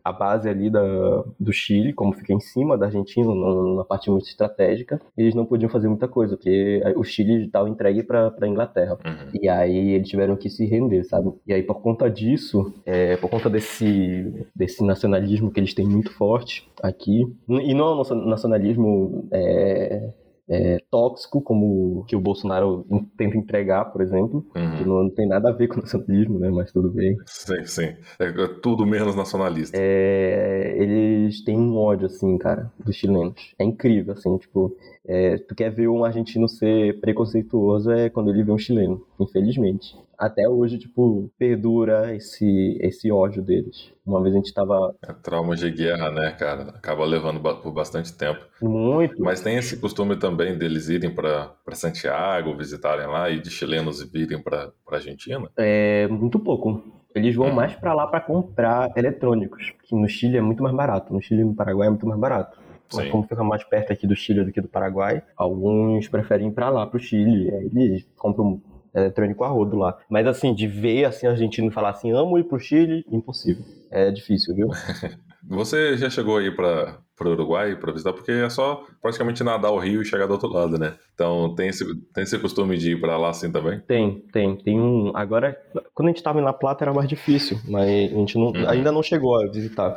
a 0.04 0.12
base 0.12 0.48
ali 0.48 0.68
da, 0.68 1.24
do 1.38 1.52
Chile, 1.52 1.92
como 1.92 2.12
fica 2.12 2.32
em 2.32 2.40
cima 2.40 2.76
da 2.76 2.86
Argentina, 2.86 3.34
na, 3.34 3.84
parte 3.84 4.10
muito 4.10 4.26
estratégica. 4.26 5.00
Eles 5.16 5.34
não 5.34 5.46
podiam 5.46 5.70
fazer 5.70 5.88
muita 5.88 6.06
coisa, 6.06 6.36
porque 6.36 6.82
o 6.96 7.02
Chile 7.02 7.46
estava 7.46 7.68
entregue 7.68 8.02
para 8.02 8.32
a 8.40 8.46
Inglaterra. 8.46 8.98
Uhum. 9.04 9.40
E 9.42 9.48
aí 9.48 9.92
eles 9.92 10.08
tiveram 10.08 10.36
que 10.36 10.50
se 10.50 10.66
render, 10.66 11.04
sabe? 11.04 11.32
E 11.46 11.52
aí 11.52 11.62
por 11.62 11.80
conta 11.80 12.10
disso, 12.10 12.72
é, 12.84 13.16
por 13.16 13.30
conta 13.30 13.48
desse, 13.48 14.46
desse 14.54 14.84
nacionalismo 14.84 15.50
que 15.50 15.58
eles 15.60 15.74
têm 15.74 15.86
muito 15.86 16.12
forte 16.12 16.68
aqui, 16.82 17.26
e 17.48 17.74
não 17.74 17.86
é 17.86 17.94
um 17.94 17.98
nacio- 17.98 18.26
nacionalismo 18.26 19.28
é, 19.32 20.10
é, 20.50 20.78
tóxico, 20.90 21.40
como 21.40 22.04
que 22.08 22.16
o 22.16 22.20
Bolsonaro 22.20 22.84
tenta 23.16 23.36
entregar, 23.36 23.84
por 23.86 24.02
exemplo, 24.02 24.44
que 24.52 24.58
Uhum. 24.58 24.86
não, 24.86 25.02
não 25.04 25.10
tem 25.10 25.28
nada 25.28 25.48
a 25.50 25.52
ver 25.52 25.68
com 25.68 25.80
nacionalismo, 25.80 26.38
né? 26.38 26.50
Mas 26.50 26.72
tudo 26.72 26.90
bem. 26.90 27.16
Sim, 27.24 27.64
sim. 27.64 27.94
É 28.18 28.32
tudo 28.60 28.84
menos 28.84 29.14
nacionalista. 29.14 29.76
É, 29.80 30.74
eles 30.76 31.42
têm 31.44 31.56
um 31.58 31.76
ódio, 31.76 32.06
assim, 32.06 32.36
cara, 32.36 32.70
dos 32.84 32.96
chilenos. 32.96 33.54
É 33.58 33.64
incrível, 33.64 34.12
assim, 34.14 34.36
tipo, 34.38 34.76
é, 35.06 35.38
tu 35.38 35.54
quer 35.54 35.70
ver 35.70 35.88
um 35.88 36.04
argentino 36.04 36.48
ser 36.48 37.00
preconceituoso 37.00 37.90
é 37.92 38.10
quando 38.10 38.30
ele 38.30 38.42
vê 38.42 38.50
um 38.50 38.58
chileno, 38.58 39.02
infelizmente. 39.18 39.94
Até 40.20 40.46
hoje, 40.46 40.76
tipo, 40.78 41.30
perdura 41.38 42.14
esse, 42.14 42.76
esse 42.82 43.10
ódio 43.10 43.42
deles. 43.42 43.90
Uma 44.04 44.22
vez 44.22 44.34
a 44.34 44.38
gente 44.38 44.52
tava 44.52 44.94
É 45.02 45.14
trauma 45.14 45.56
de 45.56 45.70
guerra, 45.70 46.10
né, 46.10 46.30
cara? 46.32 46.64
Acaba 46.70 47.06
levando 47.06 47.40
por 47.62 47.72
bastante 47.72 48.12
tempo. 48.12 48.38
muito. 48.60 49.14
Mas 49.22 49.40
tem 49.40 49.56
esse 49.56 49.78
costume 49.80 50.16
também 50.16 50.58
deles 50.58 50.90
irem 50.90 51.10
para 51.14 51.54
Santiago, 51.72 52.54
visitarem 52.54 53.06
lá, 53.06 53.30
e 53.30 53.40
de 53.40 53.50
chilenos 53.50 54.02
virem 54.12 54.42
para 54.42 54.70
Argentina. 54.92 55.48
É 55.56 56.06
muito 56.08 56.38
pouco. 56.38 56.82
Eles 57.14 57.34
vão 57.34 57.48
Hum. 57.48 57.54
mais 57.54 57.74
pra 57.74 57.94
lá 57.94 58.06
pra 58.06 58.20
comprar 58.20 58.90
eletrônicos, 58.96 59.72
que 59.84 59.96
no 59.96 60.06
Chile 60.08 60.36
é 60.36 60.40
muito 60.42 60.62
mais 60.62 60.74
barato. 60.76 61.12
No 61.14 61.20
Chile 61.22 61.40
e 61.40 61.44
no 61.44 61.54
Paraguai 61.54 61.86
é 61.86 61.90
muito 61.90 62.06
mais 62.06 62.20
barato. 62.20 62.58
Sim. 62.92 63.08
como 63.08 63.22
fica 63.22 63.44
mais 63.44 63.62
perto 63.62 63.92
aqui 63.92 64.04
do 64.04 64.16
Chile 64.16 64.44
do 64.44 64.50
que 64.50 64.60
do 64.60 64.66
Paraguai, 64.66 65.22
alguns 65.36 66.08
preferem 66.08 66.48
ir 66.48 66.52
pra 66.52 66.68
lá, 66.70 66.84
pro 66.84 66.98
Chile. 66.98 67.48
Aí 67.54 67.70
eles 67.72 68.04
compram 68.18 68.60
eletrônico 68.94 69.44
a 69.44 69.48
rodo 69.48 69.76
lá. 69.76 69.98
Mas 70.08 70.26
assim, 70.26 70.54
de 70.54 70.66
ver 70.66 71.04
assim, 71.04 71.26
argentino 71.26 71.70
falar 71.70 71.90
assim, 71.90 72.12
amo 72.12 72.38
ir 72.38 72.44
pro 72.44 72.58
Chile, 72.58 73.04
impossível. 73.10 73.64
É 73.90 74.10
difícil, 74.10 74.54
viu? 74.54 74.68
Você 75.48 75.96
já 75.96 76.10
chegou 76.10 76.36
aí 76.36 76.50
para 76.50 76.98
o 77.20 77.28
Uruguai 77.28 77.74
para 77.74 77.92
visitar? 77.92 78.12
Porque 78.12 78.30
é 78.30 78.48
só 78.50 78.84
praticamente 79.00 79.42
nadar 79.42 79.70
o 79.72 79.78
rio 79.78 80.02
e 80.02 80.04
chegar 80.04 80.26
do 80.26 80.32
outro 80.34 80.48
lado, 80.48 80.78
né? 80.78 80.94
Então 81.14 81.54
tem 81.54 81.68
esse, 81.68 81.84
tem 82.12 82.22
esse 82.24 82.38
costume 82.38 82.76
de 82.76 82.92
ir 82.92 83.00
para 83.00 83.16
lá 83.16 83.30
assim 83.30 83.50
também? 83.50 83.80
Tem, 83.80 84.20
tem. 84.32 84.54
Tem 84.56 84.78
um. 84.78 85.12
Agora, 85.16 85.58
quando 85.94 86.08
a 86.08 86.10
gente 86.12 86.22
tava 86.22 86.38
em 86.40 86.44
La 86.44 86.52
Plata 86.52 86.84
era 86.84 86.92
mais 86.92 87.08
difícil, 87.08 87.58
mas 87.66 87.88
a 87.88 88.14
gente 88.16 88.36
não, 88.38 88.48
Uhum. 88.48 88.68
ainda 88.68 88.92
não 88.92 89.02
chegou 89.02 89.34
a 89.42 89.46
visitar. 89.50 89.96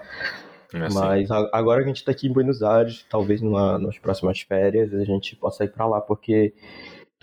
É 0.73 0.85
assim. 0.85 0.95
Mas 0.97 1.29
agora 1.29 1.81
que 1.83 1.89
a 1.89 1.93
gente 1.93 2.05
tá 2.05 2.11
aqui 2.13 2.27
em 2.27 2.33
Buenos 2.33 2.63
Aires, 2.63 3.05
talvez 3.09 3.41
numa, 3.41 3.77
nas 3.77 3.97
próximas 3.99 4.39
férias 4.39 4.93
a 4.93 5.03
gente 5.03 5.35
possa 5.35 5.65
ir 5.65 5.69
pra 5.71 5.85
lá, 5.85 5.99
porque 6.01 6.53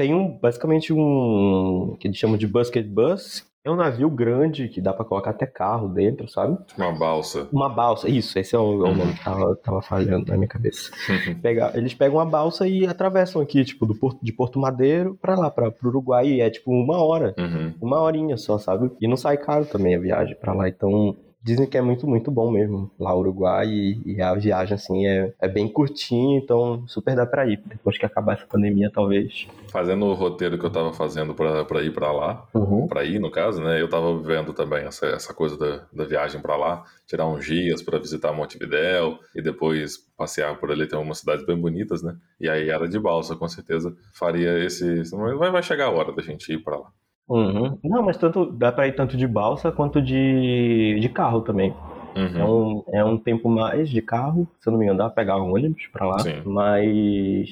tem 0.01 0.15
um, 0.15 0.39
basicamente 0.39 0.95
um, 0.95 1.95
que 2.01 2.09
eles 2.09 2.17
chamam 2.17 2.39
de 2.39 2.47
Busket 2.47 2.87
Bus, 2.89 3.45
é 3.63 3.71
um 3.71 3.77
navio 3.77 4.09
grande 4.09 4.67
que 4.69 4.81
dá 4.81 4.95
pra 4.95 5.05
colocar 5.05 5.29
até 5.33 5.45
carro 5.45 5.89
dentro, 5.89 6.27
sabe? 6.27 6.57
Uma 6.79 6.91
balsa. 6.99 7.47
Uma 7.53 7.69
balsa, 7.69 8.09
isso, 8.09 8.39
esse 8.39 8.57
é 8.57 8.59
o, 8.59 8.87
é 8.87 8.91
o 8.91 8.97
nome 8.97 9.13
que 9.13 9.23
tava, 9.23 9.55
tava 9.57 9.83
falhando 9.83 10.25
na 10.31 10.39
minha 10.39 10.49
cabeça. 10.49 10.91
Pega- 11.43 11.73
eles 11.75 11.93
pegam 11.93 12.17
uma 12.17 12.25
balsa 12.25 12.67
e 12.67 12.87
atravessam 12.87 13.43
aqui, 13.43 13.63
tipo, 13.63 13.85
do 13.85 13.95
Porto, 13.95 14.19
de 14.23 14.33
Porto 14.33 14.59
Madeiro 14.59 15.19
pra 15.21 15.35
lá, 15.39 15.51
pra, 15.51 15.71
pro 15.71 15.91
Uruguai, 15.91 16.27
e 16.29 16.41
é 16.41 16.49
tipo 16.49 16.71
uma 16.73 16.97
hora, 17.05 17.35
Uhum. 17.39 17.75
uma 17.83 18.01
horinha 18.01 18.39
só, 18.39 18.57
sabe? 18.57 18.91
E 18.99 19.07
não 19.07 19.19
sai 19.19 19.37
caro 19.37 19.67
também 19.67 19.95
a 19.95 20.01
viagem 20.01 20.35
pra 20.41 20.55
lá, 20.55 20.67
então 20.67 21.15
dizem 21.43 21.67
que 21.67 21.77
é 21.79 21.81
muito, 21.81 22.07
muito 22.07 22.31
bom 22.31 22.51
mesmo 22.51 22.91
lá 22.99 23.11
no 23.13 23.19
Uruguai 23.19 23.67
e, 23.69 24.03
e 24.15 24.21
a 24.23 24.35
viagem, 24.35 24.75
assim, 24.75 25.07
é, 25.07 25.33
é 25.41 25.49
bem 25.49 25.69
curtinha, 25.69 26.39
então 26.39 26.85
super 26.87 27.15
dá 27.17 27.25
pra 27.27 27.47
ir. 27.47 27.61
Depois 27.65 27.97
que 27.99 28.05
acabar 28.07 28.35
essa 28.35 28.47
pandemia, 28.47 28.91
talvez. 28.93 29.47
Fazendo 29.73 30.07
o 30.07 30.15
roteiro 30.15 30.59
que 30.59 30.65
eu 30.67 30.71
tava 30.71 30.93
fazendo 30.93 31.35
para 31.35 31.83
ir 31.83 31.93
para 31.93 32.13
lá, 32.13 32.47
Uhum. 32.55 32.87
para 32.89 33.05
ir 33.05 33.19
no 33.19 33.31
caso, 33.31 33.63
né? 33.63 33.81
Eu 33.81 33.89
tava 33.89 34.19
vendo 34.21 34.53
também 34.53 34.85
essa, 34.85 35.07
essa 35.07 35.33
coisa 35.33 35.57
da, 35.57 35.85
da 35.93 36.05
viagem 36.05 36.41
para 36.41 36.57
lá, 36.57 36.85
tirar 37.07 37.27
uns 37.27 37.45
dias 37.47 37.83
para 37.83 37.99
visitar 37.99 38.33
Montevidéu 38.33 39.19
e 39.35 39.41
depois 39.43 39.99
passear 40.17 40.59
por 40.59 40.71
ali, 40.71 40.87
tem 40.87 40.99
umas 40.99 41.19
cidades 41.19 41.45
bem 41.47 41.57
bonitas, 41.57 42.03
né? 42.03 42.17
E 42.41 42.49
aí 42.49 42.69
era 42.69 42.87
de 42.89 42.99
balsa, 42.99 43.35
com 43.35 43.49
certeza 43.49 43.95
faria 44.13 44.59
esse. 44.65 45.03
Vai, 45.39 45.51
vai 45.51 45.63
chegar 45.63 45.87
a 45.87 45.91
hora 45.91 46.13
da 46.13 46.23
gente 46.23 46.53
ir 46.53 46.59
para 46.63 46.77
lá. 46.77 46.89
Uhum. 47.31 47.79
Não, 47.85 48.03
mas 48.03 48.17
tanto 48.19 48.51
dá 48.53 48.73
pra 48.73 48.89
ir 48.89 48.95
tanto 48.97 49.17
de 49.17 49.27
balsa 49.27 49.71
quanto 49.71 50.03
de, 50.03 50.99
de 51.01 51.09
carro 51.09 51.43
também. 51.43 51.81
É 52.15 52.21
Uhum. 52.45 52.79
um, 52.79 52.85
é 52.93 53.05
um 53.05 53.19
tempo 53.19 53.49
mais 53.49 53.89
de 53.89 54.01
carro, 54.03 54.47
se 54.61 54.69
eu 54.69 54.73
não 54.73 54.79
me 54.79 54.85
engano, 54.85 54.99
dá 54.99 55.05
pra 55.07 55.15
pegar 55.23 55.37
um 55.41 55.53
ônibus 55.55 55.87
pra 55.93 56.07
lá, 56.07 56.19
Sim. 56.21 56.43
mas 56.45 57.49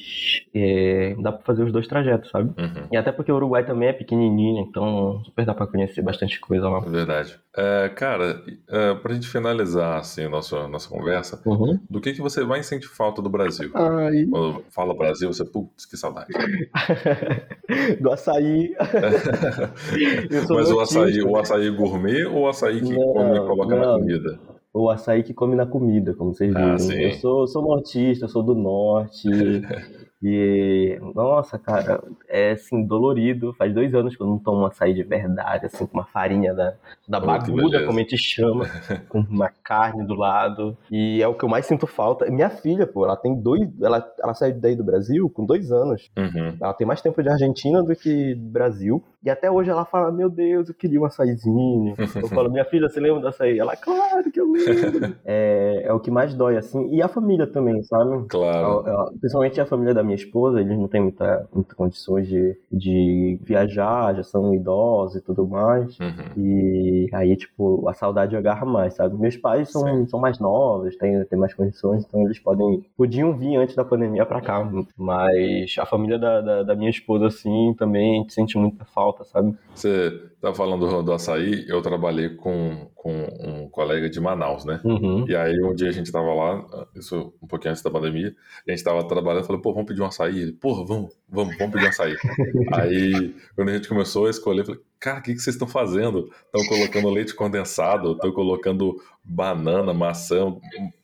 é, 0.55 1.15
dá 1.21 1.33
pra 1.33 1.43
fazer 1.45 1.63
os 1.65 1.73
dois 1.73 1.87
trajetos, 1.87 2.31
sabe? 2.31 2.51
Uhum. 2.61 2.89
E 2.93 2.97
até 2.97 3.13
porque 3.13 3.31
o 3.33 3.37
Uruguai 3.37 3.65
também 3.65 3.89
é 3.89 3.93
pequenininho, 3.93 4.61
então 4.69 5.23
super 5.25 5.45
dá 5.45 5.55
pra 5.55 5.67
conhecer 5.67 6.03
bastante 6.03 6.39
coisa 6.41 6.69
lá. 6.69 6.81
Verdade. 6.81 7.39
É, 7.57 7.89
cara, 7.89 8.41
é, 8.69 8.95
pra 8.95 9.15
gente 9.15 9.27
finalizar 9.29 9.99
assim, 9.99 10.25
a 10.25 10.29
nossa, 10.29 10.69
nossa 10.69 10.89
conversa, 10.89 11.41
Uhum. 11.45 11.79
do 11.91 12.01
que, 12.01 12.13
que 12.13 12.21
você 12.23 12.45
mais 12.45 12.67
sente 12.67 12.87
falta 12.87 13.21
do 13.21 13.29
Brasil? 13.29 13.71
Ai. 13.75 14.27
Quando 14.31 14.63
fala 14.71 14.95
Brasil, 14.97 15.33
você, 15.33 15.45
putz, 15.45 15.85
que 15.87 15.97
saudade. 15.97 16.29
Do 18.01 18.11
açaí. 18.13 18.75
Mas 20.51 20.71
o 20.71 20.81
açaí, 20.81 21.23
o 21.23 21.37
açaí 21.37 21.71
gourmet 21.71 22.25
ou 22.27 22.43
o 22.43 22.49
açaí 22.49 22.81
que 22.81 22.93
Não, 22.97 23.13
come 23.13 23.37
e 23.37 23.41
coloca 23.41 23.77
na 23.77 23.87
não. 23.87 23.99
comida? 24.01 24.39
O 24.73 24.91
açaí 24.91 25.23
que 25.23 25.33
come 25.35 25.57
na 25.57 25.67
comida, 25.67 26.15
como 26.15 26.35
vocês 26.35 26.55
Ah, 26.55 26.77
dizem. 26.77 26.97
sim. 26.97 27.03
Eu 27.05 27.13
sou, 27.15 27.47
sou 27.47 27.63
nortista, 27.63 28.29
sou 28.29 28.43
do 28.43 28.55
norte. 28.55 29.29
e, 30.23 30.99
nossa, 31.15 31.59
cara, 31.59 32.03
é 32.29 32.51
assim, 32.53 32.85
dolorido. 32.85 33.53
Faz 33.55 33.73
dois 33.73 33.95
anos 33.95 34.17
que 34.17 34.23
eu 34.23 34.27
não 34.27 34.39
tomo 34.39 34.67
açaí 34.67 34.93
de 34.93 35.03
verdade, 35.05 35.67
assim, 35.67 35.87
com 35.87 35.99
uma 35.99 36.07
farinha 36.07 36.53
da, 36.53 36.75
da 37.09 37.19
Oh, 37.19 37.87
como 37.87 37.99
a 37.99 38.03
gente 38.03 38.17
chama, 38.19 38.65
com 39.09 39.21
uma 39.21 39.49
carne 39.63 40.05
do 40.07 40.15
lado. 40.15 40.77
E 40.91 41.23
é 41.23 41.29
o 41.29 41.35
que 41.35 41.45
eu 41.45 41.49
mais 41.49 41.67
sinto 41.67 41.87
falta. 41.87 42.27
Minha 42.31 42.51
filha, 42.51 42.87
pô, 42.87 43.05
ela 43.05 43.17
tem 43.17 43.35
dois. 43.35 43.69
Ela, 43.81 44.05
ela 44.23 44.35
saiu 44.35 44.59
daí 44.59 44.75
do 44.75 44.83
Brasil 44.85 45.29
com 45.31 45.45
dois 45.47 45.71
anos. 45.71 46.11
Uhum. 46.17 46.57
Ela 46.61 46.75
tem 46.75 46.87
mais 46.87 47.01
tempo 47.01 47.23
de 47.23 47.29
Argentina 47.29 47.83
do 47.83 47.95
que 47.95 48.35
do 48.35 48.51
Brasil. 48.51 49.03
E 49.23 49.31
até 49.31 49.51
hoje 49.51 49.71
ela 49.71 49.85
fala: 49.85 50.11
Meu 50.13 50.29
Deus, 50.31 50.69
eu 50.69 50.75
queria 50.75 51.01
um 51.01 51.05
açaizinho. 51.05 51.95
Eu 52.17 52.29
falo: 52.29 52.51
Minha 52.51 52.65
filha, 52.65 52.89
você 52.89 52.99
lembra 53.01 53.21
do 53.21 53.29
açaí? 53.29 53.59
Ela, 53.59 53.77
claro 53.77 54.31
que 54.31 54.41
eu 54.41 54.51
lembro. 54.51 55.15
é, 55.25 55.83
é 55.85 55.93
o 55.93 56.01
que 56.01 56.11
mais 56.11 56.35
dói, 56.35 56.57
assim. 56.57 56.89
E 56.93 57.03
a 57.03 57.09
família 57.09 57.47
também, 57.47 57.83
sabe? 57.85 58.27
Claro. 58.29 58.87
A- 58.87 58.91
a- 59.05 59.11
Principalmente 59.21 59.61
a 59.61 59.67
família 59.67 59.93
da 59.95 60.03
minha 60.09 60.17
esposa, 60.17 60.61
eles 60.61 60.77
não 60.79 60.89
têm 60.89 61.03
muita, 61.03 61.49
muita 61.55 61.75
condições 61.75 62.27
de, 62.27 62.57
de 62.73 63.39
viajar, 63.43 64.15
já 64.15 64.23
são 64.23 64.55
idosos 64.55 65.17
e 65.17 65.21
tudo 65.21 65.47
mais. 65.47 65.99
Uhum. 65.99 66.33
E 66.37 67.09
aí, 67.13 67.37
tipo, 67.37 67.89
a 67.89 67.95
saudade 67.95 68.37
agarra 68.37 68.65
mais, 68.67 68.95
sabe? 68.95 69.17
Meus 69.17 69.37
pais 69.37 69.71
são, 69.71 70.07
são 70.09 70.19
mais 70.19 70.39
novos, 70.39 70.97
têm, 70.97 71.25
têm 71.25 71.39
mais 71.39 71.55
condições, 71.55 72.05
então 72.07 72.23
eles 72.25 72.39
podem. 72.39 72.85
Podiam 72.97 73.37
vir 73.37 73.57
antes 73.57 73.77
da 73.77 73.85
pandemia 73.85 74.25
pra 74.27 74.41
cá. 74.41 74.69
Mas 74.97 75.77
a 75.79 75.87
família 75.87 76.19
da, 76.19 76.41
da, 76.41 76.63
da 76.63 76.75
minha 76.75 76.91
esposa, 76.91 77.27
assim, 77.27 77.75
também 77.79 78.17
a 78.17 78.23
gente 78.23 78.33
sente 78.33 78.59
muita 78.59 78.85
falta, 78.85 79.25
sabe? 79.25 79.55
Você 79.75 80.29
tá 80.41 80.55
falando 80.55 80.87
do, 80.87 81.03
do 81.03 81.13
açaí, 81.13 81.65
eu 81.69 81.83
trabalhei 81.83 82.31
com, 82.31 82.91
com 82.95 83.13
um 83.41 83.69
colega 83.69 84.09
de 84.09 84.21
Manaus, 84.21 84.65
né? 84.65 84.81
Uhum. 84.85 85.25
E 85.29 85.35
aí 85.35 85.61
um 85.63 85.75
dia 85.75 85.89
a 85.89 85.93
gente 85.93 86.13
tava 86.13 86.33
lá, 86.33 86.65
isso 86.95 87.35
um 87.43 87.47
pouquinho 87.47 87.73
antes 87.73 87.83
da 87.83 87.91
pandemia, 87.91 88.35
a 88.67 88.71
gente 88.71 88.85
tava 88.85 89.07
trabalhando, 89.07 89.45
falei, 89.45 89.61
pô, 89.61 89.73
vamos 89.73 89.89
pedir 89.89 90.01
um 90.01 90.07
açaí? 90.07 90.39
Ele, 90.39 90.53
porra, 90.53 90.85
vamos, 90.85 91.13
vamos, 91.29 91.57
vamos 91.57 91.73
pedir 91.73 91.87
um 91.87 91.89
açaí. 91.89 92.17
aí, 92.75 93.35
quando 93.57 93.71
a 93.71 93.75
gente 93.75 93.89
começou 93.89 94.27
a 94.27 94.31
escolher, 94.31 94.61
eu 94.61 94.67
falei, 94.67 94.81
cara, 95.01 95.19
o 95.19 95.23
que, 95.23 95.35
que 95.35 95.41
vocês 95.41 95.57
estão 95.57 95.69
fazendo? 95.69 96.31
Estão 96.47 96.65
colocando 96.69 97.11
leite 97.11 97.35
condensado, 97.35 98.13
estão 98.13 98.31
colocando 98.31 98.97
banana, 99.25 99.93
maçã, 99.93 100.57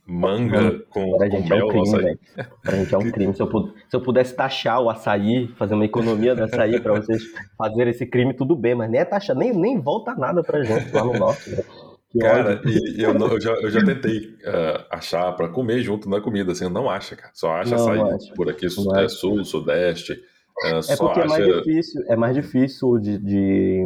manga 0.06 0.80
com, 0.90 1.16
Pra 1.16 1.28
com 1.30 1.36
gente 1.36 1.52
é 1.52 1.56
mel 1.56 1.64
um 1.64 1.68
no 1.68 1.72
crime, 1.82 1.88
açaí. 1.88 2.02
velho. 2.04 2.18
Pra 2.62 2.76
gente 2.76 2.94
é 2.94 2.98
um 2.98 3.10
crime. 3.10 3.34
Se 3.34 3.42
eu, 3.42 3.48
se 3.88 3.96
eu 3.96 4.00
pudesse 4.00 4.34
taxar 4.36 4.80
o 4.82 4.90
açaí, 4.90 5.48
fazer 5.56 5.74
uma 5.74 5.84
economia 5.84 6.34
do 6.34 6.44
açaí 6.44 6.80
pra 6.80 6.94
vocês 7.00 7.22
fazerem 7.56 7.90
esse 7.90 8.06
crime, 8.06 8.34
tudo 8.34 8.54
bem, 8.54 8.74
mas 8.74 8.90
nem 8.90 9.00
é 9.00 9.04
taxa, 9.04 9.34
nem, 9.34 9.52
nem 9.54 9.80
volta 9.80 10.14
nada 10.14 10.42
pra 10.42 10.62
gente 10.62 10.92
lá 10.92 11.04
no 11.04 11.14
norte. 11.14 11.50
Que 12.10 12.18
Cara, 12.20 12.60
e, 12.64 13.00
e 13.00 13.02
eu, 13.02 13.12
não- 13.12 13.26
eu 13.26 13.40
já, 13.40 13.50
eu 13.54 13.70
já 13.70 13.84
tentei 13.84 14.36
eh, 14.44 14.84
achar 14.88 15.32
pra 15.32 15.48
comer 15.48 15.80
junto 15.80 16.08
na 16.08 16.20
comida, 16.20 16.52
assim, 16.52 16.68
não 16.70 16.88
acha, 16.88 17.16
cara. 17.16 17.30
Só 17.34 17.50
acha 17.56 17.74
Não, 17.74 17.88
açaí 17.90 18.00
acha. 18.00 18.34
por 18.36 18.48
aqui, 18.48 18.66
Não 18.84 18.94
é, 18.96 19.00
acha. 19.06 19.08
sul, 19.16 19.44
sudeste. 19.44 20.12
eh, 20.64 20.80
É 20.90 20.96
porque 20.96 21.20
é 21.20 21.26
mais 21.26 21.42
acha. 21.44 21.56
difícil, 21.62 22.02
é 22.06 22.14
mais 22.16 22.36
difícil 22.36 22.98
de, 23.00 23.18
de- 23.18 23.82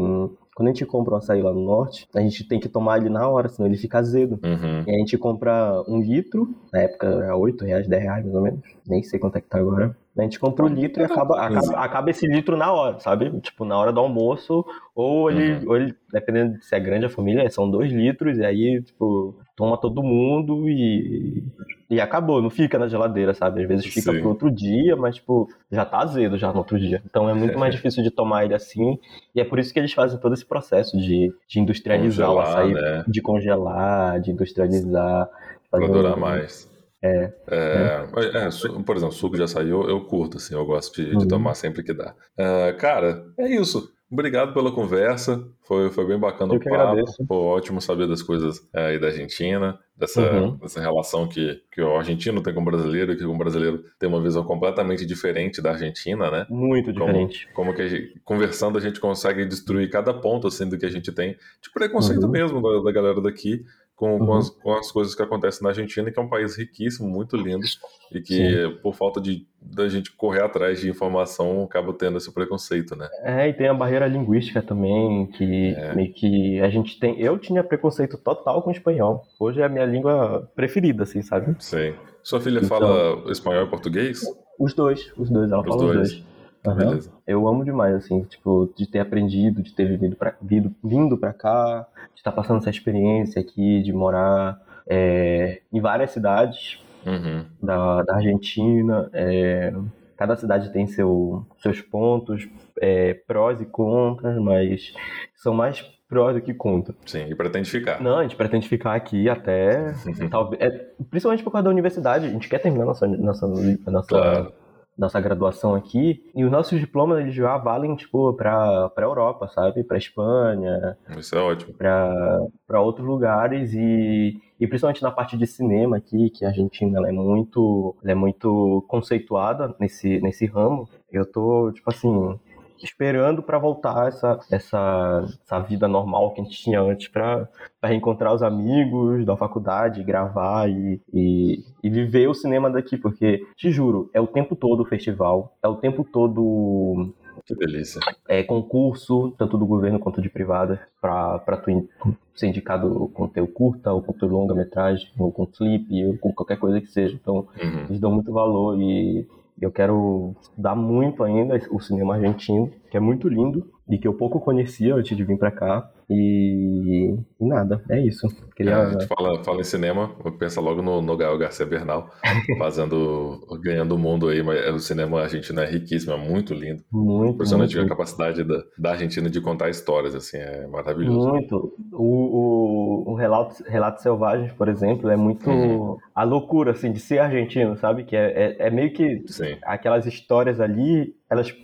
Quando 0.58 0.70
a 0.70 0.72
gente 0.72 0.84
compra 0.84 1.14
um 1.14 1.18
açaí 1.18 1.40
lá 1.40 1.52
no 1.52 1.64
norte, 1.64 2.08
a 2.12 2.20
gente 2.20 2.42
tem 2.42 2.58
que 2.58 2.68
tomar 2.68 2.98
ele 2.98 3.08
na 3.08 3.28
hora, 3.28 3.48
senão 3.48 3.68
ele 3.68 3.76
fica 3.76 3.96
azedo. 3.96 4.40
Uhum. 4.42 4.82
E 4.84 4.90
a 4.90 4.98
gente 4.98 5.16
compra 5.16 5.84
um 5.86 6.00
litro, 6.00 6.52
na 6.72 6.80
época 6.80 7.06
era 7.06 7.36
8 7.36 7.64
reais, 7.64 7.86
10 7.86 8.02
reais 8.02 8.24
mais 8.24 8.34
ou 8.34 8.42
menos, 8.42 8.60
nem 8.84 9.00
sei 9.04 9.20
quanto 9.20 9.36
é 9.36 9.40
que 9.40 9.48
tá 9.48 9.56
agora. 9.56 9.96
A 10.18 10.22
gente 10.22 10.40
compra 10.40 10.64
o 10.64 10.68
litro 10.68 11.00
e 11.00 11.04
acaba, 11.04 11.40
acaba, 11.40 11.76
acaba 11.76 12.10
esse 12.10 12.26
litro 12.26 12.56
na 12.56 12.72
hora, 12.72 12.98
sabe? 12.98 13.30
Tipo, 13.38 13.64
na 13.64 13.78
hora 13.78 13.92
do 13.92 14.00
almoço, 14.00 14.64
ou 14.96 15.30
ele, 15.30 15.64
ou 15.64 15.76
ele, 15.76 15.94
dependendo 16.12 16.58
de 16.58 16.64
se 16.64 16.74
é 16.74 16.80
grande 16.80 17.06
a 17.06 17.08
família, 17.08 17.48
são 17.50 17.70
dois 17.70 17.92
litros, 17.92 18.36
e 18.36 18.44
aí, 18.44 18.82
tipo, 18.82 19.36
toma 19.58 19.76
todo 19.76 20.02
mundo 20.04 20.68
e, 20.70 21.42
e 21.90 22.00
acabou, 22.00 22.40
não 22.40 22.48
fica 22.48 22.78
na 22.78 22.86
geladeira, 22.86 23.34
sabe? 23.34 23.62
Às 23.62 23.68
vezes 23.68 23.86
fica 23.86 24.12
Sim. 24.12 24.20
pro 24.20 24.28
outro 24.28 24.50
dia, 24.52 24.94
mas, 24.94 25.16
tipo, 25.16 25.48
já 25.70 25.84
tá 25.84 25.98
azedo 25.98 26.38
já 26.38 26.52
no 26.52 26.58
outro 26.58 26.78
dia. 26.78 27.02
Então 27.04 27.28
é 27.28 27.34
muito 27.34 27.58
mais 27.58 27.74
difícil 27.74 28.02
de 28.04 28.10
tomar 28.12 28.44
ele 28.44 28.54
assim, 28.54 28.96
e 29.34 29.40
é 29.40 29.44
por 29.44 29.58
isso 29.58 29.72
que 29.72 29.80
eles 29.80 29.92
fazem 29.92 30.18
todo 30.20 30.32
esse 30.32 30.46
processo 30.46 30.96
de, 30.96 31.34
de 31.48 31.60
industrializar 31.60 32.28
Congelar, 32.28 32.46
o 32.46 32.48
açaí, 32.60 32.72
né? 32.72 33.04
de 33.08 33.20
congelar, 33.20 34.20
de 34.20 34.30
industrializar. 34.30 35.28
Pra 35.70 35.86
durar 35.86 36.16
um- 36.16 36.20
mais. 36.20 36.70
É. 37.02 37.32
É, 37.48 38.06
é, 38.46 38.50
su- 38.50 38.82
por 38.82 38.96
exemplo, 38.96 39.14
suco 39.14 39.36
de 39.36 39.42
açaí 39.42 39.68
eu, 39.70 39.88
eu 39.88 40.00
curto, 40.04 40.36
assim, 40.38 40.54
eu 40.54 40.64
gosto 40.66 40.94
de, 41.02 41.10
de 41.10 41.16
Uhum. 41.16 41.28
tomar 41.28 41.54
sempre 41.54 41.82
que 41.82 41.92
dá. 41.92 42.14
É, 42.36 42.72
cara, 42.72 43.24
é 43.38 43.48
isso. 43.48 43.92
Obrigado 44.10 44.54
pela 44.54 44.72
conversa. 44.72 45.46
Foi, 45.66 45.90
foi 45.90 46.06
bem 46.06 46.18
bacana 46.18 46.54
Eu 46.54 46.56
o 46.56 46.60
que 46.60 46.70
papo. 46.70 46.80
agradeço. 46.82 47.24
Foi 47.26 47.36
ótimo 47.36 47.80
saber 47.80 48.08
das 48.08 48.22
coisas 48.22 48.66
é, 48.74 48.86
aí 48.86 48.98
da 48.98 49.08
Argentina, 49.08 49.78
dessa, 49.94 50.22
Uhum. 50.22 50.56
dessa 50.56 50.80
relação 50.80 51.28
que, 51.28 51.60
que 51.70 51.82
o 51.82 51.94
argentino 51.96 52.42
tem 52.42 52.54
com 52.54 52.62
o 52.62 52.64
brasileiro 52.64 53.12
e 53.12 53.16
que 53.16 53.24
o 53.24 53.36
brasileiro 53.36 53.84
tem 53.98 54.08
uma 54.08 54.22
visão 54.22 54.42
completamente 54.44 55.04
diferente 55.04 55.60
da 55.60 55.72
Argentina, 55.72 56.30
né? 56.30 56.46
Muito 56.48 56.92
Como- 56.94 57.04
diferente. 57.06 57.48
Como 57.52 57.74
que 57.74 57.82
a 57.82 57.86
gente- 57.88 58.18
conversando 58.24 58.78
a 58.78 58.80
gente 58.80 58.98
consegue 58.98 59.44
destruir 59.44 59.90
cada 59.90 60.14
ponto 60.14 60.46
assim 60.46 60.66
do 60.66 60.78
que 60.78 60.86
a 60.86 60.90
gente 60.90 61.12
tem 61.12 61.32
de 61.60 61.70
preconceito 61.74 62.22
Uhum. 62.24 62.30
mesmo 62.30 62.62
da, 62.62 62.82
da 62.82 62.92
galera 62.92 63.20
daqui 63.20 63.62
com, 63.98 64.16
com, 64.18 64.24
Uhum. 64.26 64.34
as, 64.34 64.48
com 64.50 64.72
as 64.74 64.92
coisas 64.92 65.14
que 65.14 65.22
acontecem 65.22 65.62
na 65.64 65.70
Argentina, 65.70 66.08
que 66.10 66.18
é 66.18 66.22
um 66.22 66.28
país 66.28 66.56
riquíssimo, 66.56 67.08
muito 67.08 67.36
lindo 67.36 67.64
e 68.12 68.20
que 68.20 68.78
por 68.80 68.94
falta 68.94 69.20
de 69.20 69.44
da 69.60 69.88
gente 69.88 70.12
correr 70.12 70.40
atrás 70.42 70.80
de 70.80 70.88
informação 70.88 71.64
acaba 71.64 71.92
tendo 71.92 72.16
esse 72.16 72.32
preconceito, 72.32 72.94
né? 72.94 73.08
É, 73.24 73.48
e 73.48 73.52
tem 73.52 73.66
a 73.66 73.74
barreira 73.74 74.06
linguística 74.06 74.62
também, 74.62 75.26
que 75.26 75.74
É. 75.76 76.06
que 76.14 76.60
a 76.60 76.70
gente 76.70 76.98
tem. 77.00 77.20
Eu 77.20 77.36
tinha 77.38 77.62
preconceito 77.64 78.16
total 78.16 78.62
com 78.62 78.70
o 78.70 78.72
espanhol. 78.72 79.24
Hoje 79.38 79.60
é 79.60 79.64
a 79.64 79.68
minha 79.68 79.84
língua 79.84 80.48
preferida, 80.54 81.02
assim, 81.02 81.20
sabe? 81.22 81.56
Sim. 81.58 81.92
Sua 82.22 82.40
filha 82.40 82.60
Então- 82.60 82.68
fala 82.78 83.30
espanhol 83.32 83.64
e 83.64 83.68
português? 83.68 84.20
Os 84.60 84.74
dois, 84.74 85.12
os 85.16 85.28
dois, 85.28 85.50
ela 85.50 85.60
Os 85.62 85.66
fala 85.68 85.82
dois. 85.82 86.00
os 86.00 86.12
dois. 86.14 86.24
Beleza. 86.64 87.10
Eu 87.26 87.46
amo 87.48 87.64
demais, 87.64 87.94
assim, 87.94 88.22
tipo, 88.24 88.70
de 88.76 88.86
ter 88.86 88.98
aprendido, 88.98 89.62
de 89.62 89.72
ter 89.72 89.86
vivido 89.86 90.16
pra, 90.16 90.34
vindo, 90.40 90.74
vindo 90.82 91.16
pra 91.16 91.32
cá, 91.32 91.86
de 92.14 92.20
estar 92.20 92.32
passando 92.32 92.58
essa 92.58 92.70
experiência 92.70 93.40
aqui, 93.40 93.82
de 93.82 93.92
morar 93.92 94.60
é, 94.86 95.60
em 95.72 95.80
várias 95.80 96.10
cidades 96.10 96.80
Uhum. 97.06 97.44
da, 97.62 98.02
da 98.02 98.16
Argentina. 98.16 99.08
é, 99.12 99.72
cada 100.16 100.36
cidade 100.36 100.72
tem 100.72 100.86
seu, 100.86 101.46
seus 101.62 101.80
pontos, 101.80 102.48
é, 102.80 103.14
prós 103.14 103.60
e 103.60 103.64
contras, 103.64 104.36
mas 104.38 104.92
são 105.36 105.54
mais 105.54 105.80
prós 106.08 106.34
do 106.34 106.40
que 106.42 106.52
contra. 106.52 106.92
Sim, 107.06 107.26
e 107.30 107.34
pretende 107.36 107.70
ficar. 107.70 108.00
Não, 108.02 108.18
a 108.18 108.22
gente 108.22 108.34
pretende 108.34 108.68
ficar 108.68 108.94
aqui 108.94 109.28
até. 109.28 109.94
talvez, 110.28 110.60
é, 110.60 110.68
principalmente 111.08 111.44
por 111.44 111.52
causa 111.52 111.64
da 111.64 111.70
universidade, 111.70 112.26
a 112.26 112.30
gente 112.30 112.48
quer 112.48 112.58
terminar 112.58 112.84
nossa, 112.84 113.06
nossa, 113.06 113.46
nossa, 113.46 114.08
Claro. 114.08 114.52
Nossa 114.98 115.20
graduação 115.20 115.74
aqui. 115.74 116.22
E 116.34 116.44
os 116.44 116.50
nossos 116.50 116.80
diplomas 116.80 117.20
eles 117.20 117.34
já 117.34 117.56
valem, 117.56 117.94
tipo, 117.94 118.32
pra, 118.34 118.88
pra 118.90 119.06
Europa, 119.06 119.48
sabe? 119.48 119.84
Pra 119.84 119.96
Espanha, 119.96 120.96
Isso 121.16 121.36
é 121.36 121.40
ótimo. 121.40 121.72
para 121.74 122.80
outros 122.80 123.06
lugares 123.06 123.72
e, 123.74 124.36
e 124.58 124.66
principalmente 124.66 125.02
na 125.02 125.10
parte 125.10 125.36
de 125.38 125.46
cinema 125.46 125.96
aqui, 125.98 126.30
que 126.30 126.44
a 126.44 126.48
Argentina 126.48 127.00
é 127.08 127.12
muito, 127.12 127.94
é 128.04 128.14
muito 128.14 128.84
conceituada 128.88 129.74
nesse, 129.78 130.20
nesse 130.20 130.46
ramo. 130.46 130.88
Eu 131.10 131.24
tô, 131.24 131.70
tipo 131.72 131.88
assim, 131.88 132.38
esperando 132.84 133.42
para 133.42 133.58
voltar 133.58 134.08
essa, 134.08 134.38
essa, 134.50 135.24
essa 135.44 135.58
vida 135.60 135.86
normal 135.88 136.32
que 136.32 136.40
a 136.40 136.44
gente 136.44 136.56
tinha 136.62 136.80
antes 136.80 137.08
para 137.08 137.48
reencontrar 137.82 138.34
os 138.34 138.42
amigos 138.42 139.24
da 139.24 139.36
faculdade, 139.36 140.02
gravar 140.04 140.68
e, 140.68 141.00
e, 141.12 141.64
e 141.82 141.90
viver 141.90 142.28
o 142.28 142.34
cinema 142.34 142.70
daqui, 142.70 142.96
porque, 142.96 143.46
te 143.56 143.70
juro, 143.70 144.10
é 144.12 144.20
o 144.20 144.26
tempo 144.26 144.54
todo 144.56 144.80
o 144.80 144.86
festival, 144.86 145.52
é 145.62 145.68
o 145.68 145.76
tempo 145.76 146.04
todo 146.04 147.12
Que 147.46 147.54
delícia. 147.54 148.00
é, 148.28 148.42
concurso, 148.42 149.32
tanto 149.38 149.56
do 149.56 149.66
governo 149.66 149.98
quanto 149.98 150.20
de 150.20 150.28
privada, 150.28 150.80
para 151.00 151.56
tu 151.62 151.70
in- 151.70 151.88
ser 152.34 152.48
indicado 152.48 153.10
com 153.14 153.26
teu 153.28 153.46
curta 153.48 153.92
ou 153.92 154.00
com 154.02 154.12
teu 154.12 154.28
longa-metragem, 154.28 155.08
ou 155.18 155.32
com 155.32 155.46
clipe, 155.46 156.06
ou 156.06 156.16
com 156.18 156.32
qualquer 156.32 156.58
coisa 156.58 156.80
que 156.80 156.86
seja. 156.88 157.14
Então, 157.20 157.46
Uhum. 157.62 157.84
eles 157.88 157.98
dão 158.00 158.12
muito 158.12 158.32
valor 158.32 158.80
e, 158.80 159.26
eu 159.60 159.70
quero 159.70 160.34
estudar 160.40 160.74
muito 160.74 161.22
ainda 161.22 161.60
o 161.70 161.80
cinema 161.80 162.14
argentino, 162.14 162.70
que 162.90 162.96
é 162.96 163.00
muito 163.00 163.28
lindo 163.28 163.77
e 163.88 163.98
que 163.98 164.06
eu 164.06 164.14
pouco 164.14 164.40
conhecia 164.40 164.94
antes 164.94 165.16
de 165.16 165.24
vir 165.24 165.38
para 165.38 165.50
cá. 165.50 165.90
E, 166.10 167.14
e, 167.38 167.46
nada, 167.46 167.82
é 167.90 168.00
isso. 168.00 168.26
Queria... 168.56 168.72
É, 168.72 168.74
a 168.74 168.90
gente 168.90 169.06
fala, 169.06 169.42
fala 169.44 169.60
em 169.60 169.64
cinema, 169.64 170.10
pensa 170.38 170.60
logo 170.60 170.80
no, 170.80 171.02
no 171.02 171.16
Gael 171.16 171.36
Garcia 171.36 171.66
Bernal, 171.66 172.10
fazendo, 172.58 173.46
ganhando 173.62 173.94
o 173.94 173.98
mundo 173.98 174.28
aí, 174.28 174.42
mas 174.42 174.74
o 174.74 174.78
cinema 174.78 175.20
argentino 175.20 175.60
é 175.60 175.66
riquíssimo, 175.66 176.12
é 176.12 176.16
muito 176.16 176.54
lindo. 176.54 176.82
Muito, 176.90 177.34
Impressionante 177.34 177.76
muito. 177.76 177.86
a 177.86 177.96
capacidade 177.96 178.42
da, 178.42 178.62
da 178.78 178.90
Argentina 178.92 179.28
de 179.28 179.40
contar 179.40 179.68
histórias, 179.68 180.14
assim, 180.14 180.38
é 180.38 180.66
maravilhoso. 180.66 181.28
Muito. 181.28 181.76
O, 181.92 183.08
o, 183.08 183.12
o 183.12 183.14
Relato, 183.14 183.62
Relato 183.66 184.02
Selvagens, 184.02 184.52
por 184.52 184.68
exemplo, 184.68 185.10
é 185.10 185.16
muito 185.16 185.48
uhum. 185.50 185.96
a 186.14 186.24
loucura, 186.24 186.72
assim, 186.72 186.90
de 186.90 187.00
ser 187.00 187.18
argentino, 187.18 187.76
sabe? 187.76 188.04
Que 188.04 188.16
é, 188.16 188.56
é, 188.58 188.66
é 188.66 188.70
meio 188.70 188.92
que 188.92 189.24
Sim. 189.26 189.56
aquelas 189.62 190.06
histórias 190.06 190.58
ali, 190.58 191.14
elas 191.30 191.54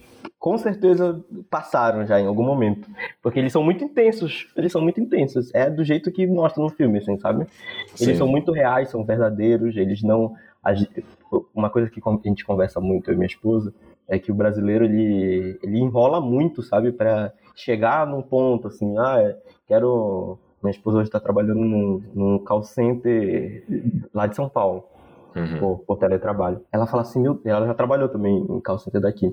com 0.44 0.58
certeza 0.58 1.24
passaram 1.48 2.04
já 2.04 2.20
em 2.20 2.26
algum 2.26 2.44
momento. 2.44 2.86
Porque 3.22 3.38
eles 3.38 3.50
são 3.50 3.64
muito 3.64 3.82
intensos. 3.82 4.46
Eles 4.54 4.70
são 4.70 4.82
muito 4.82 5.00
intensos. 5.00 5.50
É 5.54 5.70
do 5.70 5.82
jeito 5.82 6.12
que 6.12 6.26
mostra 6.26 6.62
no 6.62 6.68
filme, 6.68 6.98
assim, 6.98 7.18
sabe? 7.18 7.46
Sim. 7.94 8.04
Eles 8.04 8.18
são 8.18 8.28
muito 8.28 8.52
reais, 8.52 8.90
são 8.90 9.02
verdadeiros. 9.02 9.74
Eles 9.74 10.02
não. 10.02 10.34
Uma 11.54 11.70
coisa 11.70 11.88
que 11.88 11.98
a 11.98 12.28
gente 12.28 12.44
conversa 12.44 12.78
muito, 12.78 13.08
eu 13.08 13.14
e 13.14 13.16
minha 13.16 13.26
esposa, 13.26 13.72
é 14.06 14.18
que 14.18 14.30
o 14.30 14.34
brasileiro 14.34 14.84
ele, 14.84 15.58
ele 15.62 15.78
enrola 15.78 16.20
muito, 16.20 16.62
sabe? 16.62 16.92
para 16.92 17.32
chegar 17.54 18.06
num 18.06 18.20
ponto 18.20 18.68
assim, 18.68 18.98
ah, 18.98 19.22
é, 19.22 19.38
quero. 19.66 20.38
Minha 20.62 20.72
esposa 20.72 20.98
hoje 20.98 21.08
está 21.08 21.20
trabalhando 21.20 21.60
num, 21.60 22.02
num 22.14 22.38
call 22.38 22.62
center 22.62 23.64
lá 24.12 24.26
de 24.26 24.36
São 24.36 24.50
Paulo. 24.50 24.84
Uhum. 25.34 25.58
Por, 25.58 25.78
por, 25.80 25.96
teletrabalho. 25.96 26.60
Ela 26.70 26.86
fala 26.86 27.02
assim, 27.02 27.20
meu, 27.20 27.40
ela 27.44 27.66
já 27.66 27.74
trabalhou 27.74 28.08
também 28.08 28.46
em 28.48 28.60
call 28.60 28.78
center 28.78 29.00
daqui. 29.00 29.32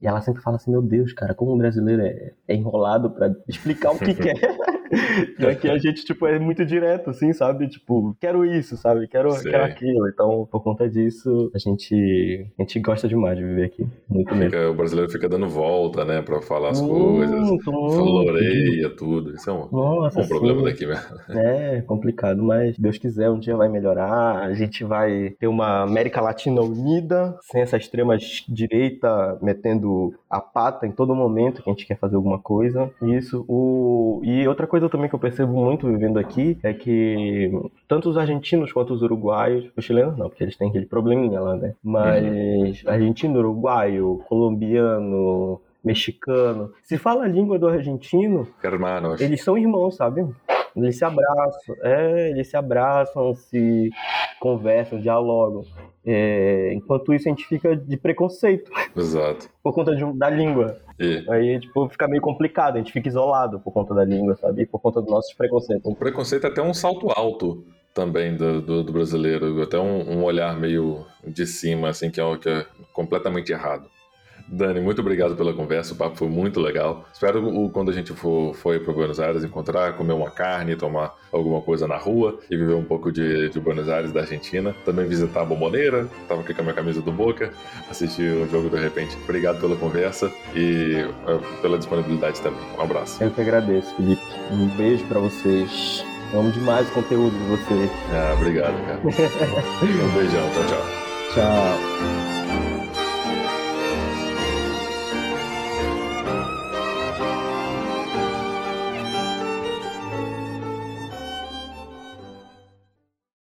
E 0.00 0.06
ela 0.06 0.20
sempre 0.20 0.42
fala 0.42 0.56
assim, 0.56 0.70
meu 0.70 0.82
Deus, 0.82 1.12
cara, 1.12 1.34
como 1.34 1.52
o 1.52 1.58
brasileiro 1.58 2.02
é, 2.02 2.34
é 2.46 2.54
enrolado 2.54 3.10
para 3.10 3.34
explicar 3.48 3.92
o 3.92 3.98
que 3.98 4.14
quer. 4.14 4.34
e 5.38 5.46
aqui 5.46 5.68
a 5.68 5.78
gente, 5.78 6.04
tipo, 6.04 6.26
é 6.26 6.38
muito 6.38 6.64
direto, 6.64 7.10
assim, 7.10 7.32
sabe? 7.32 7.68
Tipo, 7.68 8.16
quero 8.20 8.44
isso, 8.44 8.76
sabe? 8.76 9.06
Quero, 9.08 9.30
quero 9.42 9.64
aquilo. 9.64 10.08
Então, 10.08 10.48
por 10.50 10.62
conta 10.62 10.88
disso, 10.88 11.50
a 11.54 11.58
gente, 11.58 12.46
a 12.58 12.62
gente 12.62 12.80
gosta 12.80 13.08
demais 13.08 13.36
de 13.36 13.44
viver 13.44 13.64
aqui. 13.64 13.86
Muito 14.08 14.34
fica, 14.34 14.34
mesmo. 14.34 14.70
O 14.70 14.74
brasileiro 14.74 15.10
fica 15.10 15.28
dando 15.28 15.48
volta, 15.48 16.04
né? 16.04 16.22
Pra 16.22 16.40
falar 16.40 16.70
as 16.70 16.80
muito, 16.80 16.94
coisas. 16.94 17.40
Muito. 17.40 17.64
Floreia 17.64 18.90
tudo. 18.96 19.34
Isso 19.34 19.48
é 19.50 19.52
um, 19.52 19.68
Nossa, 19.70 20.20
um 20.20 20.28
problema 20.28 20.62
daqui 20.62 20.86
mesmo. 20.86 21.16
É, 21.36 21.82
complicado, 21.82 22.42
mas 22.42 22.78
Deus 22.78 22.98
quiser, 22.98 23.30
um 23.30 23.38
dia 23.38 23.56
vai 23.56 23.68
melhorar. 23.68 24.38
A 24.38 24.54
gente 24.54 24.84
vai 24.84 25.30
ter 25.38 25.46
uma 25.46 25.82
América 25.82 26.20
Latina 26.20 26.60
unida, 26.60 27.36
sem 27.42 27.60
essa 27.60 27.76
extrema 27.76 28.16
direita 28.48 29.38
metendo 29.42 30.14
a 30.30 30.40
pata 30.40 30.86
em 30.86 30.92
todo 30.92 31.14
momento 31.14 31.62
que 31.62 31.70
a 31.70 31.72
gente 31.72 31.86
quer 31.86 31.98
fazer 31.98 32.16
alguma 32.16 32.38
coisa. 32.38 32.90
Isso. 33.02 33.44
O... 33.48 34.20
E 34.24 34.46
outra 34.48 34.66
coisa 34.66 34.75
também 34.88 35.08
que 35.08 35.14
eu 35.14 35.18
percebo 35.18 35.52
muito 35.52 35.86
vivendo 35.86 36.18
aqui 36.18 36.58
é 36.62 36.72
que 36.72 37.50
tanto 37.88 38.08
os 38.08 38.16
argentinos 38.16 38.72
quanto 38.72 38.92
os 38.94 39.02
uruguaios, 39.02 39.70
os 39.76 39.84
chilenos 39.84 40.16
não, 40.16 40.28
porque 40.28 40.44
eles 40.44 40.56
têm 40.56 40.68
aquele 40.68 40.86
probleminha 40.86 41.40
lá, 41.40 41.56
né? 41.56 41.74
Mas 41.82 42.82
uhum. 42.82 42.90
argentino, 42.90 43.38
uruguaio, 43.38 44.22
colombiano, 44.28 45.60
mexicano. 45.84 46.72
Se 46.82 46.98
fala 46.98 47.24
a 47.24 47.28
língua 47.28 47.58
do 47.58 47.68
argentino, 47.68 48.46
Hermanos. 48.62 49.20
eles 49.20 49.42
são 49.42 49.56
irmãos, 49.56 49.96
sabe? 49.96 50.26
Eles 50.76 50.98
se 50.98 51.04
abraçam, 51.04 51.74
é, 51.82 52.30
eles 52.30 52.48
se 52.48 52.56
abraçam, 52.56 53.34
se 53.34 53.90
conversam, 54.38 55.00
dialogam. 55.00 55.64
É, 56.04 56.72
enquanto 56.74 57.14
isso, 57.14 57.28
a 57.28 57.30
gente 57.30 57.46
fica 57.46 57.74
de 57.74 57.96
preconceito. 57.96 58.70
Exato. 58.94 59.48
por 59.62 59.72
conta 59.72 59.96
de, 59.96 60.04
da 60.18 60.28
língua. 60.28 60.78
E... 60.98 61.24
Aí, 61.28 61.58
tipo, 61.60 61.88
fica 61.88 62.06
meio 62.06 62.22
complicado, 62.22 62.76
a 62.76 62.78
gente 62.78 62.92
fica 62.92 63.08
isolado 63.08 63.58
por 63.60 63.72
conta 63.72 63.94
da 63.94 64.04
língua, 64.04 64.36
sabe? 64.36 64.62
E 64.62 64.66
por 64.66 64.78
conta 64.80 65.00
dos 65.00 65.10
nossos 65.10 65.32
preconceitos. 65.34 65.90
O 65.90 65.94
preconceito 65.94 66.44
é 66.46 66.50
até 66.50 66.62
um 66.62 66.74
salto 66.74 67.10
alto 67.10 67.64
também 67.92 68.36
do, 68.36 68.60
do, 68.60 68.84
do 68.84 68.92
brasileiro, 68.92 69.62
até 69.62 69.78
um, 69.78 70.18
um, 70.18 70.22
olhar 70.22 70.54
meio 70.60 71.06
de 71.26 71.46
cima, 71.46 71.88
assim, 71.88 72.10
que 72.10 72.20
é, 72.20 72.36
que 72.36 72.48
é 72.48 72.66
completamente 72.92 73.50
errado. 73.50 73.88
Dani, 74.48 74.80
muito 74.80 75.00
obrigado 75.00 75.34
pela 75.34 75.52
conversa, 75.52 75.92
o 75.92 75.96
papo 75.96 76.16
foi 76.16 76.28
muito 76.28 76.60
legal. 76.60 77.04
Espero 77.12 77.70
quando 77.70 77.90
a 77.90 77.94
gente 77.94 78.12
for, 78.12 78.54
for 78.54 78.78
para 78.80 78.92
Buenos 78.92 79.18
Aires 79.18 79.42
encontrar, 79.42 79.96
comer 79.96 80.12
uma 80.12 80.30
carne, 80.30 80.76
tomar 80.76 81.14
alguma 81.32 81.60
coisa 81.60 81.86
na 81.88 81.96
rua 81.96 82.38
e 82.50 82.56
viver 82.56 82.74
um 82.74 82.84
pouco 82.84 83.10
de, 83.10 83.48
de 83.50 83.60
Buenos 83.60 83.88
Aires, 83.88 84.12
da 84.12 84.20
Argentina. 84.20 84.74
Também 84.84 85.06
visitar 85.06 85.42
a 85.42 85.44
Bomboneira, 85.44 86.08
tava 86.28 86.42
aqui 86.42 86.54
com 86.54 86.60
a 86.60 86.64
minha 86.64 86.74
camisa 86.74 87.02
do 87.02 87.12
Boca, 87.12 87.52
assistir 87.90 88.32
o 88.32 88.48
jogo 88.48 88.70
de 88.70 88.80
repente. 88.80 89.16
Obrigado 89.24 89.60
pela 89.60 89.76
conversa 89.76 90.30
e 90.54 91.04
uh, 91.26 91.60
pela 91.60 91.78
disponibilidade 91.78 92.40
também. 92.40 92.60
Um 92.78 92.82
abraço. 92.82 93.22
Eu 93.22 93.30
que 93.30 93.40
agradeço, 93.40 93.94
Felipe. 93.96 94.22
Um 94.50 94.68
beijo 94.76 95.04
para 95.06 95.18
vocês. 95.18 96.04
Amo 96.34 96.50
demais 96.50 96.88
o 96.88 96.92
conteúdo 96.92 97.36
de 97.36 97.44
vocês. 97.44 97.90
Ah, 98.12 98.34
obrigado, 98.36 98.74
cara. 98.84 99.00
um 99.02 100.18
beijão. 100.18 100.50
Tchau, 100.50 100.66
tchau. 100.66 101.06
Tchau. 101.34 102.35